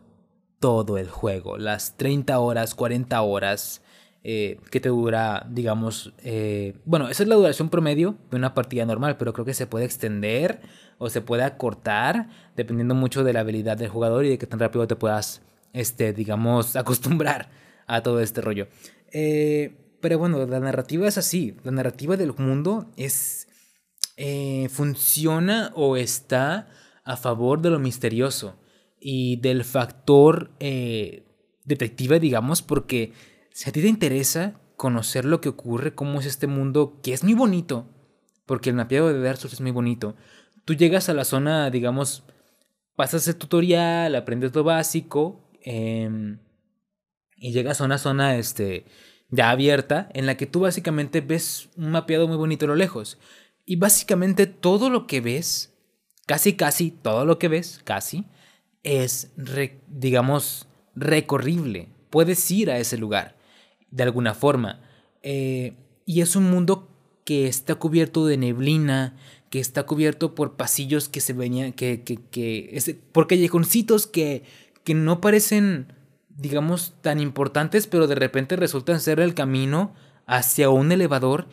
todo 0.59 0.97
el 0.97 1.09
juego. 1.09 1.57
Las 1.57 1.97
30 1.97 2.39
horas, 2.39 2.75
40 2.75 3.21
horas 3.21 3.81
eh, 4.21 4.59
que 4.69 4.81
te 4.81 4.89
dura, 4.89 5.47
digamos, 5.49 6.13
eh, 6.17 6.73
bueno, 6.83 7.07
esa 7.07 7.23
es 7.23 7.29
la 7.29 7.35
duración 7.35 7.69
promedio 7.69 8.17
de 8.29 8.35
una 8.35 8.53
partida 8.53 8.85
normal, 8.85 9.15
pero 9.15 9.31
creo 9.31 9.45
que 9.45 9.53
se 9.53 9.65
puede 9.65 9.85
extender 9.85 10.59
o 10.97 11.09
se 11.09 11.21
puede 11.21 11.43
acortar 11.43 12.27
dependiendo 12.57 12.95
mucho 12.95 13.23
de 13.23 13.31
la 13.31 13.39
habilidad 13.39 13.77
del 13.77 13.87
jugador 13.87 14.25
y 14.25 14.29
de 14.31 14.37
qué 14.37 14.45
tan 14.45 14.59
rápido 14.59 14.85
te 14.87 14.97
puedas, 14.97 15.41
este, 15.71 16.11
digamos, 16.11 16.75
acostumbrar 16.75 17.49
a 17.87 18.03
todo 18.03 18.19
este 18.19 18.41
rollo. 18.41 18.67
Eh, 19.13 19.95
pero 20.01 20.19
bueno, 20.19 20.45
la 20.45 20.59
narrativa 20.59 21.07
es 21.07 21.17
así, 21.17 21.55
la 21.63 21.71
narrativa 21.71 22.17
del 22.17 22.33
mundo 22.33 22.91
es, 22.97 23.47
funciona 24.69 25.71
o 25.75 25.95
está 25.95 26.67
a 27.05 27.15
favor 27.15 27.61
de 27.61 27.69
lo 27.69 27.79
misterioso 27.79 28.57
y 28.99 29.37
del 29.37 29.63
factor 29.63 30.51
detective, 30.59 32.19
digamos, 32.19 32.61
porque 32.61 33.13
si 33.59 33.69
a 33.69 33.73
ti 33.73 33.81
te 33.81 33.89
interesa 33.89 34.53
conocer 34.77 35.25
lo 35.25 35.41
que 35.41 35.49
ocurre, 35.49 35.93
cómo 35.93 36.21
es 36.21 36.25
este 36.25 36.47
mundo, 36.47 36.97
que 37.03 37.11
es 37.11 37.25
muy 37.25 37.33
bonito, 37.33 37.89
porque 38.45 38.69
el 38.69 38.77
mapeado 38.77 39.11
de 39.11 39.19
Dark 39.19 39.37
es 39.43 39.59
muy 39.59 39.71
bonito, 39.71 40.15
tú 40.63 40.75
llegas 40.75 41.09
a 41.09 41.13
la 41.13 41.25
zona, 41.25 41.69
digamos, 41.69 42.23
pasas 42.95 43.27
el 43.27 43.35
tutorial, 43.35 44.15
aprendes 44.15 44.55
lo 44.55 44.63
básico, 44.63 45.51
em, 45.61 46.39
y 47.35 47.51
llegas 47.51 47.81
a 47.81 47.83
una 47.83 47.97
zona 47.97 48.37
este, 48.37 48.85
ya 49.27 49.49
abierta, 49.49 50.07
en 50.13 50.25
la 50.25 50.37
que 50.37 50.45
tú 50.45 50.61
básicamente 50.61 51.19
ves 51.19 51.67
un 51.75 51.91
mapeado 51.91 52.29
muy 52.29 52.37
bonito 52.37 52.63
a 52.63 52.69
lo 52.69 52.75
lejos. 52.75 53.17
Y 53.65 53.75
básicamente 53.75 54.47
todo 54.47 54.89
lo 54.89 55.05
que 55.05 55.19
ves, 55.19 55.73
casi 56.25 56.53
casi 56.53 56.91
todo 56.91 57.25
lo 57.25 57.37
que 57.39 57.49
ves, 57.49 57.81
casi, 57.83 58.25
es, 58.83 59.33
digamos, 59.89 60.65
recorrible. 60.95 61.89
Puedes 62.09 62.49
ir 62.51 62.71
a 62.71 62.77
ese 62.77 62.97
lugar 62.97 63.37
de 63.91 64.03
alguna 64.03 64.33
forma. 64.33 64.81
Eh, 65.23 65.75
y 66.05 66.21
es 66.21 66.35
un 66.35 66.49
mundo 66.49 66.89
que 67.25 67.47
está 67.47 67.75
cubierto 67.75 68.25
de 68.25 68.37
neblina, 68.37 69.15
que 69.49 69.59
está 69.59 69.83
cubierto 69.83 70.35
por 70.35 70.55
pasillos 70.55 71.09
que 71.09 71.21
se 71.21 71.33
venían, 71.33 71.73
que, 71.73 72.03
que, 72.03 72.17
que 72.17 72.69
es, 72.73 72.95
por 73.11 73.27
callejoncitos 73.27 74.07
que, 74.07 74.43
que 74.83 74.93
no 74.93 75.21
parecen, 75.21 75.93
digamos, 76.29 76.93
tan 77.01 77.19
importantes, 77.19 77.87
pero 77.87 78.07
de 78.07 78.15
repente 78.15 78.55
resultan 78.55 78.99
ser 78.99 79.19
el 79.19 79.33
camino 79.33 79.93
hacia 80.25 80.69
un 80.69 80.91
elevador 80.91 81.47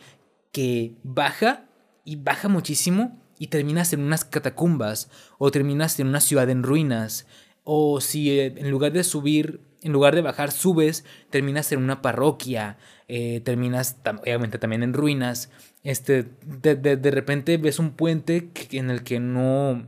que 0.51 0.95
baja 1.03 1.65
y 2.05 2.15
baja 2.15 2.47
muchísimo 2.47 3.19
y 3.39 3.47
terminas 3.47 3.93
en 3.93 4.01
unas 4.01 4.25
catacumbas 4.25 5.09
o 5.37 5.51
terminas 5.51 5.99
en 5.99 6.07
una 6.07 6.21
ciudad 6.21 6.49
en 6.49 6.63
ruinas 6.63 7.27
o 7.63 8.01
si 8.01 8.31
eh, 8.31 8.53
en 8.55 8.71
lugar 8.71 8.93
de 8.93 9.03
subir 9.03 9.61
en 9.81 9.91
lugar 9.91 10.15
de 10.15 10.21
bajar, 10.21 10.51
subes, 10.51 11.05
terminas 11.29 11.71
en 11.71 11.83
una 11.83 12.01
parroquia, 12.01 12.77
eh, 13.07 13.41
terminas 13.41 13.97
obviamente 14.21 14.57
también 14.57 14.83
en 14.83 14.93
ruinas. 14.93 15.51
Este, 15.83 16.25
de, 16.43 17.11
repente 17.11 17.57
ves 17.57 17.79
un 17.79 17.91
puente 17.91 18.51
en 18.71 18.89
el 18.89 19.03
que 19.03 19.19
no, 19.19 19.87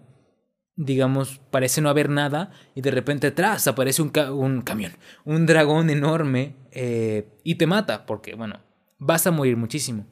digamos, 0.76 1.42
parece 1.52 1.82
no 1.82 1.90
haber 1.90 2.10
nada 2.10 2.52
y 2.76 2.82
de 2.82 2.92
repente 2.92 3.28
atrás 3.28 3.68
aparece 3.68 4.02
un, 4.02 4.12
un 4.32 4.62
camión, 4.62 4.94
un 5.26 5.46
dragón 5.46 5.90
enorme 5.90 6.56
eh, 6.72 7.28
y 7.44 7.56
te 7.56 7.68
mata 7.68 8.06
porque, 8.06 8.36
bueno, 8.36 8.60
vas 8.98 9.28
a 9.28 9.32
morir 9.32 9.58
muchísimo. 9.58 10.06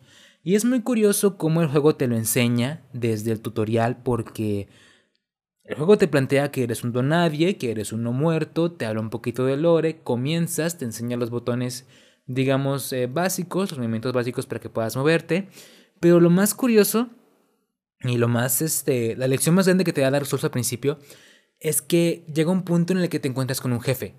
Y 0.44 0.56
es 0.56 0.66
muy 0.66 0.82
curioso 0.82 1.38
cómo 1.38 1.62
el 1.62 1.68
juego 1.68 1.96
te 1.96 2.08
lo 2.08 2.16
enseña 2.16 2.82
desde 2.94 3.32
el 3.32 3.42
tutorial 3.42 3.98
porque 4.02 4.70
el 5.68 5.76
juego 5.76 5.98
te 5.98 6.08
plantea 6.08 6.50
que 6.50 6.64
eres 6.64 6.86
un 6.86 6.94
don 6.94 7.10
nadie, 7.10 7.58
que 7.58 7.72
eres 7.72 7.92
un 7.92 8.02
muerto, 8.04 8.72
te 8.72 8.86
habla 8.86 9.02
un 9.02 9.10
poquito 9.10 9.46
de 9.46 9.58
lore, 9.58 10.00
comienzas, 10.02 10.78
te 10.78 10.86
enseña 10.86 11.18
los 11.18 11.30
botones, 11.30 11.86
digamos, 12.26 12.94
eh, 12.94 13.08
básicos, 13.08 13.72
los 13.72 13.78
movimientos 13.78 14.14
básicos 14.14 14.46
para 14.46 14.62
que 14.62 14.70
puedas 14.70 14.96
moverte. 14.96 15.50
Pero 16.00 16.22
lo 16.22 16.30
más 16.30 16.56
curioso 16.56 17.10
y 18.00 18.18
lo 18.18 18.30
más, 18.30 18.62
este, 18.62 19.18
la 19.18 19.28
lección 19.28 19.56
más 19.56 19.66
grande 19.66 19.84
que 19.84 19.92
te 19.92 20.00
da 20.00 20.10
Dark 20.10 20.26
Souls 20.26 20.46
al 20.46 20.52
principio 20.52 21.00
es 21.60 21.82
que 21.82 22.26
llega 22.34 22.50
un 22.50 22.64
punto 22.64 22.94
en 22.94 23.00
el 23.00 23.10
que 23.10 23.20
te 23.20 23.28
encuentras 23.28 23.60
con 23.60 23.74
un 23.74 23.82
jefe 23.82 24.16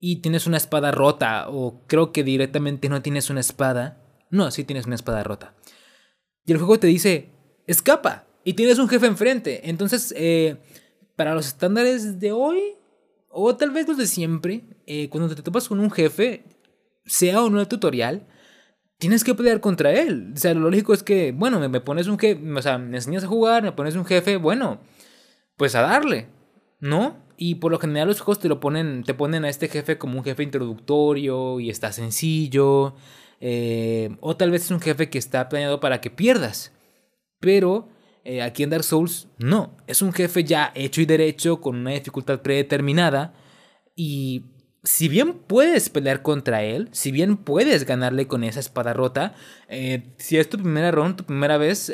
y 0.00 0.22
tienes 0.22 0.46
una 0.46 0.56
espada 0.56 0.90
rota 0.90 1.50
o 1.50 1.86
creo 1.86 2.12
que 2.12 2.24
directamente 2.24 2.88
no 2.88 3.02
tienes 3.02 3.28
una 3.28 3.40
espada. 3.40 4.24
No, 4.30 4.50
sí 4.50 4.64
tienes 4.64 4.86
una 4.86 4.94
espada 4.94 5.22
rota. 5.22 5.54
Y 6.46 6.52
el 6.52 6.58
juego 6.58 6.78
te 6.78 6.86
dice, 6.86 7.28
escapa 7.66 8.31
y 8.44 8.54
tienes 8.54 8.78
un 8.78 8.88
jefe 8.88 9.06
enfrente. 9.06 9.68
Entonces, 9.68 10.14
eh, 10.16 10.56
para 11.16 11.34
los 11.34 11.46
estándares 11.46 12.18
de 12.20 12.32
hoy, 12.32 12.60
o 13.28 13.56
tal 13.56 13.70
vez 13.70 13.88
los 13.88 13.96
de 13.96 14.06
siempre, 14.06 14.64
eh, 14.86 15.08
cuando 15.08 15.34
te 15.34 15.42
topas 15.42 15.68
con 15.68 15.80
un 15.80 15.90
jefe, 15.90 16.44
sea 17.04 17.42
o 17.42 17.50
no 17.50 17.60
el 17.60 17.68
tutorial, 17.68 18.26
tienes 18.98 19.24
que 19.24 19.34
pelear 19.34 19.60
contra 19.60 19.92
él. 19.92 20.32
O 20.34 20.38
sea, 20.38 20.54
lo 20.54 20.70
lógico 20.70 20.94
es 20.94 21.02
que, 21.02 21.32
bueno, 21.32 21.58
me, 21.58 21.68
me 21.68 21.80
pones 21.80 22.06
un 22.06 22.18
jefe, 22.18 22.40
o 22.52 22.62
sea, 22.62 22.78
me 22.78 22.96
enseñas 22.96 23.24
a 23.24 23.28
jugar, 23.28 23.62
me 23.62 23.72
pones 23.72 23.96
un 23.96 24.04
jefe, 24.04 24.36
bueno, 24.36 24.80
pues 25.56 25.74
a 25.74 25.82
darle, 25.82 26.28
¿no? 26.80 27.16
Y 27.36 27.56
por 27.56 27.72
lo 27.72 27.78
general 27.78 28.08
los 28.08 28.20
juegos 28.20 28.40
te 28.40 28.48
lo 28.48 28.60
ponen, 28.60 29.02
te 29.04 29.14
ponen 29.14 29.44
a 29.44 29.48
este 29.48 29.68
jefe 29.68 29.98
como 29.98 30.18
un 30.18 30.24
jefe 30.24 30.42
introductorio 30.42 31.58
y 31.58 31.70
está 31.70 31.92
sencillo. 31.92 32.94
Eh, 33.40 34.16
o 34.20 34.36
tal 34.36 34.52
vez 34.52 34.66
es 34.66 34.70
un 34.70 34.80
jefe 34.80 35.10
que 35.10 35.18
está 35.18 35.48
planeado 35.48 35.80
para 35.80 36.00
que 36.00 36.10
pierdas. 36.10 36.72
Pero 37.40 37.88
eh, 38.24 38.42
aquí 38.42 38.62
en 38.62 38.70
Dark 38.70 38.84
Souls 38.84 39.28
no. 39.38 39.76
Es 39.86 40.02
un 40.02 40.12
jefe 40.12 40.44
ya 40.44 40.72
hecho 40.74 41.00
y 41.00 41.06
derecho 41.06 41.60
con 41.60 41.76
una 41.76 41.92
dificultad 41.92 42.42
predeterminada. 42.42 43.34
Y 43.94 44.46
si 44.84 45.08
bien 45.08 45.34
puedes 45.34 45.90
pelear 45.90 46.22
contra 46.22 46.62
él, 46.62 46.88
si 46.92 47.12
bien 47.12 47.36
puedes 47.36 47.84
ganarle 47.84 48.26
con 48.26 48.44
esa 48.44 48.60
espada 48.60 48.92
rota, 48.92 49.34
eh, 49.68 50.14
si 50.18 50.38
es 50.38 50.48
tu 50.48 50.58
primera 50.58 50.90
ronda, 50.90 51.16
tu 51.16 51.24
primera 51.24 51.56
vez, 51.56 51.92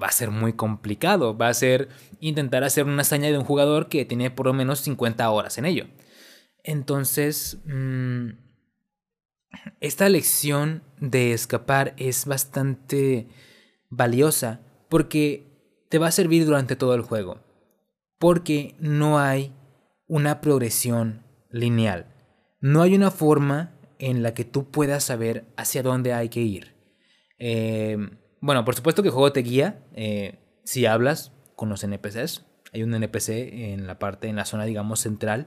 va 0.00 0.06
a 0.06 0.12
ser 0.12 0.30
muy 0.30 0.52
complicado. 0.52 1.36
Va 1.36 1.48
a 1.48 1.54
ser 1.54 1.88
intentar 2.20 2.64
hacer 2.64 2.84
una 2.84 3.02
hazaña 3.02 3.30
de 3.30 3.38
un 3.38 3.44
jugador 3.44 3.88
que 3.88 4.04
tiene 4.04 4.30
por 4.30 4.46
lo 4.46 4.52
menos 4.52 4.80
50 4.80 5.28
horas 5.30 5.58
en 5.58 5.66
ello. 5.66 5.86
Entonces, 6.62 7.58
mm, 7.66 8.30
esta 9.80 10.08
lección 10.08 10.82
de 11.00 11.32
escapar 11.32 11.94
es 11.96 12.26
bastante 12.26 13.28
valiosa 13.92 14.60
porque 14.88 15.46
te 15.90 15.98
va 15.98 16.08
a 16.08 16.12
servir 16.12 16.44
durante 16.46 16.74
todo 16.74 16.94
el 16.94 17.02
juego. 17.02 17.40
Porque 18.18 18.74
no 18.80 19.18
hay 19.18 19.52
una 20.08 20.40
progresión 20.40 21.22
lineal. 21.50 22.06
No 22.60 22.82
hay 22.82 22.94
una 22.94 23.10
forma 23.10 23.74
en 23.98 24.22
la 24.22 24.34
que 24.34 24.44
tú 24.44 24.70
puedas 24.70 25.04
saber 25.04 25.44
hacia 25.56 25.82
dónde 25.82 26.12
hay 26.14 26.28
que 26.28 26.40
ir. 26.40 26.74
Eh, 27.38 27.98
bueno, 28.40 28.64
por 28.64 28.74
supuesto 28.74 29.02
que 29.02 29.08
el 29.08 29.14
juego 29.14 29.32
te 29.32 29.42
guía 29.42 29.84
eh, 29.94 30.38
si 30.64 30.86
hablas 30.86 31.32
con 31.54 31.68
los 31.68 31.84
NPCs. 31.84 32.46
Hay 32.72 32.82
un 32.82 32.94
NPC 32.94 33.28
en 33.28 33.86
la 33.86 33.98
parte, 33.98 34.28
en 34.28 34.36
la 34.36 34.46
zona, 34.46 34.64
digamos, 34.64 35.00
central, 35.00 35.46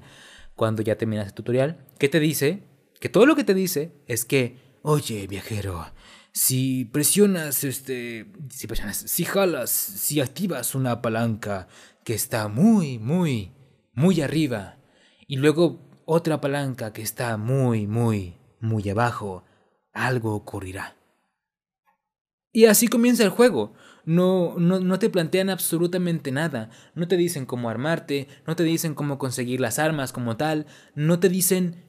cuando 0.56 0.84
ya 0.84 0.98
terminas 0.98 1.26
el 1.26 1.34
tutorial, 1.34 1.86
que 1.98 2.08
te 2.08 2.20
dice, 2.20 2.64
que 3.00 3.10
todo 3.10 3.26
lo 3.26 3.36
que 3.36 3.44
te 3.44 3.56
dice 3.56 3.92
es 4.08 4.26
que, 4.26 4.60
oye, 4.84 5.26
viajero, 5.26 5.88
si 6.36 6.84
presionas, 6.84 7.64
este, 7.64 8.30
si 8.50 8.68
presionas, 8.68 8.98
si 8.98 9.24
jalas, 9.24 9.70
si 9.70 10.20
activas 10.20 10.76
una 10.76 11.02
palanca 11.02 11.70
que 12.04 12.14
está 12.14 12.50
muy, 12.50 13.00
muy, 13.00 13.54
muy 13.94 14.20
arriba, 14.20 14.78
y 15.28 15.38
luego 15.38 16.04
otra 16.04 16.42
palanca 16.42 16.92
que 16.92 17.02
está 17.02 17.38
muy, 17.38 17.88
muy, 17.88 18.36
muy 18.60 18.88
abajo, 18.90 19.46
algo 19.94 20.36
ocurrirá. 20.36 20.98
Y 22.52 22.66
así 22.66 22.90
comienza 22.90 23.24
el 23.24 23.30
juego. 23.30 23.74
No, 24.04 24.56
no, 24.58 24.82
no, 24.82 25.00
te 25.00 25.10
plantean 25.10 25.50
absolutamente 25.50 26.34
nada. 26.34 26.70
No 26.96 27.08
te 27.08 27.16
dicen 27.16 27.46
cómo 27.46 27.70
armarte, 27.70 28.28
no 28.46 28.58
te 28.58 28.64
dicen 28.64 28.94
cómo 28.94 29.18
conseguir 29.18 29.62
las 29.62 29.80
armas 29.80 30.12
como 30.12 30.36
tal, 30.36 30.66
no 30.96 31.18
te 31.20 31.30
dicen... 31.30 31.86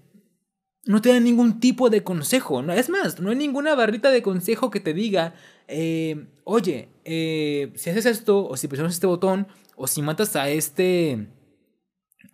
No 0.87 1.03
te 1.03 1.09
dan 1.11 1.25
ningún 1.25 1.59
tipo 1.59 1.91
de 1.91 2.05
consejo. 2.05 2.63
No, 2.63 2.73
es 2.73 2.89
más, 2.89 3.21
no 3.21 3.31
hay 3.31 3.37
ninguna 3.37 3.75
barrita 3.75 4.11
de 4.11 4.23
consejo 4.23 4.71
que 4.71 4.81
te 4.81 4.95
diga, 4.95 5.35
eh, 5.67 6.29
oye, 6.45 6.89
eh, 7.05 7.73
si 7.75 7.91
haces 7.91 8.07
esto, 8.07 8.47
o 8.47 8.57
si 8.57 8.69
presionas 8.69 8.95
este 8.95 9.09
botón, 9.09 9.49
o 9.77 9.87
si 9.87 10.01
matas 10.01 10.37
a 10.37 10.49
este... 10.49 11.29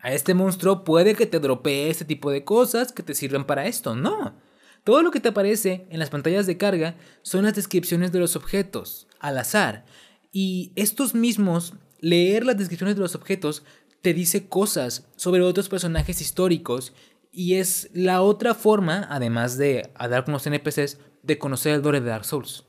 A 0.05 0.13
este 0.13 0.35
monstruo 0.35 0.83
puede 0.83 1.15
que 1.15 1.27
te 1.27 1.39
dropee 1.39 1.89
este 1.89 2.05
tipo 2.05 2.33
de 2.33 2.45
cosas 2.45 2.93
que 2.93 3.05
te 3.05 3.15
sirven 3.15 3.45
para 3.45 3.67
esto. 3.67 3.95
No. 3.95 4.35
Todo 4.85 5.03
lo 5.03 5.13
que 5.13 5.21
te 5.21 5.29
aparece 5.29 5.87
en 5.91 6.01
las 6.01 6.11
pantallas 6.11 6.47
de 6.47 6.57
carga 6.57 6.97
son 7.23 7.45
las 7.45 7.55
descripciones 7.55 8.11
de 8.11 8.19
los 8.19 8.35
objetos, 8.35 9.07
al 9.21 9.39
azar. 9.39 9.85
Y 10.33 10.73
estos 10.75 11.15
mismos, 11.15 11.75
leer 12.01 12.45
las 12.45 12.59
descripciones 12.59 12.97
de 12.97 13.03
los 13.03 13.15
objetos, 13.15 13.63
te 14.01 14.13
dice 14.13 14.49
cosas 14.49 15.07
sobre 15.15 15.43
otros 15.43 15.69
personajes 15.69 16.21
históricos 16.21 16.93
y 17.33 17.55
es 17.55 17.91
la 17.95 18.23
otra 18.23 18.55
forma, 18.55 19.07
además 19.11 19.57
de 19.57 19.91
dar 19.99 20.25
con 20.25 20.35
los 20.35 20.47
NPCs, 20.47 20.99
de 21.23 21.39
conocer 21.39 21.75
el 21.75 21.83
lore 21.83 22.01
de 22.01 22.11
Dark 22.11 22.27
Souls. 22.27 22.67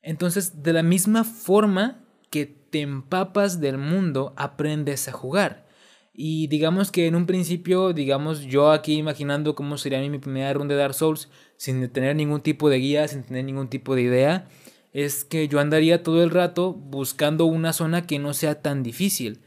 Entonces, 0.00 0.62
de 0.62 0.72
la 0.72 0.82
misma 0.82 1.24
forma 1.24 2.04
que 2.30 2.46
te 2.46 2.80
empapas 2.80 3.60
del 3.60 3.76
mundo, 3.76 4.32
aprendes 4.36 5.08
a 5.08 5.12
jugar. 5.12 5.68
Y 6.14 6.46
digamos 6.46 6.90
que 6.92 7.06
en 7.06 7.16
un 7.16 7.26
principio, 7.26 7.92
digamos, 7.92 8.42
yo 8.42 8.70
aquí 8.70 8.94
imaginando 8.96 9.54
cómo 9.54 9.76
sería 9.76 10.00
mi 10.00 10.18
primera 10.18 10.52
ronda 10.52 10.74
de 10.74 10.80
Dark 10.80 10.94
Souls, 10.94 11.28
sin 11.56 11.88
tener 11.90 12.14
ningún 12.14 12.40
tipo 12.40 12.70
de 12.70 12.78
guía, 12.78 13.08
sin 13.08 13.24
tener 13.24 13.44
ningún 13.44 13.68
tipo 13.68 13.94
de 13.94 14.02
idea, 14.02 14.48
es 14.92 15.24
que 15.24 15.48
yo 15.48 15.60
andaría 15.60 16.02
todo 16.02 16.22
el 16.22 16.30
rato 16.30 16.72
buscando 16.72 17.44
una 17.44 17.72
zona 17.72 18.06
que 18.06 18.18
no 18.18 18.34
sea 18.34 18.62
tan 18.62 18.82
difícil. 18.82 19.40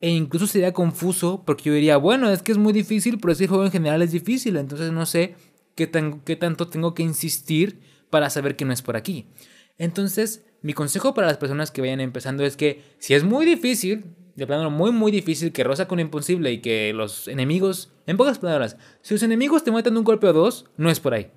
E 0.00 0.10
incluso 0.10 0.46
sería 0.46 0.72
confuso 0.72 1.42
porque 1.46 1.64
yo 1.64 1.72
diría, 1.72 1.96
bueno, 1.96 2.30
es 2.30 2.42
que 2.42 2.52
es 2.52 2.58
muy 2.58 2.72
difícil, 2.72 3.18
pero 3.18 3.32
ese 3.32 3.46
juego 3.46 3.64
en 3.64 3.72
general 3.72 4.02
es 4.02 4.12
difícil, 4.12 4.56
entonces 4.56 4.92
no 4.92 5.06
sé 5.06 5.34
qué, 5.74 5.86
tan, 5.86 6.20
qué 6.20 6.36
tanto 6.36 6.68
tengo 6.68 6.94
que 6.94 7.02
insistir 7.02 7.80
para 8.10 8.28
saber 8.30 8.56
que 8.56 8.64
no 8.64 8.72
es 8.72 8.82
por 8.82 8.96
aquí. 8.96 9.26
Entonces, 9.78 10.44
mi 10.62 10.72
consejo 10.72 11.14
para 11.14 11.26
las 11.26 11.38
personas 11.38 11.70
que 11.70 11.80
vayan 11.80 12.00
empezando 12.00 12.44
es 12.44 12.56
que 12.56 12.82
si 12.98 13.14
es 13.14 13.24
muy 13.24 13.46
difícil, 13.46 14.04
de 14.34 14.46
plano 14.46 14.70
muy 14.70 14.92
muy 14.92 15.10
difícil 15.10 15.52
que 15.52 15.64
roza 15.64 15.88
con 15.88 15.98
imposible 15.98 16.52
y 16.52 16.60
que 16.60 16.92
los 16.92 17.26
enemigos, 17.26 17.92
en 18.06 18.18
pocas 18.18 18.38
palabras, 18.38 18.76
si 19.00 19.14
los 19.14 19.22
enemigos 19.22 19.64
te 19.64 19.72
matan 19.72 19.94
de 19.94 19.98
un 20.00 20.04
golpe 20.04 20.26
o 20.26 20.32
dos, 20.32 20.66
no 20.76 20.90
es 20.90 21.00
por 21.00 21.14
ahí. 21.14 21.30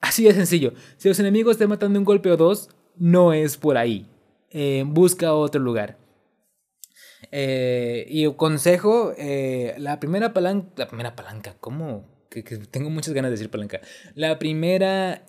Así 0.00 0.24
de 0.24 0.32
sencillo. 0.32 0.72
Si 0.96 1.08
los 1.08 1.20
enemigos 1.20 1.58
te 1.58 1.66
matan 1.66 1.92
de 1.92 1.98
un 1.98 2.04
golpe 2.04 2.30
o 2.30 2.36
dos, 2.36 2.70
no 2.96 3.32
es 3.32 3.56
por 3.56 3.76
ahí. 3.76 4.08
Eh, 4.50 4.82
busca 4.86 5.34
otro 5.34 5.60
lugar. 5.60 5.99
Eh, 7.30 8.06
y 8.08 8.32
consejo, 8.34 9.12
eh, 9.16 9.74
la 9.78 10.00
primera 10.00 10.32
palanca, 10.32 10.70
la 10.76 10.88
primera 10.88 11.16
palanca, 11.16 11.56
¿cómo? 11.60 12.26
Que, 12.30 12.42
tengo 12.42 12.90
muchas 12.90 13.14
ganas 13.14 13.30
de 13.30 13.36
decir 13.36 13.50
palanca. 13.50 13.80
La 14.14 14.38
primera 14.38 15.24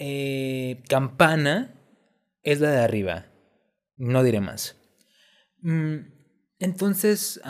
campana 0.88 1.74
es 2.44 2.60
la 2.60 2.72
de 2.72 2.80
arriba. 2.80 3.26
No 3.98 4.24
diré 4.24 4.40
más. 4.40 4.78
Mm, 5.62 5.98
entonces, 6.60 7.42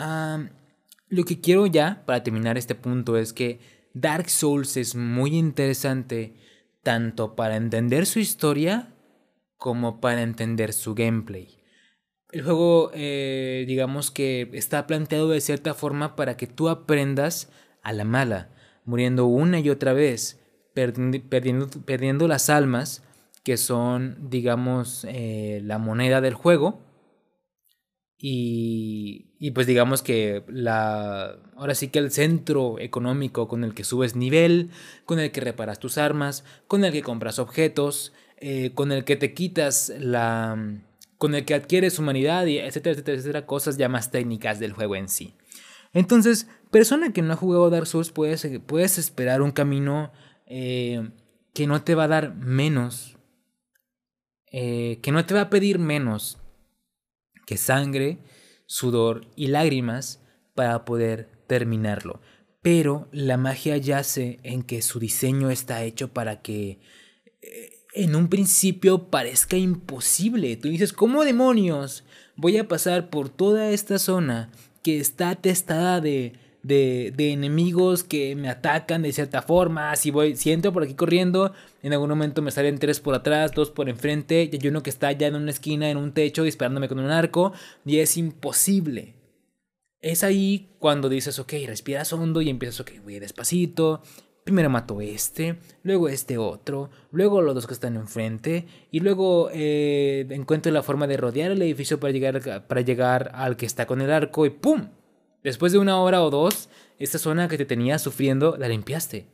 lo 1.08 1.24
que 1.24 1.40
quiero 1.40 1.66
ya 1.66 2.02
para 2.06 2.22
terminar 2.22 2.56
este 2.56 2.74
punto 2.74 3.16
es 3.18 3.32
que 3.32 3.60
Dark 3.94 4.30
Souls 4.30 4.76
es 4.76 4.94
muy 4.94 5.36
interesante 5.36 6.34
tanto 6.82 7.36
para 7.36 7.56
entender 7.56 8.06
su 8.06 8.18
historia 8.18 8.94
como 9.56 10.00
para 10.00 10.22
entender 10.22 10.72
su 10.72 10.94
gameplay. 10.94 11.61
El 12.32 12.42
juego, 12.42 12.90
eh, 12.94 13.64
digamos 13.68 14.10
que 14.10 14.48
está 14.54 14.86
planteado 14.86 15.28
de 15.28 15.42
cierta 15.42 15.74
forma 15.74 16.16
para 16.16 16.38
que 16.38 16.46
tú 16.46 16.70
aprendas 16.70 17.52
a 17.82 17.92
la 17.92 18.04
mala, 18.04 18.48
muriendo 18.86 19.26
una 19.26 19.60
y 19.60 19.68
otra 19.68 19.92
vez, 19.92 20.40
perdiendo, 20.72 21.68
perdiendo 21.84 22.26
las 22.28 22.48
almas, 22.48 23.04
que 23.44 23.58
son, 23.58 24.30
digamos, 24.30 25.06
eh, 25.10 25.60
la 25.62 25.76
moneda 25.76 26.22
del 26.22 26.32
juego, 26.32 26.80
y, 28.16 29.34
y, 29.38 29.50
pues 29.50 29.66
digamos 29.66 30.00
que 30.00 30.44
la 30.46 31.38
ahora 31.56 31.74
sí 31.74 31.88
que 31.88 31.98
el 31.98 32.12
centro 32.12 32.78
económico 32.78 33.48
con 33.48 33.64
el 33.64 33.74
que 33.74 33.82
subes 33.82 34.14
nivel, 34.14 34.70
con 35.06 35.18
el 35.18 35.32
que 35.32 35.40
reparas 35.40 35.80
tus 35.80 35.98
armas, 35.98 36.44
con 36.68 36.84
el 36.84 36.92
que 36.92 37.02
compras 37.02 37.40
objetos, 37.40 38.12
eh, 38.36 38.70
con 38.74 38.92
el 38.92 39.04
que 39.04 39.16
te 39.16 39.34
quitas 39.34 39.92
la 39.98 40.56
con 41.22 41.36
el 41.36 41.44
que 41.44 41.54
adquieres 41.54 42.00
humanidad 42.00 42.46
y 42.46 42.58
etcétera, 42.58 42.94
etcétera, 42.94 43.16
etcétera, 43.16 43.46
cosas 43.46 43.76
ya 43.76 43.88
más 43.88 44.10
técnicas 44.10 44.58
del 44.58 44.72
juego 44.72 44.96
en 44.96 45.08
sí. 45.08 45.36
Entonces, 45.92 46.48
persona 46.72 47.12
que 47.12 47.22
no 47.22 47.32
ha 47.32 47.36
jugado 47.36 47.70
Dark 47.70 47.86
Souls, 47.86 48.10
puedes, 48.10 48.44
puedes 48.66 48.98
esperar 48.98 49.40
un 49.40 49.52
camino 49.52 50.10
eh, 50.46 51.12
que 51.54 51.68
no 51.68 51.84
te 51.84 51.94
va 51.94 52.04
a 52.04 52.08
dar 52.08 52.34
menos, 52.34 53.18
eh, 54.50 54.98
que 55.00 55.12
no 55.12 55.24
te 55.24 55.34
va 55.34 55.42
a 55.42 55.48
pedir 55.48 55.78
menos 55.78 56.38
que 57.46 57.56
sangre, 57.56 58.18
sudor 58.66 59.28
y 59.36 59.46
lágrimas 59.46 60.24
para 60.56 60.84
poder 60.84 61.44
terminarlo. 61.46 62.20
Pero 62.62 63.08
la 63.12 63.36
magia 63.36 63.76
yace 63.76 64.40
en 64.42 64.64
que 64.64 64.82
su 64.82 64.98
diseño 64.98 65.50
está 65.50 65.84
hecho 65.84 66.12
para 66.12 66.42
que 66.42 66.80
eh, 67.42 67.71
en 67.94 68.16
un 68.16 68.28
principio 68.28 69.10
parezca 69.10 69.56
imposible. 69.56 70.56
Tú 70.56 70.68
dices, 70.68 70.92
¿cómo 70.92 71.24
demonios 71.24 72.04
voy 72.36 72.58
a 72.58 72.68
pasar 72.68 73.10
por 73.10 73.28
toda 73.28 73.70
esta 73.70 73.98
zona 73.98 74.50
que 74.82 74.98
está 74.98 75.30
atestada 75.30 76.00
de, 76.00 76.32
de, 76.62 77.32
enemigos 77.32 78.04
que 78.04 78.34
me 78.36 78.48
atacan 78.48 79.02
de 79.02 79.12
cierta 79.12 79.42
forma. 79.42 79.94
Si 79.96 80.10
voy, 80.10 80.36
si 80.36 80.52
entro 80.52 80.72
por 80.72 80.82
aquí 80.82 80.94
corriendo, 80.94 81.52
en 81.82 81.92
algún 81.92 82.08
momento 82.08 82.42
me 82.42 82.50
salen 82.50 82.78
tres 82.78 83.00
por 83.00 83.14
atrás, 83.14 83.52
dos 83.52 83.70
por 83.70 83.88
enfrente, 83.88 84.48
y 84.50 84.56
hay 84.56 84.68
uno 84.68 84.82
que 84.82 84.90
está 84.90 85.12
ya 85.12 85.26
en 85.26 85.36
una 85.36 85.50
esquina, 85.50 85.90
en 85.90 85.96
un 85.96 86.12
techo, 86.12 86.44
disparándome 86.44 86.88
con 86.88 86.98
un 86.98 87.10
arco, 87.10 87.52
y 87.84 87.98
es 87.98 88.16
imposible. 88.16 89.14
Es 90.00 90.24
ahí 90.24 90.70
cuando 90.78 91.08
dices, 91.08 91.38
ok, 91.38 91.52
respiras 91.66 92.12
hondo 92.12 92.40
y 92.40 92.50
empiezas, 92.50 92.80
ok, 92.80 92.90
voy 93.04 93.20
despacito, 93.20 94.02
primero 94.44 94.70
mato 94.70 95.00
este, 95.00 95.58
luego 95.82 96.08
este 96.08 96.38
otro, 96.38 96.90
luego 97.10 97.42
los 97.42 97.54
dos 97.54 97.66
que 97.66 97.74
están 97.74 97.96
enfrente, 97.96 98.66
y 98.90 99.00
luego 99.00 99.50
eh, 99.52 100.26
encuentro 100.30 100.72
la 100.72 100.82
forma 100.82 101.06
de 101.06 101.16
rodear 101.16 101.50
el 101.50 101.62
edificio 101.62 102.00
para 102.00 102.12
llegar, 102.12 102.66
para 102.66 102.80
llegar 102.80 103.30
al 103.34 103.56
que 103.56 103.66
está 103.66 103.86
con 103.86 104.00
el 104.00 104.10
arco 104.10 104.46
y 104.46 104.50
¡pum! 104.50 104.88
Después 105.42 105.72
de 105.72 105.78
una 105.78 106.00
hora 106.00 106.22
o 106.22 106.30
dos, 106.30 106.68
esta 106.98 107.18
zona 107.18 107.48
que 107.48 107.58
te 107.58 107.64
tenía 107.64 107.98
sufriendo 107.98 108.56
la 108.56 108.68
limpiaste. 108.68 109.26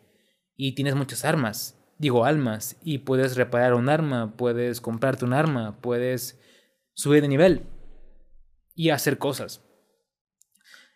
Y 0.57 0.75
tienes 0.75 0.95
muchas 0.95 1.25
armas, 1.25 1.79
digo 1.99 2.25
almas, 2.25 2.77
y 2.83 2.99
puedes 2.99 3.37
reparar 3.37 3.75
un 3.75 3.89
arma, 3.89 4.35
puedes 4.37 4.81
comprarte 4.81 5.25
un 5.25 5.35
arma, 5.35 5.79
puedes 5.81 6.41
subir 6.95 7.23
de 7.23 7.29
nivel 7.29 7.63
y 8.75 8.91
hacer 8.91 9.19
cosas. 9.19 9.68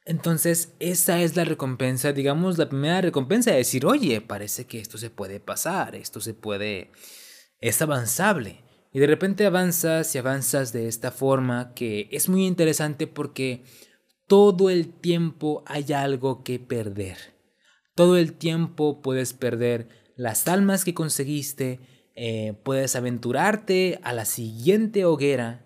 Entonces, 0.05 0.75
esa 0.81 1.21
es 1.21 1.37
la 1.37 1.45
recompensa, 1.45 2.13
digamos, 2.13 2.59
la 2.59 2.69
primera 2.69 3.01
recompensa 3.01 3.53
de 3.53 3.59
decir, 3.59 3.87
oye, 3.87 4.21
parece 4.21 4.67
que 4.67 4.81
esto 4.81 4.99
se 4.99 5.11
puede 5.11 5.39
pasar, 5.39 5.95
esto 5.95 6.21
se 6.21 6.35
puede, 6.35 6.91
es 7.61 7.81
avanzable. 7.83 8.65
Y 8.93 8.99
de 8.99 9.07
repente 9.07 9.47
avanzas 9.47 10.15
y 10.15 10.19
avanzas 10.19 10.73
de 10.73 10.89
esta 10.89 11.13
forma 11.13 11.73
que 11.75 12.09
es 12.11 12.29
muy 12.29 12.47
interesante 12.47 13.07
porque 13.07 13.63
todo 14.27 14.71
el 14.71 14.93
tiempo 14.93 15.63
hay 15.67 15.93
algo 15.93 16.43
que 16.43 16.59
perder. 16.59 17.17
Todo 17.95 18.17
el 18.17 18.33
tiempo 18.35 19.03
puedes 19.03 19.33
perder 19.33 19.89
las 20.17 20.49
almas 20.49 20.85
que 20.85 20.95
conseguiste, 20.95 21.81
eh, 22.15 22.55
puedes 22.65 22.97
aventurarte 22.97 24.01
a 24.03 24.13
la 24.13 24.25
siguiente 24.25 25.05
hoguera, 25.05 25.65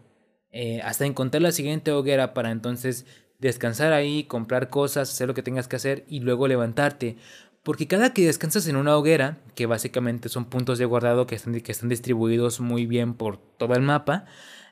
eh, 0.50 0.80
hasta 0.82 1.06
encontrar 1.06 1.42
la 1.42 1.52
siguiente 1.52 1.90
hoguera 1.90 2.32
para 2.32 2.50
entonces 2.50 3.06
descansar 3.38 3.92
ahí, 3.92 4.24
comprar 4.24 4.70
cosas, 4.70 5.10
hacer 5.10 5.28
lo 5.28 5.34
que 5.34 5.42
tengas 5.42 5.68
que 5.68 5.76
hacer 5.76 6.04
y 6.08 6.20
luego 6.20 6.48
levantarte. 6.48 7.16
Porque 7.62 7.86
cada 7.88 8.12
que 8.12 8.24
descansas 8.24 8.68
en 8.68 8.76
una 8.76 8.96
hoguera, 8.96 9.38
que 9.54 9.66
básicamente 9.66 10.28
son 10.28 10.44
puntos 10.44 10.78
de 10.78 10.84
guardado 10.84 11.26
que 11.26 11.34
están, 11.34 11.60
que 11.60 11.72
están 11.72 11.88
distribuidos 11.88 12.60
muy 12.60 12.86
bien 12.86 13.14
por 13.14 13.38
todo 13.38 13.74
el 13.74 13.82
mapa, 13.82 14.26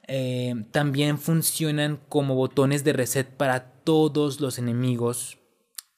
eh, 0.07 0.55
también 0.71 1.19
funcionan 1.19 1.99
como 2.09 2.35
botones 2.35 2.85
de 2.85 2.93
reset 2.93 3.29
para 3.29 3.73
todos 3.85 4.41
los 4.41 4.59
enemigos, 4.59 5.39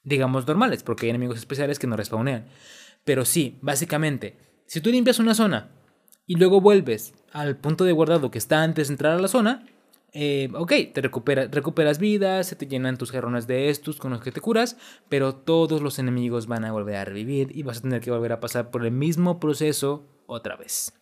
digamos 0.04 0.46
normales, 0.46 0.82
porque 0.82 1.06
hay 1.06 1.10
enemigos 1.10 1.38
especiales 1.38 1.78
que 1.78 1.86
no 1.86 1.96
respawnean. 1.96 2.46
Pero 3.04 3.24
sí, 3.24 3.58
básicamente, 3.60 4.36
si 4.66 4.80
tú 4.80 4.90
limpias 4.90 5.18
una 5.18 5.34
zona 5.34 5.70
y 6.26 6.36
luego 6.36 6.60
vuelves 6.60 7.14
al 7.32 7.56
punto 7.56 7.84
de 7.84 7.92
guardado 7.92 8.30
que 8.30 8.38
está 8.38 8.62
antes 8.62 8.88
de 8.88 8.94
entrar 8.94 9.12
a 9.12 9.20
la 9.20 9.28
zona, 9.28 9.66
eh, 10.18 10.48
ok, 10.54 10.72
te 10.94 11.02
recupera, 11.02 11.46
recuperas 11.46 11.98
vidas, 11.98 12.46
se 12.46 12.56
te 12.56 12.66
llenan 12.66 12.96
tus 12.96 13.12
jarrones 13.12 13.46
de 13.46 13.68
estos 13.68 13.98
con 13.98 14.12
los 14.12 14.22
que 14.22 14.32
te 14.32 14.40
curas, 14.40 14.78
pero 15.10 15.34
todos 15.34 15.82
los 15.82 15.98
enemigos 15.98 16.46
van 16.46 16.64
a 16.64 16.72
volver 16.72 16.96
a 16.96 17.04
revivir 17.04 17.54
y 17.54 17.62
vas 17.64 17.78
a 17.78 17.82
tener 17.82 18.00
que 18.00 18.10
volver 18.10 18.32
a 18.32 18.40
pasar 18.40 18.70
por 18.70 18.86
el 18.86 18.92
mismo 18.92 19.38
proceso 19.38 20.08
otra 20.26 20.56
vez. 20.56 20.94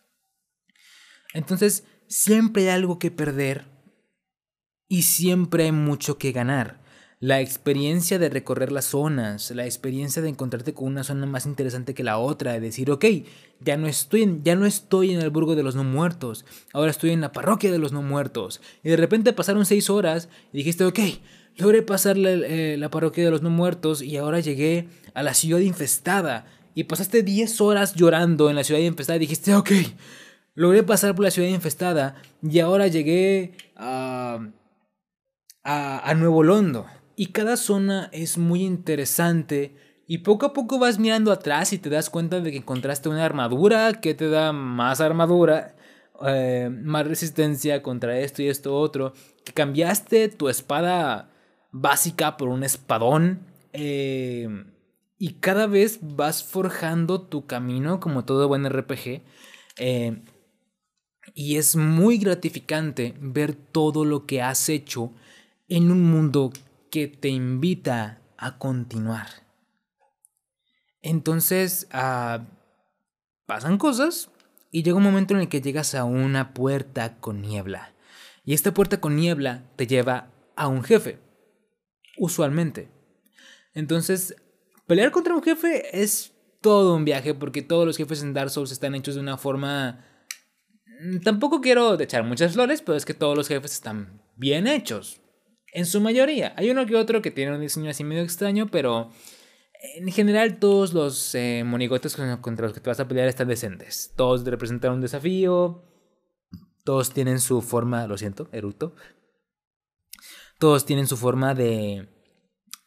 Entonces, 1.33 1.87
siempre 2.07 2.63
hay 2.63 2.69
algo 2.75 2.99
que 2.99 3.09
perder 3.09 3.63
y 4.89 5.03
siempre 5.03 5.63
hay 5.63 5.71
mucho 5.71 6.17
que 6.17 6.33
ganar 6.33 6.84
la 7.19 7.39
experiencia 7.39 8.19
de 8.19 8.29
recorrer 8.29 8.71
las 8.71 8.85
zonas, 8.85 9.49
la 9.51 9.65
experiencia 9.65 10.21
de 10.21 10.29
encontrarte 10.29 10.73
con 10.73 10.87
una 10.87 11.03
zona 11.03 11.25
más 11.25 11.45
interesante 11.45 11.93
que 11.93 12.03
la 12.03 12.17
otra, 12.17 12.53
de 12.53 12.59
decir, 12.59 12.91
ok, 12.91 13.05
ya 13.61 13.77
no 13.77 13.87
estoy 13.87 14.23
en, 14.23 14.43
ya 14.43 14.55
no 14.55 14.65
estoy 14.65 15.13
en 15.13 15.21
el 15.21 15.29
burgo 15.29 15.55
de 15.55 15.63
los 15.63 15.75
no 15.75 15.83
muertos, 15.83 16.45
ahora 16.73 16.91
estoy 16.91 17.11
en 17.11 17.21
la 17.21 17.31
parroquia 17.31 17.71
de 17.71 17.79
los 17.79 17.93
no 17.93 18.01
muertos. 18.01 18.61
Y 18.83 18.89
de 18.89 18.97
repente 18.97 19.33
pasaron 19.33 19.65
seis 19.65 19.89
horas 19.89 20.29
y 20.51 20.57
dijiste, 20.57 20.83
ok, 20.83 20.99
logré 21.57 21.81
pasar 21.81 22.17
la, 22.17 22.31
eh, 22.31 22.85
parroquia 22.91 23.23
de 23.23 23.31
los 23.31 23.41
no 23.41 23.49
muertos 23.49 24.01
y 24.01 24.17
ahora 24.17 24.41
llegué 24.41 24.89
a 25.13 25.23
la 25.23 25.33
ciudad 25.33 25.59
infestada. 25.59 26.45
Y 26.77 26.83
pasaste 26.83 27.23
10 27.23 27.61
horas 27.61 27.95
llorando 27.95 28.49
en 28.49 28.57
la 28.57 28.65
ciudad 28.65 28.81
infestada 28.81 29.15
y 29.15 29.21
dijiste, 29.21 29.55
ok, 29.55 29.71
logré 30.53 30.83
pasar 30.83 31.15
por 31.15 31.23
la 31.23 31.31
ciudad 31.31 31.47
infestada 31.47 32.15
y 32.43 32.59
ahora 32.59 32.87
llegué 32.87 33.53
a, 33.77 34.45
a, 35.63 36.09
a 36.09 36.13
Nuevo 36.15 36.43
Londo 36.43 36.85
y 37.15 37.27
cada 37.27 37.57
zona 37.57 38.09
es 38.11 38.37
muy 38.37 38.63
interesante 38.63 39.75
y 40.07 40.19
poco 40.19 40.45
a 40.45 40.53
poco 40.53 40.77
vas 40.77 40.99
mirando 40.99 41.31
atrás 41.31 41.73
y 41.73 41.79
te 41.79 41.89
das 41.89 42.09
cuenta 42.09 42.39
de 42.39 42.51
que 42.51 42.57
encontraste 42.57 43.09
una 43.09 43.25
armadura 43.25 43.93
que 44.01 44.13
te 44.13 44.29
da 44.29 44.51
más 44.51 45.01
armadura, 45.01 45.75
eh, 46.25 46.69
más 46.71 47.07
resistencia 47.07 47.81
contra 47.81 48.19
esto 48.19 48.41
y 48.41 48.47
esto 48.47 48.77
otro, 48.77 49.13
que 49.43 49.53
cambiaste 49.53 50.29
tu 50.29 50.49
espada 50.49 51.31
básica 51.71 52.37
por 52.37 52.49
un 52.49 52.63
espadón 52.63 53.39
eh, 53.73 54.47
y 55.17 55.33
cada 55.33 55.67
vez 55.67 55.99
vas 56.01 56.43
forjando 56.43 57.21
tu 57.21 57.45
camino 57.45 57.99
como 57.99 58.25
todo 58.25 58.47
buen 58.47 58.65
RPG. 58.69 59.21
Eh, 59.77 60.21
y 61.33 61.57
es 61.57 61.75
muy 61.75 62.17
gratificante 62.17 63.15
ver 63.19 63.55
todo 63.55 64.05
lo 64.05 64.25
que 64.25 64.41
has 64.41 64.69
hecho 64.69 65.11
en 65.67 65.91
un 65.91 66.03
mundo 66.03 66.51
que 66.89 67.07
te 67.07 67.29
invita 67.29 68.21
a 68.37 68.57
continuar. 68.57 69.27
Entonces, 71.01 71.87
ah, 71.91 72.47
pasan 73.45 73.77
cosas 73.77 74.29
y 74.71 74.83
llega 74.83 74.97
un 74.97 75.03
momento 75.03 75.33
en 75.33 75.41
el 75.41 75.49
que 75.49 75.61
llegas 75.61 75.95
a 75.95 76.03
una 76.03 76.53
puerta 76.53 77.17
con 77.19 77.41
niebla. 77.41 77.93
Y 78.43 78.53
esta 78.53 78.73
puerta 78.73 78.99
con 78.99 79.15
niebla 79.15 79.63
te 79.75 79.87
lleva 79.87 80.31
a 80.55 80.67
un 80.67 80.83
jefe, 80.83 81.19
usualmente. 82.17 82.89
Entonces, 83.73 84.35
pelear 84.87 85.11
contra 85.11 85.35
un 85.35 85.43
jefe 85.43 86.01
es 86.01 86.33
todo 86.61 86.95
un 86.95 87.05
viaje 87.05 87.33
porque 87.33 87.61
todos 87.61 87.85
los 87.85 87.97
jefes 87.97 88.23
en 88.23 88.33
Dark 88.33 88.49
Souls 88.49 88.71
están 88.71 88.95
hechos 88.95 89.15
de 89.15 89.21
una 89.21 89.37
forma... 89.37 90.03
Mm, 91.01 91.19
tampoco 91.19 91.61
quiero 91.61 91.99
echar 91.99 92.23
muchas 92.23 92.53
flores, 92.53 92.81
pero 92.81 92.97
es 92.97 93.05
que 93.05 93.13
todos 93.13 93.37
los 93.37 93.47
jefes 93.47 93.73
están 93.73 94.21
bien 94.35 94.65
hechos. 94.65 95.21
En 95.75 95.85
su 95.85 95.99
mayoría. 95.99 96.53
Hay 96.55 96.69
uno 96.69 96.85
que 96.85 96.95
otro 96.95 97.21
que 97.21 97.31
tiene 97.31 97.53
un 97.53 97.59
diseño 97.59 97.89
así 97.89 98.05
medio 98.05 98.23
extraño, 98.23 98.67
pero 98.71 99.09
en 99.97 100.09
general 100.09 100.57
todos 100.57 100.93
los 100.93 101.35
eh, 101.35 101.63
monigotes 101.65 102.15
contra 102.39 102.67
los 102.67 102.73
que 102.73 102.79
te 102.79 102.89
vas 102.89 103.01
a 103.01 103.09
pelear 103.09 103.27
están 103.27 103.49
decentes. 103.49 104.13
Todos 104.15 104.45
representan 104.45 104.93
un 104.93 105.01
desafío. 105.01 105.83
Todos 106.85 107.11
tienen 107.11 107.41
su 107.41 107.61
forma, 107.61 108.07
lo 108.07 108.17
siento, 108.17 108.47
eruto. 108.53 108.95
Todos 110.59 110.85
tienen 110.85 111.07
su 111.07 111.17
forma 111.17 111.53
de, 111.53 112.07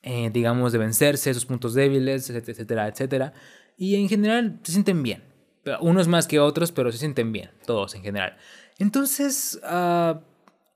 eh, 0.01 0.31
digamos, 0.33 0.73
de 0.73 0.79
vencerse, 0.79 1.35
sus 1.35 1.45
puntos 1.45 1.75
débiles, 1.75 2.31
etcétera, 2.31 2.89
etcétera. 2.89 3.35
Y 3.77 3.97
en 3.97 4.09
general 4.09 4.61
se 4.63 4.73
sienten 4.73 5.03
bien. 5.03 5.25
Unos 5.83 6.09
más 6.09 6.27
que 6.27 6.41
otros, 6.41 6.73
pero 6.73 6.91
se 6.91 6.97
sienten 6.97 7.33
bien, 7.33 7.51
todos 7.67 7.95
en 7.95 8.03
general. 8.03 8.39
Entonces, 8.79 9.61
uh, 9.63 10.21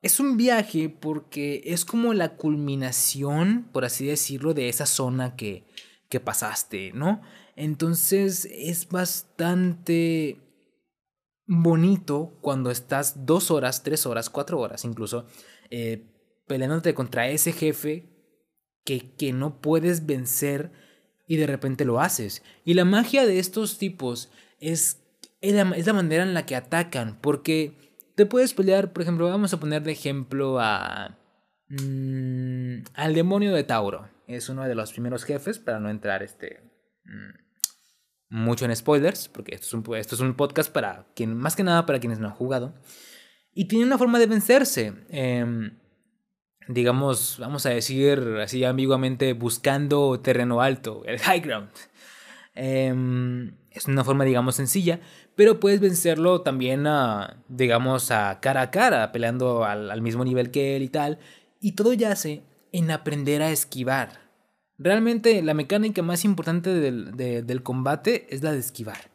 es 0.03 0.19
un 0.19 0.37
viaje 0.37 0.89
porque 0.89 1.63
es 1.65 1.85
como 1.85 2.13
la 2.13 2.37
culminación, 2.37 3.69
por 3.73 3.85
así 3.85 4.05
decirlo, 4.07 4.53
de 4.53 4.69
esa 4.69 4.85
zona 4.85 5.37
que, 5.37 5.65
que 6.09 6.19
pasaste, 6.19 6.93
¿no? 6.93 7.23
Entonces 7.55 8.49
es 8.51 8.89
bastante 8.89 10.41
bonito 11.47 12.37
cuando 12.41 12.71
estás 12.71 13.27
dos 13.27 13.51
horas, 13.53 13.85
tres 13.85 14.05
horas, 14.05 14.29
cuatro 14.29 14.59
horas 14.59 14.85
incluso, 14.85 15.27
eh, 15.71 16.05
peleándote 16.49 16.95
contra 16.95 17.29
ese 17.29 17.53
jefe 17.53 18.09
que, 18.85 19.15
que 19.15 19.33
no 19.33 19.61
puedes 19.61 20.05
vencer 20.05 20.73
y 21.29 21.37
de 21.37 21.47
repente 21.47 21.85
lo 21.85 22.01
haces. 22.01 22.43
Y 22.65 22.75
la 22.75 22.85
magia 22.85 23.25
de 23.25 23.39
estos 23.39 23.79
tipos 23.79 24.31
es, 24.59 25.01
es 25.41 25.87
la 25.87 25.93
manera 25.93 26.25
en 26.25 26.35
la 26.35 26.45
que 26.45 26.57
atacan, 26.57 27.21
porque 27.21 27.92
te 28.15 28.27
puedes 28.27 28.55
pelear, 28.55 28.93
por 28.93 29.03
ejemplo, 29.03 29.29
vamos 29.29 29.53
a 29.55 29.61
poner 29.61 29.83
de 29.83 29.93
ejemplo 29.93 30.59
a... 30.61 31.19
Mm, 31.69 32.85
al 32.95 33.15
demonio 33.15 33.55
de 33.55 33.65
Tauro. 33.65 34.09
Es 34.27 34.49
uno 34.49 34.65
de 34.65 34.75
los 34.75 34.93
primeros 34.93 35.25
jefes, 35.25 35.59
para 35.59 35.81
no 35.81 35.91
entrar 35.91 36.23
este... 36.23 36.61
Mm, 37.05 37.43
mucho 38.33 38.65
en 38.65 38.75
spoilers, 38.75 39.29
porque 39.29 39.55
esto 39.55 39.67
es, 39.67 39.75
un, 39.75 39.95
esto 39.97 40.15
es 40.15 40.21
un 40.21 40.35
podcast 40.35 40.73
para 40.73 41.07
quien, 41.15 41.37
más 41.37 41.55
que 41.55 41.65
nada 41.65 41.85
para 41.85 42.01
quienes 42.01 42.19
no 42.19 42.29
han 42.29 42.35
jugado. 42.35 42.75
Y 43.55 43.67
tiene 43.67 43.85
una 43.85 43.99
forma 43.99 44.19
de 44.19 44.27
vencerse. 44.27 44.95
Em, 45.11 45.79
digamos, 46.69 47.37
vamos 47.39 47.67
a 47.67 47.71
decir 47.71 48.19
así 48.43 48.65
ambiguamente, 48.65 49.35
buscando 49.35 50.21
terreno 50.21 50.63
alto, 50.63 51.03
el 51.05 51.19
high 51.19 51.41
ground. 51.41 51.71
Em, 52.55 53.55
es 53.71 53.87
una 53.87 54.05
forma, 54.05 54.25
digamos, 54.25 54.57
sencilla, 54.57 55.01
pero 55.35 55.61
puedes 55.61 55.81
vencerlo 55.81 56.43
también, 56.43 56.87
a, 56.87 57.43
digamos, 57.49 58.11
a 58.11 58.39
cara 58.41 58.63
a 58.63 58.71
cara, 58.71 59.13
peleando 59.13 59.65
al, 59.65 60.03
mismo 60.03 60.25
nivel 60.25 60.51
que 60.51 60.77
él 60.77 60.83
y 60.83 60.89
tal. 60.89 61.19
Y 61.61 61.73
todo 61.73 61.93
yace 61.93 62.43
en 62.73 62.91
aprender 62.91 63.43
a 63.43 63.51
esquivar. 63.51 64.21
Realmente 64.79 65.43
la 65.43 65.55
mecánica 65.55 66.03
más 66.03 66.25
importante 66.25 66.71
del, 66.71 67.17
del 67.17 67.63
combate 67.63 68.27
es 68.31 68.43
la 68.43 68.53
de 68.53 68.59
esquivar. 68.59 69.11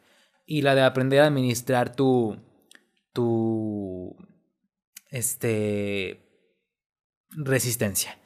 Y 0.46 0.62
la 0.62 0.74
de 0.74 0.82
aprender 0.82 1.20
a 1.20 1.26
administrar 1.26 1.94
tu... 1.94 2.36
tu... 3.12 4.16
este... 5.10 6.20
resistencia. 7.30 8.18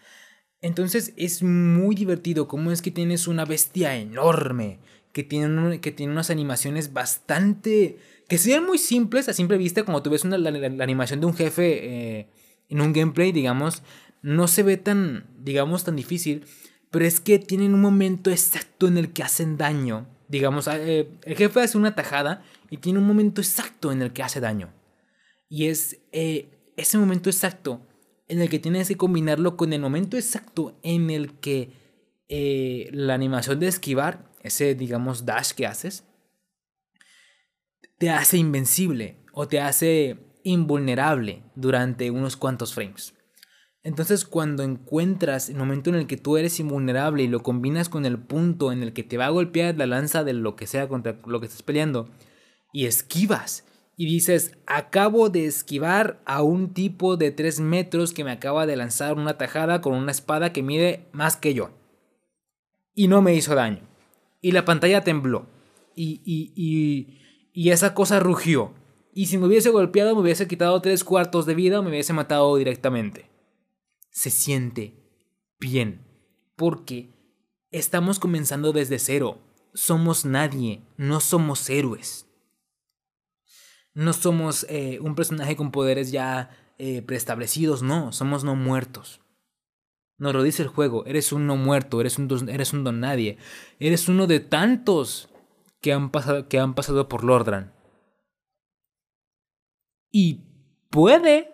Entonces 0.60 1.12
es 1.16 1.42
muy 1.42 1.96
divertido 1.96 2.46
cómo 2.46 2.70
es 2.70 2.80
que 2.80 2.92
tienes 2.92 3.26
una 3.26 3.44
bestia 3.44 3.96
enorme 3.96 4.78
que 5.12 5.22
tiene, 5.22 5.80
que 5.80 5.92
tiene 5.92 6.12
unas 6.12 6.30
animaciones 6.30 6.92
bastante... 6.92 7.98
que 8.28 8.38
sean 8.38 8.64
muy 8.64 8.78
simples 8.78 9.28
a 9.28 9.32
simple 9.32 9.58
vista, 9.58 9.84
como 9.84 10.02
tú 10.02 10.10
ves 10.10 10.24
una, 10.24 10.38
la, 10.38 10.48
animación 10.82 11.20
de 11.20 11.26
un 11.26 11.34
jefe 11.34 12.18
eh, 12.18 12.28
en 12.68 12.80
un 12.80 12.92
gameplay, 12.92 13.32
digamos, 13.32 13.82
no 14.22 14.48
se 14.48 14.62
ve 14.62 14.78
tan, 14.78 15.26
digamos, 15.38 15.84
tan 15.84 15.96
difícil, 15.96 16.44
pero 16.90 17.04
es 17.04 17.20
que 17.20 17.38
tienen 17.38 17.74
un 17.74 17.80
momento 17.80 18.30
exacto 18.30 18.88
en 18.88 18.96
el 18.96 19.12
que 19.12 19.22
hacen 19.22 19.58
daño. 19.58 20.06
Digamos, 20.28 20.66
eh, 20.68 21.08
el 21.24 21.36
jefe 21.36 21.60
hace 21.60 21.76
una 21.76 21.94
tajada 21.94 22.42
y 22.70 22.78
tiene 22.78 22.98
un 22.98 23.06
momento 23.06 23.42
exacto 23.42 23.92
en 23.92 24.00
el 24.00 24.12
que 24.12 24.22
hace 24.22 24.40
daño. 24.40 24.72
Y 25.48 25.66
es 25.66 25.98
eh, 26.12 26.48
ese 26.76 26.96
momento 26.96 27.28
exacto 27.28 27.82
en 28.28 28.40
el 28.40 28.48
que 28.48 28.58
tienes 28.58 28.88
que 28.88 28.96
combinarlo 28.96 29.58
con 29.58 29.74
el 29.74 29.80
momento 29.82 30.16
exacto 30.16 30.78
en 30.82 31.10
el 31.10 31.34
que 31.34 31.82
la 32.92 33.12
animación 33.12 33.60
de 33.60 33.68
esquivar, 33.68 34.31
ese 34.42 34.74
digamos 34.74 35.24
dash 35.24 35.52
que 35.52 35.66
haces, 35.66 36.04
te 37.98 38.10
hace 38.10 38.36
invencible 38.36 39.18
o 39.32 39.46
te 39.48 39.60
hace 39.60 40.18
invulnerable 40.44 41.42
durante 41.54 42.10
unos 42.10 42.36
cuantos 42.36 42.74
frames. 42.74 43.14
Entonces 43.84 44.24
cuando 44.24 44.62
encuentras 44.62 45.48
el 45.48 45.56
momento 45.56 45.90
en 45.90 45.96
el 45.96 46.06
que 46.06 46.16
tú 46.16 46.36
eres 46.36 46.60
invulnerable 46.60 47.22
y 47.24 47.28
lo 47.28 47.42
combinas 47.42 47.88
con 47.88 48.06
el 48.06 48.18
punto 48.18 48.70
en 48.72 48.82
el 48.82 48.92
que 48.92 49.02
te 49.02 49.18
va 49.18 49.26
a 49.26 49.30
golpear 49.30 49.76
la 49.76 49.86
lanza 49.86 50.22
de 50.24 50.32
lo 50.32 50.54
que 50.54 50.66
sea 50.66 50.88
contra 50.88 51.18
lo 51.26 51.40
que 51.40 51.46
estés 51.46 51.62
peleando 51.62 52.08
y 52.72 52.86
esquivas 52.86 53.64
y 53.96 54.06
dices, 54.06 54.56
acabo 54.66 55.28
de 55.28 55.46
esquivar 55.46 56.20
a 56.24 56.42
un 56.42 56.72
tipo 56.72 57.16
de 57.16 57.30
3 57.30 57.60
metros 57.60 58.12
que 58.12 58.24
me 58.24 58.32
acaba 58.32 58.66
de 58.66 58.76
lanzar 58.76 59.14
una 59.14 59.36
tajada 59.36 59.80
con 59.80 59.94
una 59.94 60.10
espada 60.10 60.52
que 60.52 60.62
mide 60.62 61.06
más 61.12 61.36
que 61.36 61.54
yo. 61.54 61.70
Y 62.94 63.08
no 63.08 63.20
me 63.22 63.34
hizo 63.34 63.54
daño. 63.54 63.91
Y 64.42 64.52
la 64.52 64.66
pantalla 64.66 65.02
tembló. 65.02 65.46
Y, 65.96 66.20
y, 66.24 66.52
y, 66.54 67.20
y 67.54 67.70
esa 67.70 67.94
cosa 67.94 68.20
rugió. 68.20 68.74
Y 69.14 69.26
si 69.26 69.38
me 69.38 69.46
hubiese 69.46 69.70
golpeado 69.70 70.14
me 70.14 70.20
hubiese 70.20 70.46
quitado 70.46 70.82
3 70.82 71.04
cuartos 71.04 71.46
de 71.46 71.54
vida 71.54 71.78
o 71.78 71.82
me 71.82 71.88
hubiese 71.88 72.12
matado 72.12 72.54
directamente. 72.56 73.30
Se 74.10 74.28
siente 74.28 74.94
bien. 75.58 76.04
Porque 76.56 77.08
estamos 77.70 78.18
comenzando 78.18 78.72
desde 78.72 78.98
cero. 78.98 79.38
Somos 79.72 80.26
nadie, 80.26 80.82
no 80.98 81.20
somos 81.20 81.70
héroes. 81.70 82.26
No 83.94 84.12
somos 84.12 84.66
eh, 84.68 84.98
un 85.00 85.14
personaje 85.14 85.56
con 85.56 85.70
poderes 85.70 86.12
ya 86.12 86.50
eh, 86.78 87.02
preestablecidos, 87.02 87.82
no, 87.82 88.12
somos 88.12 88.44
no 88.44 88.54
muertos. 88.54 89.21
Nos 90.22 90.34
lo 90.34 90.44
dice 90.44 90.62
el 90.62 90.68
juego, 90.68 91.04
eres 91.04 91.32
un 91.32 91.48
no 91.48 91.56
muerto, 91.56 92.00
eres 92.00 92.16
un, 92.16 92.48
eres 92.48 92.72
un 92.72 92.84
don 92.84 93.00
nadie, 93.00 93.38
eres 93.80 94.08
uno 94.08 94.28
de 94.28 94.38
tantos 94.38 95.28
que 95.80 95.92
han 95.92 96.12
pasado, 96.12 96.48
que 96.48 96.60
han 96.60 96.76
pasado 96.76 97.08
por 97.08 97.24
Lordran. 97.24 97.72
Y 100.12 100.44
puede, 100.90 101.52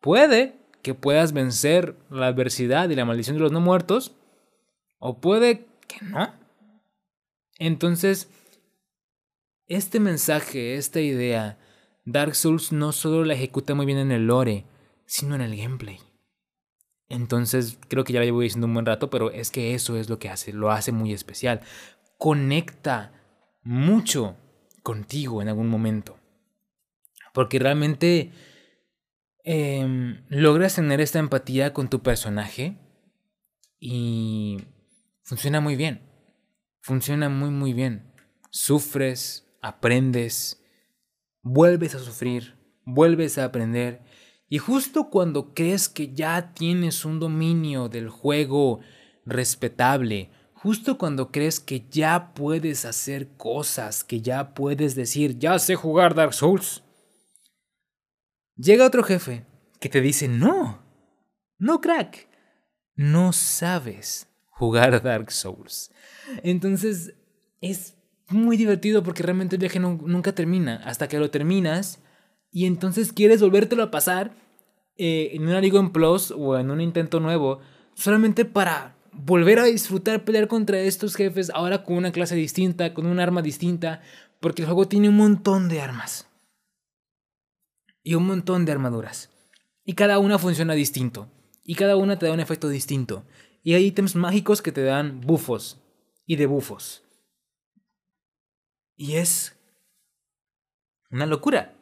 puede 0.00 0.60
que 0.80 0.94
puedas 0.94 1.32
vencer 1.32 1.96
la 2.08 2.28
adversidad 2.28 2.88
y 2.88 2.94
la 2.94 3.04
maldición 3.04 3.34
de 3.36 3.42
los 3.42 3.50
no 3.50 3.60
muertos, 3.60 4.14
o 5.00 5.20
puede 5.20 5.66
que 5.88 6.04
no. 6.04 6.32
Entonces, 7.58 8.30
este 9.66 9.98
mensaje, 9.98 10.76
esta 10.76 11.00
idea, 11.00 11.58
Dark 12.04 12.36
Souls 12.36 12.70
no 12.70 12.92
solo 12.92 13.24
la 13.24 13.34
ejecuta 13.34 13.74
muy 13.74 13.86
bien 13.86 13.98
en 13.98 14.12
el 14.12 14.28
lore, 14.28 14.66
sino 15.04 15.34
en 15.34 15.40
el 15.40 15.56
gameplay. 15.56 15.98
Entonces, 17.14 17.78
creo 17.88 18.02
que 18.04 18.12
ya 18.12 18.18
lo 18.18 18.24
llevo 18.24 18.40
diciendo 18.40 18.66
un 18.66 18.74
buen 18.74 18.86
rato, 18.86 19.08
pero 19.08 19.30
es 19.30 19.50
que 19.50 19.74
eso 19.74 19.96
es 19.96 20.08
lo 20.08 20.18
que 20.18 20.28
hace, 20.28 20.52
lo 20.52 20.70
hace 20.70 20.90
muy 20.90 21.12
especial. 21.12 21.60
Conecta 22.18 23.12
mucho 23.62 24.36
contigo 24.82 25.40
en 25.40 25.48
algún 25.48 25.68
momento. 25.68 26.18
Porque 27.32 27.58
realmente 27.58 28.32
em, 29.44 30.24
logras 30.28 30.74
tener 30.74 31.00
esta 31.00 31.20
empatía 31.20 31.72
con 31.72 31.88
tu 31.88 32.02
personaje 32.02 32.78
y 33.78 34.58
funciona 35.22 35.60
muy 35.60 35.76
bien. 35.76 36.02
Funciona 36.80 37.28
muy, 37.28 37.50
muy 37.50 37.72
bien. 37.72 38.12
Sufres, 38.50 39.46
aprendes, 39.62 40.62
vuelves 41.42 41.94
a 41.94 41.98
sufrir, 42.00 42.56
vuelves 42.84 43.38
a 43.38 43.44
aprender, 43.44 44.02
y 44.54 44.58
justo 44.58 45.10
cuando 45.10 45.52
crees 45.52 45.88
que 45.88 46.14
ya 46.14 46.54
tienes 46.54 47.04
un 47.04 47.18
dominio 47.18 47.88
del 47.88 48.08
juego 48.08 48.78
respetable, 49.26 50.30
justo 50.52 50.96
cuando 50.96 51.32
crees 51.32 51.58
que 51.58 51.84
ya 51.90 52.32
puedes 52.34 52.84
hacer 52.84 53.36
cosas, 53.36 54.04
que 54.04 54.20
ya 54.20 54.54
puedes 54.54 54.94
decir, 54.94 55.40
ya 55.40 55.58
sé 55.58 55.74
jugar 55.74 56.14
Dark 56.14 56.34
Souls, 56.34 56.84
llega 58.54 58.86
otro 58.86 59.02
jefe 59.02 59.44
que 59.80 59.88
te 59.88 60.00
dice, 60.00 60.28
no, 60.28 60.84
no 61.58 61.80
crack, 61.80 62.28
no 62.94 63.32
sabes 63.32 64.28
jugar 64.50 65.02
Dark 65.02 65.32
Souls. 65.32 65.90
Entonces 66.44 67.16
es 67.60 67.96
muy 68.28 68.56
divertido 68.56 69.02
porque 69.02 69.24
realmente 69.24 69.56
el 69.56 69.60
viaje 69.60 69.80
nunca 69.80 70.32
termina 70.32 70.76
hasta 70.84 71.08
que 71.08 71.18
lo 71.18 71.32
terminas 71.32 71.98
y 72.52 72.66
entonces 72.66 73.12
quieres 73.12 73.40
volvértelo 73.40 73.82
a 73.82 73.90
pasar 73.90 74.43
eh, 74.96 75.30
en 75.32 75.46
un 75.46 75.54
Arigon 75.54 75.92
Plus 75.92 76.30
o 76.30 76.58
en 76.58 76.70
un 76.70 76.80
intento 76.80 77.20
nuevo 77.20 77.60
solamente 77.94 78.44
para 78.44 78.96
volver 79.12 79.58
a 79.58 79.64
disfrutar 79.64 80.24
pelear 80.24 80.48
contra 80.48 80.80
estos 80.80 81.14
jefes 81.14 81.50
ahora 81.50 81.84
con 81.84 81.96
una 81.96 82.12
clase 82.12 82.34
distinta, 82.34 82.94
con 82.94 83.06
un 83.06 83.20
arma 83.20 83.42
distinta, 83.42 84.02
porque 84.40 84.62
el 84.62 84.66
juego 84.66 84.88
tiene 84.88 85.08
un 85.08 85.16
montón 85.16 85.68
de 85.68 85.80
armas 85.80 86.28
y 88.02 88.14
un 88.14 88.26
montón 88.26 88.64
de 88.64 88.72
armaduras 88.72 89.30
y 89.84 89.94
cada 89.94 90.18
una 90.18 90.38
funciona 90.38 90.74
distinto 90.74 91.28
y 91.62 91.74
cada 91.74 91.96
una 91.96 92.18
te 92.18 92.26
da 92.26 92.32
un 92.32 92.40
efecto 92.40 92.68
distinto 92.68 93.24
y 93.62 93.74
hay 93.74 93.86
ítems 93.86 94.14
mágicos 94.14 94.60
que 94.60 94.72
te 94.72 94.82
dan 94.82 95.22
bufos 95.22 95.80
y 96.26 96.36
debuffos. 96.36 97.02
Y 98.96 99.14
es 99.14 99.56
una 101.10 101.26
locura. 101.26 101.74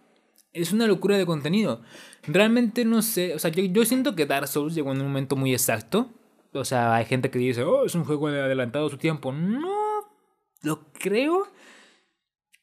Es 0.52 0.72
una 0.72 0.86
locura 0.86 1.18
de 1.18 1.26
contenido. 1.26 1.82
Realmente 2.24 2.84
no 2.84 3.02
sé, 3.02 3.34
o 3.34 3.38
sea, 3.38 3.50
yo, 3.50 3.84
siento 3.84 4.14
que 4.14 4.26
Dark 4.26 4.48
Souls 4.48 4.74
llegó 4.74 4.92
en 4.92 5.00
un 5.00 5.08
momento 5.08 5.36
muy 5.36 5.52
exacto. 5.52 6.10
O 6.52 6.64
sea, 6.64 6.94
hay 6.94 7.04
gente 7.06 7.30
que 7.30 7.38
dice, 7.38 7.64
oh, 7.64 7.84
es 7.84 7.94
un 7.94 8.04
juego 8.04 8.28
adelantado 8.28 8.86
a 8.86 8.90
su 8.90 8.98
tiempo. 8.98 9.32
No, 9.32 10.02
lo 10.62 10.92
creo. 10.92 11.48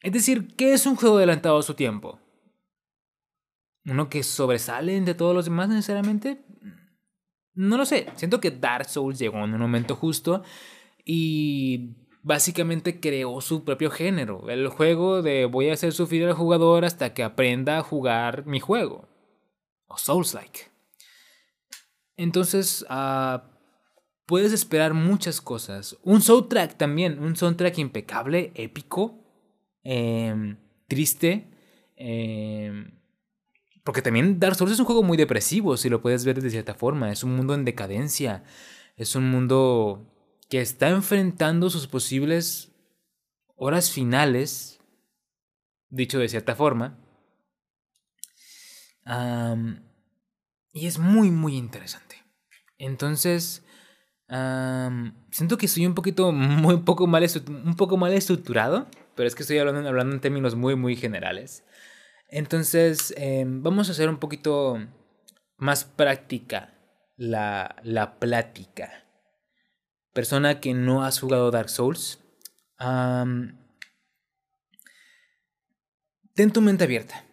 Es 0.00 0.12
decir, 0.12 0.54
¿qué 0.56 0.72
es 0.72 0.86
un 0.86 0.96
juego 0.96 1.16
adelantado 1.16 1.58
a 1.58 1.62
su 1.62 1.74
tiempo? 1.74 2.18
¿Uno 3.84 4.08
que 4.08 4.22
sobresale 4.22 4.96
entre 4.96 5.14
todos 5.14 5.34
los 5.34 5.44
demás 5.44 5.68
necesariamente? 5.68 6.44
No 7.54 7.76
lo 7.76 7.84
sé. 7.84 8.06
Siento 8.14 8.40
que 8.40 8.50
Dark 8.50 8.86
Souls 8.86 9.18
llegó 9.18 9.38
en 9.44 9.54
un 9.54 9.60
momento 9.60 9.96
justo 9.96 10.42
y 11.04 11.96
básicamente 12.22 13.00
creó 13.00 13.40
su 13.40 13.64
propio 13.64 13.90
género, 13.90 14.48
el 14.48 14.68
juego 14.68 15.22
de 15.22 15.46
voy 15.46 15.70
a 15.70 15.74
hacer 15.74 15.92
sufrir 15.92 16.26
al 16.26 16.34
jugador 16.34 16.84
hasta 16.84 17.14
que 17.14 17.22
aprenda 17.22 17.78
a 17.78 17.82
jugar 17.82 18.46
mi 18.46 18.60
juego, 18.60 19.08
o 19.90 19.98
Souls-like. 19.98 20.70
Entonces, 22.16 22.86
uh, 22.88 23.40
puedes 24.24 24.52
esperar 24.52 24.94
muchas 24.94 25.40
cosas. 25.40 25.96
Un 26.04 26.22
soundtrack 26.22 26.76
también, 26.76 27.18
un 27.18 27.34
soundtrack 27.34 27.78
impecable, 27.78 28.52
épico, 28.54 29.18
eh, 29.82 30.56
triste. 30.86 31.50
Eh, 31.96 32.92
porque 33.82 34.02
también 34.02 34.38
Dark 34.38 34.54
Souls 34.54 34.72
es 34.72 34.78
un 34.78 34.86
juego 34.86 35.02
muy 35.02 35.16
depresivo, 35.16 35.76
si 35.76 35.88
lo 35.88 36.00
puedes 36.00 36.24
ver 36.24 36.40
de 36.40 36.50
cierta 36.50 36.74
forma. 36.74 37.10
Es 37.10 37.24
un 37.24 37.34
mundo 37.34 37.54
en 37.54 37.64
decadencia. 37.64 38.44
Es 38.96 39.16
un 39.16 39.28
mundo 39.28 40.06
que 40.48 40.60
está 40.60 40.90
enfrentando 40.90 41.68
sus 41.68 41.88
posibles 41.88 42.72
horas 43.56 43.90
finales, 43.90 44.78
dicho 45.88 46.18
de 46.20 46.28
cierta 46.28 46.54
forma. 46.54 46.98
Y 50.72 50.86
es 50.86 50.98
muy, 50.98 51.30
muy 51.30 51.56
interesante. 51.56 52.16
Entonces, 52.78 53.64
siento 55.30 55.58
que 55.58 55.68
soy 55.68 55.86
un 55.86 55.94
poquito, 55.94 56.32
muy 56.32 56.78
poco 56.78 57.06
mal, 57.06 57.26
un 57.48 57.76
poco 57.76 57.96
mal 57.96 58.12
estructurado, 58.12 58.86
pero 59.16 59.26
es 59.26 59.34
que 59.34 59.42
estoy 59.42 59.58
hablando, 59.58 59.88
hablando 59.88 60.14
en 60.14 60.20
términos 60.20 60.54
muy, 60.54 60.76
muy 60.76 60.96
generales. 60.96 61.64
Entonces, 62.28 63.12
em, 63.16 63.62
vamos 63.62 63.88
a 63.88 63.92
hacer 63.92 64.08
un 64.08 64.18
poquito 64.18 64.78
más 65.56 65.84
práctica 65.84 66.72
la, 67.16 67.76
la 67.82 68.18
plática. 68.18 69.04
Persona 70.12 70.60
que 70.60 70.74
no 70.74 71.04
has 71.04 71.20
jugado 71.20 71.50
Dark 71.50 71.68
Souls, 71.68 72.20
ten 76.34 76.52
tu 76.52 76.60
mente 76.60 76.84
abierta. 76.84 77.24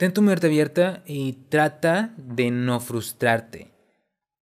Ten 0.00 0.14
tu 0.14 0.22
mente 0.22 0.46
abierta 0.46 1.02
y 1.04 1.34
trata 1.50 2.14
de 2.16 2.50
no 2.50 2.80
frustrarte. 2.80 3.70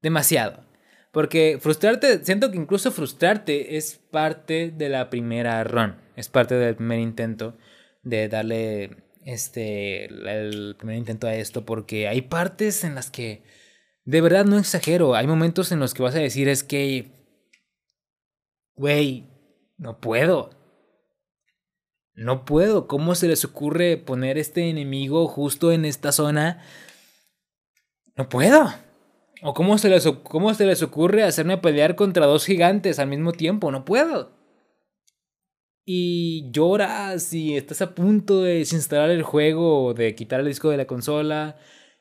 Demasiado. 0.04 0.64
Porque 1.12 1.58
frustrarte, 1.60 2.24
siento 2.24 2.52
que 2.52 2.58
incluso 2.58 2.92
frustrarte 2.92 3.76
es 3.76 3.96
parte 3.96 4.70
de 4.70 4.90
la 4.90 5.10
primera 5.10 5.64
run. 5.64 5.96
Es 6.16 6.30
parte 6.30 6.54
del 6.54 6.76
primer 6.76 7.00
intento 7.00 7.58
de 8.04 8.30
darle 8.30 8.98
este 9.26 10.06
el 10.06 10.76
primer 10.78 10.96
intento 10.96 11.26
a 11.26 11.34
esto. 11.34 11.66
Porque 11.66 12.08
hay 12.08 12.22
partes 12.22 12.84
en 12.84 12.94
las 12.94 13.10
que 13.10 13.42
de 14.06 14.22
verdad 14.22 14.46
no 14.46 14.60
exagero. 14.60 15.16
Hay 15.16 15.26
momentos 15.26 15.72
en 15.72 15.80
los 15.80 15.96
que 15.96 16.04
vas 16.04 16.14
a 16.14 16.20
decir 16.20 16.50
es 16.50 16.64
que. 16.64 17.08
Güey, 18.76 19.26
no 19.80 20.00
puedo. 20.00 20.52
No 22.18 22.46
puedo. 22.46 22.88
¿Cómo 22.88 23.14
se 23.14 23.28
les 23.28 23.46
ocurre 23.46 23.96
poner 23.96 24.40
este 24.40 24.70
enemigo 24.70 25.28
justo 25.28 25.72
en 25.72 25.86
esta 25.86 26.12
zona? 26.12 26.64
No 28.16 28.28
puedo. 28.28 28.74
¿O 29.44 29.54
cómo 29.54 29.78
se 29.78 29.88
les, 29.88 30.08
cómo 30.24 30.52
se 30.56 30.66
les 30.66 30.82
ocurre 30.82 31.24
hacerme 31.24 31.60
pelear 31.60 31.96
contra 31.96 32.26
dos 32.26 32.44
gigantes 32.44 32.98
al 32.98 33.08
mismo 33.08 33.34
tiempo? 33.34 33.72
No 33.72 33.86
puedo. 33.86 34.32
Y 35.86 36.50
lloras 36.52 37.32
y 37.34 37.56
estás 37.56 37.84
a 37.84 37.94
punto 37.94 38.42
de 38.42 38.56
desinstalar 38.56 39.12
el 39.12 39.22
juego 39.22 39.86
o 39.86 39.94
de 39.94 40.16
quitar 40.16 40.40
el 40.40 40.48
disco 40.48 40.72
de 40.72 40.78
la 40.78 40.88
consola. 40.88 41.58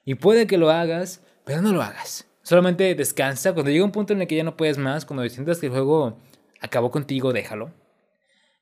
Y 0.07 0.15
puede 0.15 0.47
que 0.47 0.57
lo 0.57 0.71
hagas, 0.71 1.23
pero 1.45 1.61
no 1.61 1.75
lo 1.75 1.83
hagas. 1.83 2.27
Solamente 2.43 2.95
descansa. 2.95 3.53
Cuando 3.53 3.71
llega 3.71 3.85
un 3.85 3.93
punto 3.93 4.15
en 4.15 4.23
el 4.23 4.29
que 4.29 4.37
ya 4.37 4.45
no 4.45 4.57
puedes 4.57 4.79
más, 4.79 5.05
cuando 5.05 5.29
sientas 5.29 5.59
que 5.59 5.67
el 5.67 5.73
juego 5.73 6.17
acabó 6.63 6.91
contigo, 6.91 7.35
déjalo. 7.35 7.71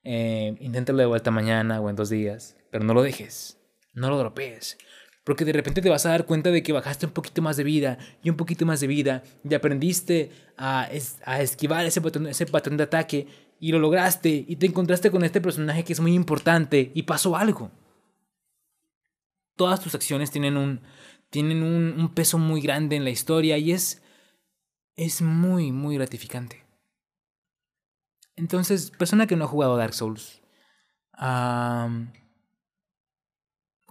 Eh, 0.04 0.54
inténtalo 0.60 0.98
de 0.98 1.06
vuelta 1.06 1.30
mañana 1.30 1.80
o 1.80 1.88
en 1.88 1.96
dos 1.96 2.10
días, 2.10 2.56
pero 2.70 2.84
no 2.84 2.92
lo 2.92 3.02
dejes, 3.02 3.58
no 3.94 4.10
lo 4.10 4.18
dropees. 4.18 4.76
Porque 5.24 5.46
de 5.46 5.54
repente 5.54 5.80
te 5.80 5.88
vas 5.88 6.04
a 6.04 6.10
dar 6.10 6.26
cuenta 6.26 6.50
de 6.50 6.62
que 6.62 6.74
bajaste 6.74 7.06
un 7.06 7.12
poquito 7.12 7.40
más 7.40 7.56
de 7.56 7.64
vida 7.64 7.96
y 8.22 8.28
un 8.28 8.36
poquito 8.36 8.66
más 8.66 8.80
de 8.80 8.86
vida 8.86 9.22
y 9.42 9.54
aprendiste 9.54 10.30
a, 10.58 10.90
a 11.24 11.40
esquivar 11.40 11.86
ese 11.86 12.02
patrón, 12.02 12.76
de 12.76 12.82
ataque 12.82 13.26
y 13.58 13.72
lo 13.72 13.78
lograste 13.78 14.44
y 14.46 14.56
te 14.56 14.66
encontraste 14.66 15.10
con 15.10 15.24
este 15.24 15.40
personaje 15.40 15.82
que 15.82 15.94
es 15.94 16.00
muy 16.00 16.12
importante 16.12 16.92
y 16.94 17.04
pasó 17.04 17.36
algo. 17.36 17.70
Todas 19.56 19.80
tus 19.80 19.94
acciones 19.94 20.30
tienen 20.30 20.58
un, 20.58 20.82
tienen 21.30 21.62
un 21.62 22.12
peso 22.12 22.36
muy 22.36 22.60
grande 22.60 22.96
en 22.96 23.04
la 23.04 23.10
historia 23.10 23.56
y 23.56 23.72
es, 23.72 24.02
es 24.96 25.22
muy, 25.22 25.72
muy 25.72 25.94
gratificante. 25.94 26.63
Entonces, 28.36 28.90
persona 28.90 29.26
que 29.26 29.36
no 29.36 29.44
ha 29.44 29.48
jugado 29.48 29.76
Dark 29.76 29.94
Souls, 29.94 30.42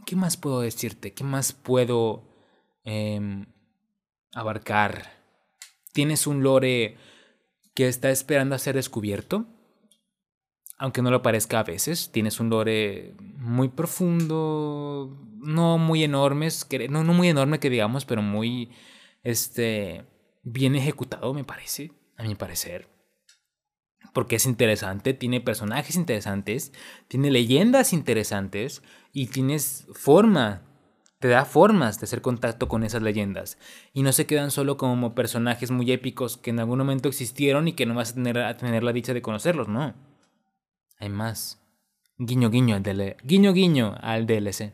¿qué 0.05 0.15
más 0.15 0.37
puedo 0.37 0.61
decirte? 0.61 1.13
¿Qué 1.13 1.23
más 1.23 1.53
puedo 1.53 2.27
em, 2.83 3.45
abarcar? 4.33 5.13
¿Tienes 5.93 6.27
un 6.27 6.43
lore 6.43 6.97
que 7.73 7.87
está 7.87 8.09
esperando 8.11 8.55
a 8.55 8.59
ser 8.59 8.75
descubierto? 8.75 9.45
Aunque 10.77 11.01
no 11.01 11.11
lo 11.11 11.21
parezca 11.21 11.59
a 11.59 11.63
veces, 11.63 12.11
tienes 12.11 12.41
un 12.41 12.49
lore 12.49 13.15
muy 13.37 13.69
profundo, 13.69 15.17
no 15.37 15.77
muy 15.77 16.03
enorme, 16.03 16.49
no, 16.89 17.03
no 17.05 17.13
muy 17.13 17.29
enorme 17.29 17.59
que 17.59 17.69
digamos, 17.69 18.03
pero 18.03 18.21
muy 18.21 18.71
este, 19.23 20.05
bien 20.41 20.75
ejecutado, 20.75 21.33
me 21.33 21.45
parece, 21.45 21.93
a 22.17 22.23
mi 22.23 22.35
parecer 22.35 22.92
porque 24.11 24.35
es 24.35 24.45
interesante, 24.45 25.13
tiene 25.13 25.41
personajes 25.41 25.95
interesantes, 25.95 26.73
tiene 27.07 27.31
leyendas 27.31 27.93
interesantes 27.93 28.81
y 29.11 29.27
tienes 29.27 29.87
forma, 29.93 30.61
te 31.19 31.29
da 31.29 31.45
formas 31.45 31.99
de 31.99 32.05
hacer 32.05 32.21
contacto 32.21 32.67
con 32.67 32.83
esas 32.83 33.01
leyendas. 33.01 33.57
Y 33.93 34.03
no 34.03 34.11
se 34.11 34.25
quedan 34.25 34.51
solo 34.51 34.77
como 34.77 35.15
personajes 35.15 35.71
muy 35.71 35.91
épicos 35.91 36.37
que 36.37 36.51
en 36.51 36.59
algún 36.59 36.79
momento 36.79 37.09
existieron 37.09 37.67
y 37.67 37.73
que 37.73 37.85
no 37.85 37.95
vas 37.95 38.11
a 38.11 38.15
tener, 38.15 38.37
a 38.39 38.57
tener 38.57 38.83
la 38.83 38.93
dicha 38.93 39.13
de 39.13 39.21
conocerlos, 39.21 39.67
no. 39.67 39.93
Hay 40.99 41.09
más. 41.09 41.61
Guiño 42.17 42.49
guiño 42.49 42.75
al 42.75 42.83
DLC. 42.83 43.17
Guiño 43.23 43.53
guiño 43.53 43.95
al 44.01 44.27
DLC. 44.27 44.73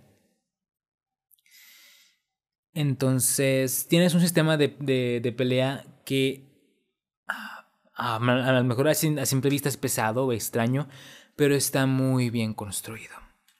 Entonces, 2.73 3.87
tienes 3.87 4.13
un 4.13 4.21
sistema 4.21 4.57
de, 4.57 4.67
de 5.21 5.31
pelea 5.31 5.85
que 6.05 6.48
a 7.99 8.51
lo 8.53 8.63
mejor 8.63 8.87
a 8.87 8.93
simple 8.93 9.49
vista 9.49 9.69
es 9.69 9.77
pesado 9.77 10.25
o 10.25 10.31
extraño, 10.31 10.87
pero 11.35 11.55
está 11.55 11.85
muy 11.85 12.29
bien 12.29 12.53
construido. 12.53 13.15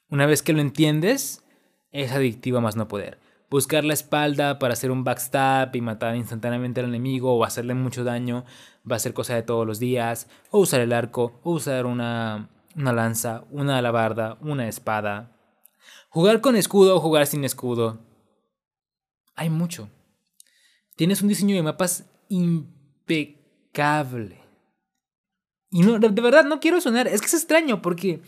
Una 0.10 0.26
vez 0.26 0.42
que 0.42 0.54
lo 0.54 0.62
entiendes, 0.62 1.44
es 1.92 2.12
adictivo 2.12 2.58
a 2.58 2.62
más 2.62 2.76
no 2.76 2.88
poder. 2.88 3.20
Buscar 3.50 3.84
la 3.84 3.94
espalda 3.94 4.60
para 4.60 4.74
hacer 4.74 4.92
un 4.92 5.04
backstab 5.04 5.76
y 5.76 5.82
matar 5.82 6.16
instantáneamente 6.16 6.80
al 6.82 6.88
enemigo 6.88 7.36
o 7.36 7.44
hacerle 7.44 7.74
mucho 7.74 8.04
daño 8.04 8.46
va 8.90 8.96
a 8.96 9.00
ser 9.00 9.14
cosa 9.14 9.36
de 9.36 9.44
todos 9.44 9.66
los 9.66 9.80
días. 9.80 10.28
O 10.52 10.60
usar 10.60 10.82
el 10.82 10.94
arco, 10.94 11.40
o 11.44 11.54
usar 11.54 11.86
una, 11.86 12.50
una 12.76 12.94
lanza, 12.94 13.44
una 13.50 13.78
alabarda, 13.78 14.38
una 14.42 14.68
espada. 14.68 15.36
Jugar 16.10 16.42
con 16.42 16.56
escudo 16.56 16.96
o 16.96 17.00
jugar 17.00 17.26
sin 17.28 17.44
escudo. 17.44 18.00
Hay 19.36 19.50
mucho. 19.50 19.90
Tienes 20.96 21.22
un 21.22 21.28
diseño 21.28 21.56
de 21.56 21.64
mapas 21.64 22.06
impecable 22.30 23.39
cable. 23.72 24.40
Y 25.72 25.82
no, 25.82 26.00
de, 26.00 26.10
verdad, 26.10 26.46
no 26.46 26.60
quiero 26.60 26.82
sonar. 26.82 27.08
Es 27.08 27.22
que 27.22 27.28
es 27.28 27.34
extraño 27.34 27.82
porque 27.82 28.22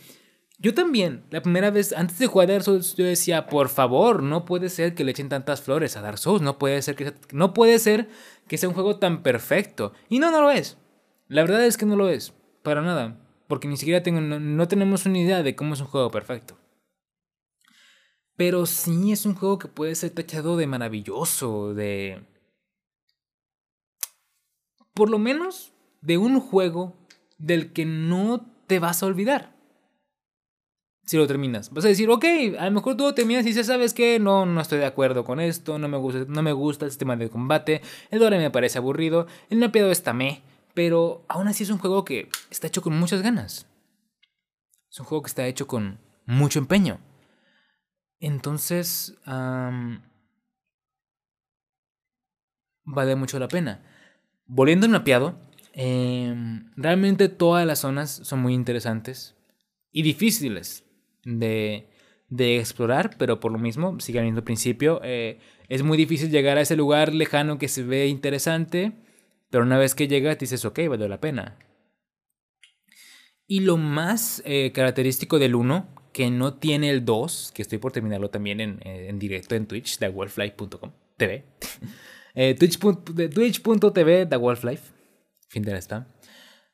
yo 0.58 0.74
también, 0.74 1.24
la 1.30 1.42
primera 1.42 1.70
vez, 1.70 1.92
antes 1.92 2.18
de 2.18 2.26
jugar 2.26 2.48
Dark 2.48 2.62
Souls, 2.62 2.94
yo 2.94 3.04
decía, 3.04 3.46
por 3.46 3.68
favor, 3.68 4.22
no 4.22 4.44
puede 4.44 4.68
ser 4.68 4.94
que 4.94 5.04
le 5.04 5.10
echen 5.10 5.28
tantas 5.28 5.60
flores 5.60 5.96
a 5.96 6.02
Dark 6.02 6.18
Souls. 6.18 6.42
No 6.42 6.58
puede 6.58 6.80
ser 6.82 6.94
que, 6.94 7.12
no 7.32 7.52
puede 7.52 7.78
ser 7.78 8.08
que 8.46 8.58
sea 8.58 8.68
un 8.68 8.74
juego 8.74 8.98
tan 8.98 9.22
perfecto. 9.22 9.92
Y 10.08 10.18
no, 10.18 10.30
no 10.30 10.40
lo 10.40 10.50
es. 10.50 10.78
La 11.28 11.42
verdad 11.42 11.64
es 11.64 11.76
que 11.76 11.86
no 11.86 11.96
lo 11.96 12.08
es. 12.08 12.32
Para 12.62 12.82
nada. 12.82 13.18
Porque 13.48 13.68
ni 13.68 13.76
siquiera 13.76 14.02
tengo, 14.02 14.20
no 14.20 14.68
tenemos 14.68 15.04
una 15.04 15.18
idea 15.18 15.42
de 15.42 15.56
cómo 15.56 15.74
es 15.74 15.80
un 15.80 15.88
juego 15.88 16.10
perfecto. 16.10 16.56
Pero 18.36 18.66
sí 18.66 19.12
es 19.12 19.26
un 19.26 19.34
juego 19.34 19.58
que 19.58 19.68
puede 19.68 19.94
ser 19.94 20.10
tachado 20.10 20.56
de 20.56 20.66
maravilloso, 20.66 21.74
de 21.74 22.22
por 24.94 25.10
lo 25.10 25.18
menos 25.18 25.72
de 26.00 26.18
un 26.18 26.40
juego 26.40 26.96
del 27.38 27.72
que 27.72 27.84
no 27.84 28.46
te 28.66 28.78
vas 28.78 29.02
a 29.02 29.06
olvidar. 29.06 29.52
Si 31.04 31.16
lo 31.16 31.26
terminas, 31.26 31.70
vas 31.70 31.84
a 31.84 31.88
decir, 31.88 32.08
ok, 32.08 32.24
a 32.58 32.66
lo 32.66 32.70
mejor 32.70 32.96
tú 32.96 33.12
terminas 33.12 33.44
y 33.44 33.48
dices, 33.48 33.66
¿sabes 33.66 33.92
qué? 33.92 34.20
No, 34.20 34.46
no 34.46 34.60
estoy 34.60 34.78
de 34.78 34.86
acuerdo 34.86 35.24
con 35.24 35.40
esto, 35.40 35.76
no 35.78 35.88
me 35.88 35.96
gusta, 35.98 36.24
no 36.28 36.42
me 36.42 36.52
gusta 36.52 36.84
el 36.84 36.92
sistema 36.92 37.16
de 37.16 37.28
combate, 37.28 37.82
el 38.10 38.20
lore 38.20 38.38
me 38.38 38.52
parece 38.52 38.78
aburrido, 38.78 39.26
el 39.50 39.58
mapeado 39.58 39.90
está 39.90 40.12
me, 40.12 40.42
pero 40.74 41.24
aún 41.28 41.48
así 41.48 41.64
es 41.64 41.70
un 41.70 41.78
juego 41.78 42.04
que 42.04 42.28
está 42.50 42.68
hecho 42.68 42.82
con 42.82 42.96
muchas 42.96 43.20
ganas. 43.20 43.66
Es 44.88 45.00
un 45.00 45.06
juego 45.06 45.22
que 45.22 45.28
está 45.28 45.46
hecho 45.46 45.66
con 45.66 45.98
mucho 46.24 46.60
empeño. 46.60 47.00
Entonces, 48.20 49.16
vale 52.84 53.16
mucho 53.16 53.40
la 53.40 53.48
pena. 53.48 53.82
Volviendo 54.54 54.84
al 54.84 54.92
mapeado, 54.92 55.40
em, 55.72 56.70
realmente 56.76 57.30
todas 57.30 57.66
las 57.66 57.78
zonas 57.78 58.20
son 58.22 58.40
muy 58.40 58.52
interesantes 58.52 59.34
y 59.92 60.02
difíciles 60.02 60.84
de, 61.24 61.88
de 62.28 62.58
explorar, 62.58 63.16
pero 63.16 63.40
por 63.40 63.50
lo 63.50 63.58
mismo, 63.58 63.98
sigue 63.98 64.18
habiendo 64.18 64.40
el 64.40 64.44
principio, 64.44 65.00
eh, 65.04 65.38
es 65.70 65.82
muy 65.82 65.96
difícil 65.96 66.30
llegar 66.30 66.58
a 66.58 66.60
ese 66.60 66.76
lugar 66.76 67.14
lejano 67.14 67.56
que 67.56 67.68
se 67.68 67.82
ve 67.82 68.08
interesante, 68.08 68.92
pero 69.48 69.64
una 69.64 69.78
vez 69.78 69.94
que 69.94 70.06
llegas 70.06 70.38
dices, 70.38 70.66
ok, 70.66 70.80
vale 70.86 71.08
la 71.08 71.18
pena. 71.18 71.56
Y 73.46 73.60
lo 73.60 73.78
más 73.78 74.42
eh, 74.44 74.70
característico 74.74 75.38
del 75.38 75.54
1, 75.54 75.88
que 76.12 76.30
no 76.30 76.58
tiene 76.58 76.90
el 76.90 77.06
2, 77.06 77.52
que 77.54 77.62
estoy 77.62 77.78
por 77.78 77.92
terminarlo 77.92 78.28
también 78.28 78.60
en, 78.60 78.80
eh, 78.84 79.06
en 79.08 79.18
directo 79.18 79.54
en 79.54 79.64
Twitch, 79.64 79.98
de 79.98 80.12
TV. 81.16 81.44
Eh, 82.34 82.54
Twitch.tv, 82.54 84.26
The 84.26 84.36
Wolf 84.36 84.64
Life. 84.64 84.92
Fin 85.48 85.62
de 85.62 85.76
esta. 85.76 86.06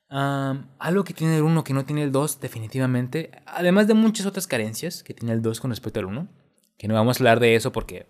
algo 0.09 1.04
que 1.04 1.14
tiene 1.14 1.36
el 1.36 1.42
1 1.42 1.64
que 1.64 1.74
no 1.74 1.84
tiene 1.84 2.02
el 2.02 2.12
2, 2.12 2.40
definitivamente. 2.40 3.30
Además 3.46 3.86
de 3.88 3.94
muchas 3.94 4.26
otras 4.26 4.46
carencias 4.46 5.02
que 5.02 5.14
tiene 5.14 5.32
el 5.32 5.42
2 5.42 5.61
con 5.61 5.70
respecto 5.70 6.00
al 6.00 6.06
1. 6.06 6.28
Que 6.76 6.88
no 6.88 6.94
vamos 6.94 7.16
a 7.16 7.20
hablar 7.20 7.40
de 7.40 7.56
eso 7.56 7.72
porque 7.72 8.06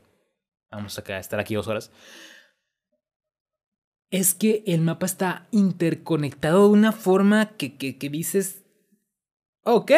vamos 0.70 0.99
a 0.99 1.18
estar 1.18 1.40
aquí 1.40 1.55
dos 1.55 1.68
horas. 1.68 1.90
es 4.11 4.34
que 4.34 4.62
el 4.66 4.80
mapa 4.80 5.07
está 5.07 5.49
interconectado 5.51 6.66
de 6.66 6.72
una 6.72 6.92
forma 6.92 7.57
que, 7.57 7.76
que, 7.76 7.99
que 7.99 8.09
dices, 8.09 8.64
ok. 9.64 9.90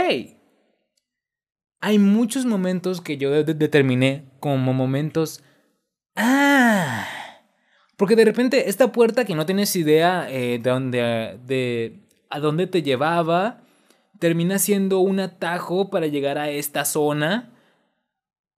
Hay 1.81 1.99
muchos 1.99 2.45
momentos 2.45 3.01
que 3.01 3.17
yo 3.17 3.31
determiné 3.43 4.31
como 4.39 4.73
momentos, 4.75 5.43
ah, 6.15 7.07
porque 8.01 8.17
de 8.17 8.25
repente 8.25 8.71
esta 8.71 8.93
puerta 8.93 9.27
que 9.27 9.35
no 9.35 9.45
tienes 9.45 9.77
idea 9.77 10.27
eh, 10.31 10.59
de, 10.59 10.71
dónde, 10.71 11.39
de 11.47 12.01
a 12.31 12.41
dónde 12.41 12.67
te 12.67 12.83
llevaba, 12.83 13.61
termina 14.19 14.59
siendo 14.59 15.01
un 15.01 15.21
atajo 15.21 15.91
para 15.91 16.07
llegar 16.07 16.39
a 16.39 16.49
esta 16.49 16.87
zona 16.87 17.53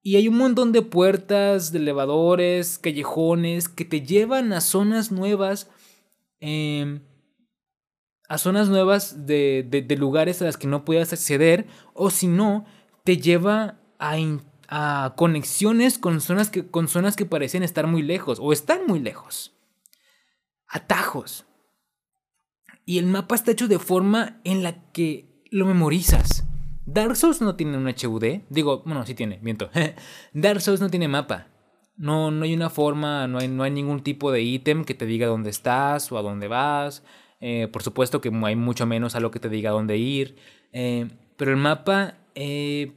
y 0.01 0.15
hay 0.15 0.29
un 0.29 0.37
montón 0.37 0.71
de 0.71 0.81
puertas, 0.81 1.73
de 1.73 1.79
elevadores, 1.79 2.77
callejones 2.77 3.67
que 3.67 3.83
te 3.83 3.99
llevan 3.99 4.53
a 4.53 4.61
zonas 4.61 5.11
nuevas. 5.11 5.69
Em, 6.39 7.01
a 8.29 8.37
zonas 8.37 8.69
nuevas 8.69 9.25
de, 9.27 9.85
lugares 9.99 10.41
a 10.41 10.45
las 10.45 10.55
que 10.55 10.67
no 10.67 10.85
puedas 10.85 11.11
acceder. 11.11 11.67
O 11.93 12.11
si 12.11 12.27
no, 12.27 12.63
te 13.03 13.17
lleva 13.17 13.77
a, 13.99 14.15
a 14.67 15.13
conexiones 15.15 15.97
con 15.97 16.21
zonas, 16.21 16.49
que, 16.49 16.67
con 16.67 16.87
zonas 16.87 17.15
que 17.15 17.25
parecen 17.25 17.63
estar 17.63 17.87
muy 17.87 18.01
lejos. 18.01 18.39
O 18.41 18.53
están 18.53 18.87
muy 18.87 18.99
lejos. 18.99 19.53
Atajos. 20.67 21.45
Y 22.85 22.97
el 22.97 23.05
mapa 23.05 23.35
está 23.35 23.51
hecho 23.51 23.67
de 23.67 23.79
forma 23.79 24.41
en 24.43 24.63
la 24.63 24.91
que 24.91 25.43
lo 25.51 25.65
memorizas. 25.65 26.45
Dark 26.85 27.15
Souls 27.15 27.41
no 27.41 27.55
tiene 27.55 27.77
un 27.77 27.87
HUD. 27.87 28.41
Digo, 28.49 28.83
bueno, 28.85 29.05
sí 29.05 29.15
tiene, 29.15 29.39
miento. 29.41 29.69
Dark 30.33 30.61
Souls 30.61 30.81
no 30.81 30.89
tiene 30.89 31.07
mapa. 31.07 31.47
No, 31.95 32.31
no 32.31 32.43
hay 32.43 32.53
una 32.53 32.69
forma, 32.69 33.27
no 33.27 33.37
hay, 33.37 33.47
no 33.47 33.63
hay 33.63 33.71
ningún 33.71 34.01
tipo 34.01 34.31
de 34.31 34.41
ítem 34.41 34.83
que 34.83 34.95
te 34.95 35.05
diga 35.05 35.27
dónde 35.27 35.49
estás 35.51 36.11
o 36.11 36.17
a 36.17 36.21
dónde 36.21 36.47
vas. 36.47 37.03
Eh, 37.39 37.67
por 37.67 37.83
supuesto 37.83 38.19
que 38.19 38.31
hay 38.45 38.55
mucho 38.55 38.85
menos 38.85 39.15
a 39.15 39.19
lo 39.19 39.31
que 39.31 39.39
te 39.39 39.49
diga 39.49 39.71
dónde 39.71 39.97
ir. 39.97 40.37
Eh, 40.71 41.07
pero 41.37 41.51
el 41.51 41.57
mapa 41.57 42.15
eh, 42.35 42.93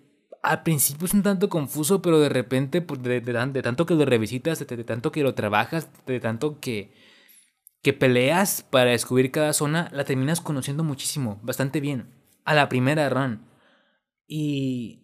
al 0.47 0.62
principio 0.62 1.07
es 1.07 1.14
un 1.14 1.24
tanto 1.24 1.49
confuso, 1.49 2.01
pero 2.01 2.20
de 2.20 2.28
repente, 2.28 2.80
pues, 2.80 3.03
de, 3.03 3.20
tanto 3.62 3.84
que 3.84 3.94
lo 3.94 4.05
revisitas, 4.05 4.64
de, 4.64 4.84
tanto 4.84 5.11
que 5.11 5.24
lo 5.24 5.34
trabajas, 5.34 5.88
de 6.07 6.20
tanto 6.20 6.61
que, 6.61 6.92
que 7.82 7.92
peleas 7.92 8.62
para 8.62 8.92
descubrir 8.92 9.32
cada 9.32 9.53
zona, 9.53 9.90
la 9.92 10.05
terminas 10.05 10.40
conociendo 10.40 10.84
muchísimo, 10.84 11.40
bastante 11.42 11.80
bien. 11.80 12.14
A 12.44 12.55
la 12.55 12.68
primera 12.68 13.09
run. 13.09 13.44
Y 14.28 15.01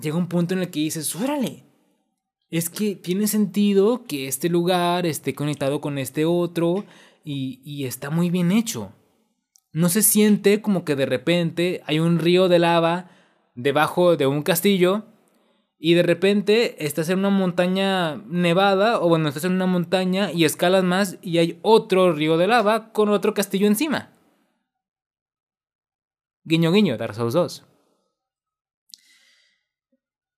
llega 0.00 0.16
un 0.16 0.28
punto 0.28 0.54
en 0.54 0.60
el 0.60 0.70
que 0.70 0.80
dices, 0.80 1.14
órale, 1.14 1.64
es 2.48 2.70
que 2.70 2.96
tiene 2.96 3.26
sentido 3.26 4.04
que 4.04 4.28
este 4.28 4.48
lugar 4.48 5.04
esté 5.04 5.34
conectado 5.34 5.82
con 5.82 5.98
este 5.98 6.24
otro 6.24 6.86
y, 7.22 7.60
y, 7.64 7.84
está 7.84 8.08
muy 8.08 8.30
bien 8.30 8.50
hecho. 8.50 8.94
No 9.72 9.90
se 9.90 10.00
siente 10.00 10.62
como 10.62 10.86
que 10.86 10.96
de 10.96 11.04
repente 11.04 11.82
hay 11.84 11.98
un 11.98 12.18
río 12.18 12.48
de 12.48 12.58
lava 12.58 13.10
debajo 13.54 14.16
de 14.16 14.26
un 14.26 14.42
castillo 14.42 15.04
y 15.78 15.94
de 15.94 16.02
repente 16.02 16.84
estás 16.84 17.08
en 17.08 17.20
una 17.20 17.30
montaña 17.30 18.16
nevada 18.26 19.00
o 19.00 19.08
bueno, 19.08 19.28
estás 19.28 19.44
en 19.44 19.52
una 19.52 19.66
montaña 19.66 20.30
y 20.30 20.44
escalas 20.44 20.84
más 20.84 21.18
y 21.22 21.38
hay 21.38 21.58
otro 21.62 22.12
río 22.12 22.36
de 22.36 22.46
lava 22.46 22.92
con 22.92 23.08
otro 23.08 23.32
castillo 23.32 23.66
encima. 23.66 24.10
Guiño 26.44 26.72
guiño, 26.72 26.96
Dark 26.98 27.14
Souls 27.14 27.34
2. 27.34 27.66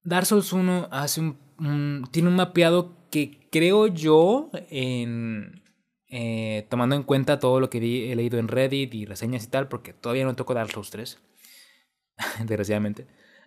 Dark 0.04 0.26
Souls 0.26 0.52
1 0.52 0.88
hace 0.90 1.20
un, 1.20 2.04
tiene 2.10 2.28
un 2.28 2.36
mapeado 2.36 2.96
que 3.10 3.48
creo 3.50 3.86
yo, 3.86 4.50
en, 4.70 5.62
eh, 6.08 6.66
tomando 6.70 6.96
en 6.96 7.02
cuenta 7.02 7.38
todo 7.38 7.60
lo 7.60 7.70
que 7.70 7.78
he 7.78 8.16
leído 8.16 8.38
en 8.38 8.48
Reddit 8.48 8.94
y 8.94 9.04
reseñas 9.06 9.44
y 9.44 9.48
tal, 9.48 9.68
porque 9.68 9.92
todavía 9.92 10.24
no 10.24 10.34
toco 10.34 10.54
Dark 10.54 10.70
Souls 10.70 10.90
3, 10.90 11.18
desgraciadamente. 12.38 13.06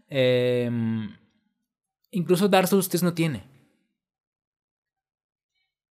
Em, 0.09 1.15
incluso 2.11 2.47
Dark 2.47 2.67
Souls 2.67 2.89
3 2.89 3.03
no 3.03 3.13
tiene. 3.13 3.43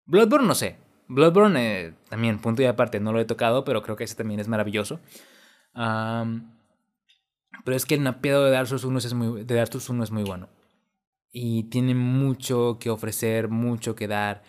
Bloodborne 0.06 0.46
no 0.46 0.54
sé. 0.54 0.76
Bloodborne 1.08 1.56
eh, 1.58 1.94
también, 2.08 2.38
punto 2.38 2.62
y 2.62 2.66
aparte, 2.66 3.00
no 3.00 3.12
lo 3.12 3.20
he 3.20 3.24
tocado, 3.24 3.64
pero 3.64 3.82
creo 3.82 3.96
que 3.96 4.04
ese 4.04 4.14
también 4.14 4.40
es 4.40 4.48
maravilloso. 4.48 5.00
Pero 7.64 7.76
es 7.76 7.86
que 7.86 7.94
el 7.94 8.00
mapeado 8.00 8.44
de 8.44 8.50
Dark 8.50 8.68
Souls 8.68 8.84
1 8.84 8.98
es 8.98 9.14
muy, 9.14 9.44
de 9.44 9.54
Dark 9.54 9.72
Souls 9.72 9.88
1 9.88 10.04
es 10.04 10.10
muy 10.10 10.24
bueno. 10.24 10.48
Y 11.30 11.64
tiene 11.64 11.94
mucho 11.94 12.78
que 12.78 12.90
ofrecer, 12.90 13.48
mucho 13.48 13.94
que 13.94 14.06
dar. 14.06 14.42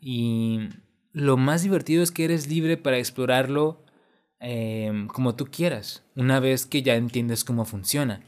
Y 0.00 0.68
lo 1.12 1.36
más 1.36 1.62
divertido 1.62 2.02
es 2.02 2.10
que 2.10 2.24
eres 2.24 2.48
libre 2.48 2.76
para 2.76 2.98
explorarlo 2.98 3.81
em, 4.42 5.06
como 5.06 5.36
tú 5.36 5.46
quieras, 5.46 6.04
una 6.16 6.40
vez 6.40 6.66
que 6.66 6.82
ya 6.82 6.96
entiendes 6.96 7.44
cómo 7.44 7.64
funciona. 7.64 8.20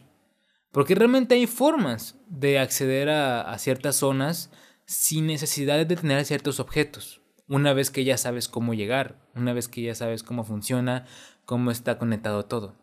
Porque 0.70 0.94
realmente 0.94 1.34
hay 1.34 1.46
formas 1.46 2.18
de 2.28 2.58
acceder 2.58 3.08
a, 3.08 3.56
ciertas 3.58 3.96
zonas 3.96 4.50
sin 4.86 5.26
necesidad 5.26 5.84
de 5.84 5.96
tener 5.96 6.24
ciertos 6.24 6.60
objetos. 6.60 7.20
Una 7.46 7.72
vez 7.74 7.90
que 7.90 8.04
ya 8.04 8.16
sabes 8.16 8.48
cómo 8.48 8.74
llegar, 8.74 9.28
una 9.34 9.52
vez 9.52 9.68
que 9.68 9.82
ya 9.82 9.94
sabes 9.94 10.22
cómo 10.22 10.44
funciona, 10.44 11.06
cómo 11.44 11.70
está 11.70 11.98
conectado 11.98 12.46
todo. 12.46 12.76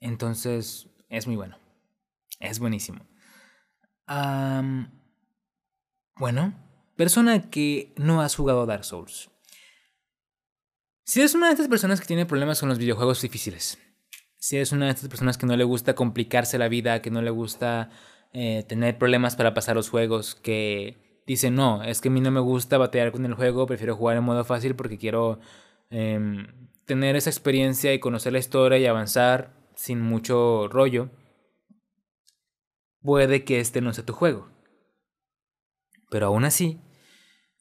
Entonces, 0.00 0.88
es 1.08 1.26
muy 1.26 1.36
bueno. 1.36 1.58
Es 2.40 2.58
buenísimo. 2.58 3.06
bueno, 6.16 6.54
persona 6.96 7.50
que 7.50 7.94
no 7.96 8.20
has 8.20 8.36
jugado 8.36 8.66
Dark 8.66 8.84
Souls. 8.84 9.30
Si 11.06 11.20
eres 11.20 11.36
una 11.36 11.46
de 11.46 11.52
estas 11.52 11.68
personas 11.68 12.00
que 12.00 12.06
tiene 12.08 12.26
problemas 12.26 12.58
con 12.58 12.68
los 12.68 12.78
videojuegos 12.78 13.22
difíciles, 13.22 13.78
si 14.38 14.56
eres 14.56 14.72
una 14.72 14.86
de 14.86 14.90
estas 14.90 15.08
personas 15.08 15.38
que 15.38 15.46
no 15.46 15.56
le 15.56 15.62
gusta 15.62 15.94
complicarse 15.94 16.58
la 16.58 16.66
vida, 16.66 17.00
que 17.00 17.12
no 17.12 17.22
le 17.22 17.30
gusta 17.30 17.90
eh, 18.32 18.64
tener 18.68 18.98
problemas 18.98 19.36
para 19.36 19.54
pasar 19.54 19.76
los 19.76 19.88
juegos, 19.88 20.34
que 20.34 21.22
dice 21.24 21.52
no, 21.52 21.84
es 21.84 22.00
que 22.00 22.08
a 22.08 22.10
mí 22.10 22.20
no 22.20 22.32
me 22.32 22.40
gusta 22.40 22.76
batear 22.76 23.12
con 23.12 23.24
el 23.24 23.34
juego, 23.34 23.68
prefiero 23.68 23.94
jugar 23.94 24.16
en 24.16 24.24
modo 24.24 24.44
fácil 24.44 24.74
porque 24.74 24.98
quiero 24.98 25.38
em, 25.90 26.48
tener 26.86 27.14
esa 27.14 27.30
experiencia 27.30 27.94
y 27.94 28.00
conocer 28.00 28.32
la 28.32 28.40
historia 28.40 28.76
y 28.78 28.86
avanzar 28.86 29.54
sin 29.76 30.00
mucho 30.00 30.66
rollo, 30.66 31.10
puede 33.00 33.44
que 33.44 33.60
este 33.60 33.80
no 33.80 33.92
sea 33.92 34.04
tu 34.04 34.12
juego. 34.12 34.50
Pero 36.10 36.26
aún 36.26 36.44
así, 36.44 36.80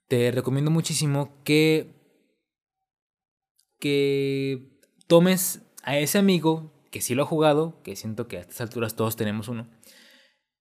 te 0.08 0.32
recomiendo 0.32 0.72
muchísimo 0.72 1.44
que 1.44 1.95
que 3.80 4.80
tomes 5.08 5.62
a 5.84 5.98
ese 5.98 6.18
amigo 6.18 6.74
que 6.92 7.02
sí 7.02 7.16
lo 7.16 7.24
ha 7.24 7.28
jugado, 7.28 7.82
que 7.84 7.96
siento 7.96 8.28
que 8.28 8.38
a 8.38 8.42
estas 8.42 8.62
alturas 8.62 8.96
todos 8.96 9.16
tenemos 9.16 9.48
uno, 9.48 9.68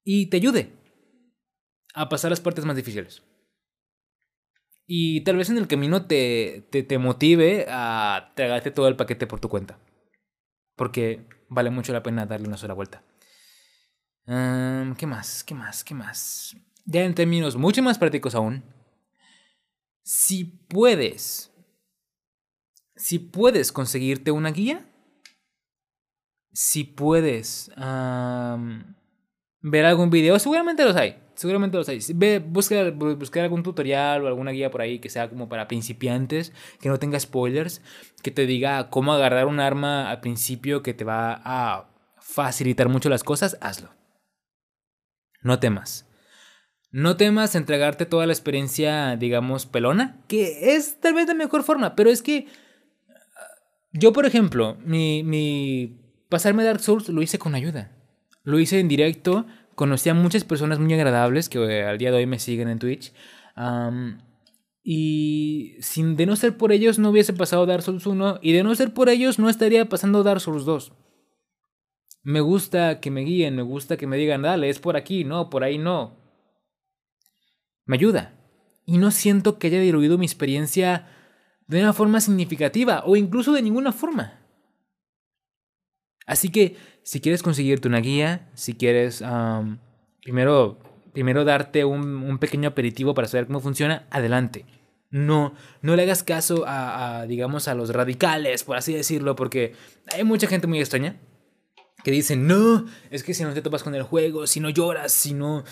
y 0.02 0.26
te 0.26 0.36
ayude 0.38 0.72
a 1.94 2.08
pasar 2.08 2.30
las 2.30 2.40
partes 2.40 2.64
más 2.64 2.76
difíciles. 2.76 3.22
Y 4.86 5.22
tal 5.22 5.36
vez 5.36 5.48
en 5.48 5.56
el 5.56 5.68
camino 5.68 6.06
te, 6.06 6.66
te, 6.70 6.82
te 6.82 6.98
motive 6.98 7.66
a 7.70 8.32
tragarte 8.34 8.70
todo 8.70 8.88
el 8.88 8.96
paquete 8.96 9.26
por 9.26 9.40
tu 9.40 9.48
cuenta. 9.48 9.78
Porque 10.76 11.26
vale 11.48 11.70
mucho 11.70 11.92
la 11.92 12.02
pena 12.02 12.26
darle 12.26 12.48
una 12.48 12.58
sola 12.58 12.74
vuelta. 12.74 13.02
¿Qué 14.26 15.06
más? 15.06 15.44
¿Qué 15.44 15.54
más? 15.54 15.84
¿Qué 15.84 15.94
más? 15.94 16.56
Ya 16.84 17.04
en 17.04 17.14
términos 17.14 17.56
mucho 17.56 17.82
más 17.82 17.98
prácticos 17.98 18.34
aún. 18.34 18.64
Si 20.02 20.44
puedes. 20.44 21.53
Si 23.04 23.18
puedes 23.18 23.70
conseguirte 23.70 24.30
una 24.30 24.50
guía. 24.50 24.86
Si 26.54 26.84
puedes 26.84 27.70
ver 29.60 29.84
algún 29.84 30.08
video. 30.08 30.38
Seguramente 30.38 30.86
los 30.86 30.96
hay. 30.96 31.18
Seguramente 31.34 31.76
los 31.76 31.86
hay. 31.86 31.98
Ve, 32.14 32.38
busca, 32.38 32.90
buscar 32.92 33.42
algún 33.42 33.62
tutorial 33.62 34.24
o 34.24 34.26
alguna 34.26 34.52
guía 34.52 34.70
por 34.70 34.80
ahí 34.80 35.00
que 35.00 35.10
sea 35.10 35.28
como 35.28 35.50
para 35.50 35.68
principiantes, 35.68 36.54
que 36.80 36.88
no 36.88 36.98
tenga 36.98 37.20
spoilers, 37.20 37.82
que 38.22 38.30
te 38.30 38.46
diga 38.46 38.88
cómo 38.88 39.12
agarrar 39.12 39.48
un 39.48 39.60
arma 39.60 40.10
al 40.10 40.20
principio 40.20 40.82
que 40.82 40.94
te 40.94 41.04
va 41.04 41.42
a 41.44 41.90
facilitar 42.18 42.88
mucho 42.88 43.10
las 43.10 43.22
cosas, 43.22 43.58
hazlo. 43.60 43.90
No 45.42 45.60
temas. 45.60 46.08
No 46.90 47.18
temas 47.18 47.54
entregarte 47.54 48.06
toda 48.06 48.24
la 48.24 48.32
experiencia, 48.32 49.16
digamos, 49.16 49.66
pelona, 49.66 50.22
que 50.26 50.74
es 50.74 51.00
tal 51.00 51.12
vez 51.12 51.26
la 51.26 51.34
mejor 51.34 51.64
forma, 51.64 51.96
pero 51.96 52.08
es 52.08 52.22
que 52.22 52.46
yo, 53.94 54.12
por 54.12 54.26
ejemplo, 54.26 54.76
mi, 54.84 55.22
mi 55.22 55.98
pasarme 56.28 56.64
Dark 56.64 56.80
Souls 56.80 57.08
lo 57.08 57.22
hice 57.22 57.38
con 57.38 57.54
ayuda. 57.54 57.90
Lo 58.42 58.58
hice 58.58 58.78
en 58.78 58.88
directo 58.88 59.46
conocí 59.74 60.08
a 60.08 60.14
muchas 60.14 60.44
personas 60.44 60.78
muy 60.78 60.92
agradables 60.94 61.48
que 61.48 61.58
eh, 61.58 61.84
al 61.84 61.98
día 61.98 62.10
de 62.10 62.18
hoy 62.18 62.26
me 62.26 62.38
siguen 62.38 62.68
en 62.68 62.78
Twitch. 62.78 63.12
y 64.82 65.76
sin 65.80 66.16
de 66.16 66.26
no 66.26 66.36
ser 66.36 66.56
por 66.56 66.72
ellos 66.72 66.98
no 66.98 67.10
hubiese 67.10 67.32
pasado 67.32 67.66
Dark 67.66 67.82
Souls 67.82 68.06
1 68.06 68.40
y 68.42 68.52
de 68.52 68.62
no 68.62 68.74
ser 68.74 68.92
por 68.92 69.08
ellos 69.08 69.38
no 69.38 69.48
estaría 69.48 69.88
pasando 69.88 70.22
Dark 70.22 70.40
Souls 70.40 70.64
2. 70.64 70.92
Me 72.22 72.40
gusta 72.40 73.00
que 73.00 73.10
me 73.10 73.22
guíen, 73.22 73.56
me 73.56 73.62
gusta 73.62 73.96
que 73.96 74.06
me 74.06 74.16
digan, 74.16 74.42
dale, 74.42 74.70
es 74.70 74.78
por 74.78 74.96
aquí, 74.96 75.24
no, 75.24 75.50
por 75.50 75.62
ahí 75.62 75.78
no. 75.78 76.16
Me 77.86 77.96
ayuda. 77.96 78.32
y 78.86 78.98
no 78.98 79.10
siento 79.10 79.58
que 79.58 79.68
haya 79.68 79.80
diluido 79.80 80.18
mi 80.18 80.26
experiencia 80.26 81.08
de 81.66 81.80
una 81.80 81.92
forma 81.92 82.20
significativa 82.20 83.02
o 83.06 83.16
incluso 83.16 83.52
de 83.52 83.62
ninguna 83.62 83.92
forma. 83.92 84.40
Así 86.26 86.50
que 86.50 86.76
si 87.02 87.20
quieres 87.20 87.42
conseguirte 87.42 87.88
una 87.88 88.00
guía, 88.00 88.48
si 88.54 88.74
quieres 88.74 89.22
primero, 90.22 90.78
primero 91.12 91.44
darte 91.44 91.84
un, 91.84 92.22
un, 92.22 92.38
pequeño 92.38 92.70
aperitivo 92.70 93.14
para 93.14 93.28
saber 93.28 93.46
cómo 93.46 93.60
funciona, 93.60 94.06
adelante. 94.10 94.64
No, 95.10 95.54
no 95.80 95.94
le 95.94 96.02
hagas 96.02 96.24
caso 96.24 96.64
a, 96.66 97.20
a, 97.20 97.26
digamos, 97.26 97.68
a 97.68 97.74
los 97.74 97.90
radicales, 97.90 98.64
por 98.64 98.76
así 98.76 98.94
decirlo, 98.94 99.36
porque 99.36 99.74
hay 100.12 100.24
mucha 100.24 100.48
gente 100.48 100.66
muy 100.66 100.80
extraña 100.80 101.16
que 102.02 102.10
dice, 102.10 102.36
no, 102.36 102.84
es 103.10 103.22
que 103.22 103.32
si 103.32 103.44
no 103.44 103.54
te 103.54 103.62
topas 103.62 103.82
con 103.82 103.94
el 103.94 104.02
juego, 104.02 104.46
si 104.46 104.60
no 104.60 104.70
lloras, 104.70 105.12
si 105.12 105.32
no, 105.32 105.64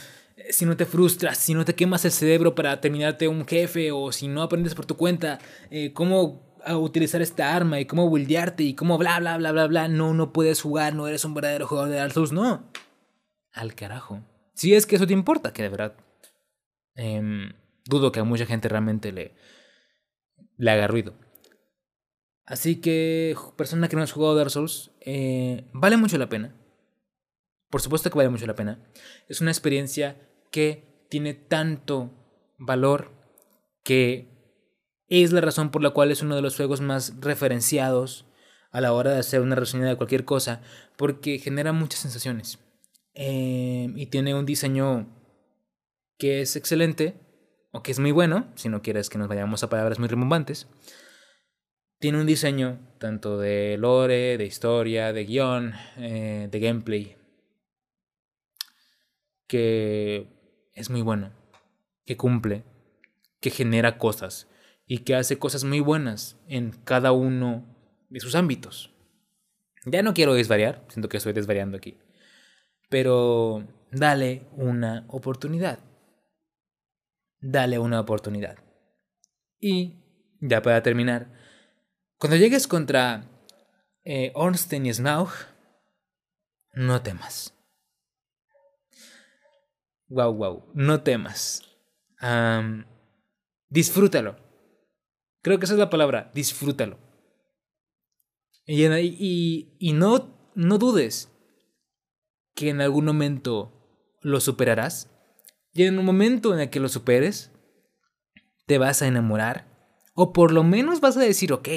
si 0.50 0.64
no 0.64 0.76
te 0.76 0.86
frustras, 0.86 1.38
si 1.38 1.54
no 1.54 1.64
te 1.64 1.74
quemas 1.74 2.04
el 2.04 2.12
cerebro 2.12 2.54
para 2.54 2.80
terminarte 2.80 3.28
un 3.28 3.46
jefe 3.46 3.92
o 3.92 4.12
si 4.12 4.28
no 4.28 4.42
aprendes 4.42 4.74
por 4.74 4.86
tu 4.86 4.96
cuenta 4.96 5.38
eh, 5.70 5.92
cómo 5.92 6.52
utilizar 6.70 7.22
esta 7.22 7.54
arma 7.54 7.80
y 7.80 7.86
cómo 7.86 8.08
buildearte 8.08 8.62
y 8.62 8.74
cómo 8.74 8.98
bla 8.98 9.18
bla 9.18 9.36
bla 9.36 9.52
bla 9.52 9.66
bla, 9.66 9.88
no, 9.88 10.14
no 10.14 10.32
puedes 10.32 10.62
jugar, 10.62 10.94
no 10.94 11.08
eres 11.08 11.24
un 11.24 11.34
verdadero 11.34 11.66
jugador 11.66 11.90
de 11.90 11.96
Dark 11.96 12.12
Souls, 12.12 12.32
no. 12.32 12.70
Al 13.52 13.74
carajo. 13.74 14.22
Si 14.54 14.74
es 14.74 14.86
que 14.86 14.96
eso 14.96 15.06
te 15.06 15.12
importa, 15.12 15.52
que 15.52 15.62
de 15.62 15.68
verdad 15.68 15.96
em, 16.94 17.52
dudo 17.84 18.12
que 18.12 18.20
a 18.20 18.24
mucha 18.24 18.46
gente 18.46 18.68
realmente 18.68 19.12
le, 19.12 19.34
le 20.56 20.70
haga 20.70 20.86
ruido. 20.86 21.14
Así 22.44 22.80
que, 22.80 23.36
persona 23.56 23.88
que 23.88 23.96
no 23.96 24.02
has 24.02 24.12
jugado 24.12 24.34
Dark 24.34 24.50
Souls, 24.50 24.90
eh, 25.00 25.68
vale 25.72 25.96
mucho 25.96 26.18
la 26.18 26.28
pena. 26.28 26.54
Por 27.70 27.80
supuesto 27.80 28.10
que 28.10 28.18
vale 28.18 28.28
mucho 28.28 28.46
la 28.46 28.54
pena. 28.54 28.78
Es 29.28 29.40
una 29.40 29.50
experiencia 29.50 30.28
que 30.52 30.84
tiene 31.08 31.34
tanto 31.34 32.12
valor 32.58 33.10
que 33.82 34.28
es 35.08 35.32
la 35.32 35.40
razón 35.40 35.70
por 35.72 35.82
la 35.82 35.90
cual 35.90 36.12
es 36.12 36.22
uno 36.22 36.36
de 36.36 36.42
los 36.42 36.56
juegos 36.56 36.80
más 36.80 37.14
referenciados 37.20 38.26
a 38.70 38.80
la 38.80 38.92
hora 38.92 39.10
de 39.10 39.18
hacer 39.18 39.40
una 39.40 39.56
reseña 39.56 39.86
de 39.86 39.96
cualquier 39.96 40.24
cosa, 40.24 40.62
porque 40.96 41.38
genera 41.38 41.72
muchas 41.72 42.00
sensaciones. 42.00 42.58
Eh, 43.14 43.92
y 43.94 44.06
tiene 44.06 44.34
un 44.34 44.46
diseño 44.46 45.06
que 46.16 46.40
es 46.40 46.56
excelente, 46.56 47.14
o 47.72 47.82
que 47.82 47.92
es 47.92 47.98
muy 47.98 48.12
bueno, 48.12 48.50
si 48.54 48.68
no 48.68 48.80
quieres 48.80 49.10
que 49.10 49.18
nos 49.18 49.28
vayamos 49.28 49.62
a 49.62 49.68
palabras 49.68 49.98
muy 49.98 50.08
rimbombantes. 50.08 50.68
Tiene 51.98 52.18
un 52.18 52.26
diseño 52.26 52.80
tanto 52.98 53.38
de 53.38 53.76
lore, 53.78 54.38
de 54.38 54.46
historia, 54.46 55.12
de 55.12 55.24
guion, 55.24 55.74
eh, 55.98 56.48
de 56.50 56.60
gameplay, 56.60 57.16
que 59.46 60.41
es 60.74 60.90
muy 60.90 61.02
bueno, 61.02 61.32
que 62.04 62.16
cumple, 62.16 62.64
que 63.40 63.50
genera 63.50 63.98
cosas 63.98 64.48
y 64.86 64.98
que 64.98 65.14
hace 65.14 65.38
cosas 65.38 65.64
muy 65.64 65.80
buenas 65.80 66.38
en 66.48 66.70
cada 66.84 67.12
uno 67.12 67.64
de 68.08 68.20
sus 68.20 68.34
ámbitos. 68.34 68.92
Ya 69.84 70.02
no 70.02 70.14
quiero 70.14 70.34
desvariar, 70.34 70.84
siento 70.88 71.08
que 71.08 71.16
estoy 71.16 71.32
desvariando 71.32 71.76
aquí, 71.76 71.98
pero 72.88 73.66
dale 73.90 74.46
una 74.56 75.04
oportunidad. 75.08 75.78
Dale 77.40 77.78
una 77.78 78.00
oportunidad. 78.00 78.58
Y, 79.58 79.96
ya 80.40 80.62
para 80.62 80.82
terminar, 80.82 81.28
cuando 82.18 82.36
llegues 82.36 82.68
contra 82.68 83.24
eh, 84.04 84.30
Ornstein 84.34 84.86
y 84.86 84.94
Smaug, 84.94 85.30
no 86.72 87.02
temas. 87.02 87.54
Wow, 90.12 90.34
wow, 90.34 90.62
no 90.74 91.02
temas. 91.02 91.62
disfrútalo. 93.70 94.36
Creo 95.40 95.58
que 95.58 95.64
esa 95.64 95.72
es 95.72 95.78
la 95.78 95.88
palabra, 95.88 96.30
disfrútalo. 96.34 96.98
Y, 98.66 99.92
no, 99.94 100.52
no 100.54 100.78
dudes 100.78 101.32
que 102.54 102.68
en 102.68 102.82
algún 102.82 103.06
momento 103.06 103.72
lo 104.20 104.40
superarás. 104.40 105.08
Y 105.72 105.84
en 105.84 105.98
un 105.98 106.04
momento 106.04 106.52
en 106.52 106.60
el 106.60 106.68
que 106.68 106.80
lo 106.80 106.90
superes, 106.90 107.50
te 108.66 108.76
vas 108.76 109.00
a 109.00 109.06
enamorar. 109.06 109.66
O 110.14 110.34
por 110.34 110.52
lo 110.52 110.62
menos 110.62 111.00
vas 111.00 111.16
a 111.16 111.20
decir, 111.20 111.54
ok, 111.54 111.68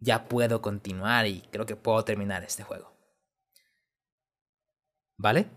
ya 0.00 0.28
puedo 0.28 0.60
continuar 0.60 1.26
y 1.26 1.40
creo 1.50 1.64
que 1.64 1.76
puedo 1.76 2.04
terminar 2.04 2.44
este 2.44 2.62
juego. 2.62 2.92
¿Vale? 5.16 5.48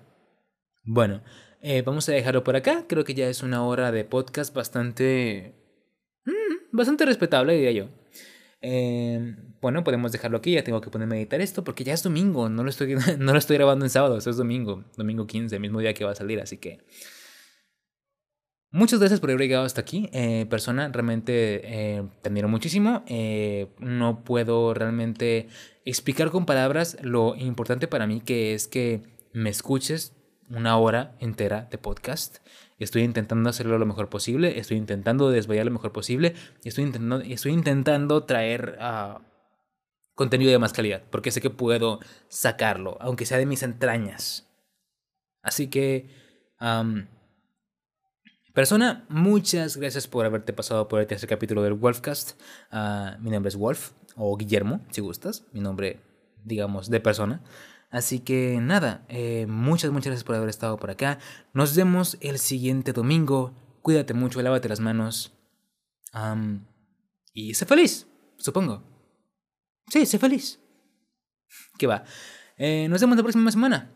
Bueno, 0.85 1.21
eh, 1.69 1.81
vamos 1.81 2.07
a 2.07 2.13
dejarlo 2.13 2.45
por 2.45 2.55
acá. 2.55 2.85
Creo 2.87 3.03
que 3.03 3.13
ya 3.13 3.27
es 3.27 3.43
una 3.43 3.65
hora 3.65 3.91
de 3.91 4.05
podcast 4.05 4.55
bastante. 4.55 5.53
Mm, 6.23 6.71
bastante 6.71 7.05
respetable, 7.05 7.55
diría 7.55 7.71
yo. 7.71 7.89
Eh, 8.61 9.35
bueno, 9.59 9.83
podemos 9.83 10.13
dejarlo 10.13 10.37
aquí. 10.37 10.53
Ya 10.53 10.63
tengo 10.63 10.79
que 10.79 10.89
ponerme 10.89 11.15
a 11.15 11.19
editar 11.19 11.41
esto 11.41 11.65
porque 11.65 11.83
ya 11.83 11.93
es 11.93 12.03
domingo. 12.03 12.47
No 12.47 12.63
lo 12.63 12.69
estoy, 12.69 12.95
no 13.19 13.33
lo 13.33 13.37
estoy 13.37 13.57
grabando 13.57 13.83
en 13.83 13.89
sábado. 13.89 14.17
Eso 14.17 14.29
es 14.29 14.37
domingo. 14.37 14.85
Domingo 14.95 15.27
15, 15.27 15.59
mismo 15.59 15.81
día 15.81 15.93
que 15.93 16.05
va 16.05 16.11
a 16.11 16.15
salir. 16.15 16.39
Así 16.39 16.57
que. 16.57 16.79
Muchas 18.71 18.99
gracias 18.99 19.19
por 19.19 19.29
haber 19.29 19.41
llegado 19.41 19.65
hasta 19.65 19.81
aquí. 19.81 20.09
Eh, 20.13 20.45
persona, 20.49 20.87
realmente 20.87 22.07
te 22.21 22.29
admiro 22.29 22.47
muchísimo. 22.47 23.03
no 23.79 24.23
puedo 24.23 24.73
realmente 24.73 25.49
explicar 25.83 26.31
con 26.31 26.45
palabras 26.45 26.97
lo 27.01 27.35
importante 27.35 27.89
para 27.89 28.07
mí 28.07 28.21
que 28.21 28.53
es 28.53 28.67
que 28.67 29.03
me 29.33 29.49
escuches 29.49 30.16
una 30.49 30.77
hora 30.77 31.15
entera 31.19 31.67
de 31.69 31.77
podcast. 31.77 32.37
Estoy 32.79 33.03
intentando 33.03 33.49
hacerlo 33.49 33.77
lo 33.77 33.85
mejor 33.85 34.09
posible, 34.09 34.59
estoy 34.59 34.77
intentando 34.77 35.29
desvayar 35.29 35.65
lo 35.65 35.71
mejor 35.71 35.91
posible, 35.91 36.35
estoy 36.63 36.83
intentando, 36.83 37.19
estoy 37.21 37.53
intentando 37.53 38.23
traer 38.23 38.77
uh, 38.79 39.19
contenido 40.13 40.51
de 40.51 40.59
más 40.59 40.73
calidad, 40.73 41.03
porque 41.09 41.31
sé 41.31 41.41
que 41.41 41.49
puedo 41.49 41.99
sacarlo, 42.27 42.97
aunque 42.99 43.25
sea 43.25 43.37
de 43.37 43.45
mis 43.45 43.63
entrañas. 43.63 44.47
Así 45.41 45.69
que, 45.69 46.09
persona, 48.53 49.05
muchas 49.09 49.77
gracias 49.77 50.07
por 50.07 50.25
haberte 50.25 50.53
pasado 50.53 50.87
por 50.87 51.01
este 51.01 51.27
capítulo 51.27 51.63
del 51.63 51.73
Wolfcast. 51.73 52.39
Uh, 52.71 53.21
mi 53.21 53.29
nombre 53.29 53.49
es 53.49 53.55
Wolf, 53.55 53.91
o 54.15 54.35
Guillermo, 54.35 54.81
si 54.89 55.01
gustas, 55.01 55.45
mi 55.53 55.61
nombre, 55.61 56.01
digamos, 56.43 56.89
de 56.89 56.99
persona. 56.99 57.43
Así 57.89 58.19
que 58.19 58.59
nada, 58.61 59.05
eh, 59.07 59.45
muchas, 59.47 59.91
muchas 59.91 60.07
gracias 60.07 60.23
por 60.25 60.35
haber 60.35 60.49
estado 60.49 60.77
por 60.77 60.91
acá. 60.91 61.19
Nos 61.53 61.75
vemos 61.75 62.17
el 62.21 62.37
siguiente 62.37 62.93
domingo. 62.93 63.53
Cuídate 63.81 64.13
mucho, 64.13 64.41
lávate 64.41 64.69
las 64.69 64.79
manos. 64.79 65.33
y 67.33 67.53
sé 67.53 67.65
feliz, 67.65 68.07
supongo. 68.37 68.83
Sí, 69.87 70.05
sé 70.05 70.19
feliz. 70.19 70.59
¿Qué 71.77 71.87
va? 71.87 72.03
Eh, 72.57 72.87
nos 72.89 72.99
vemos 72.99 73.15
la 73.17 73.23
próxima 73.23 73.51
semana. 73.51 73.89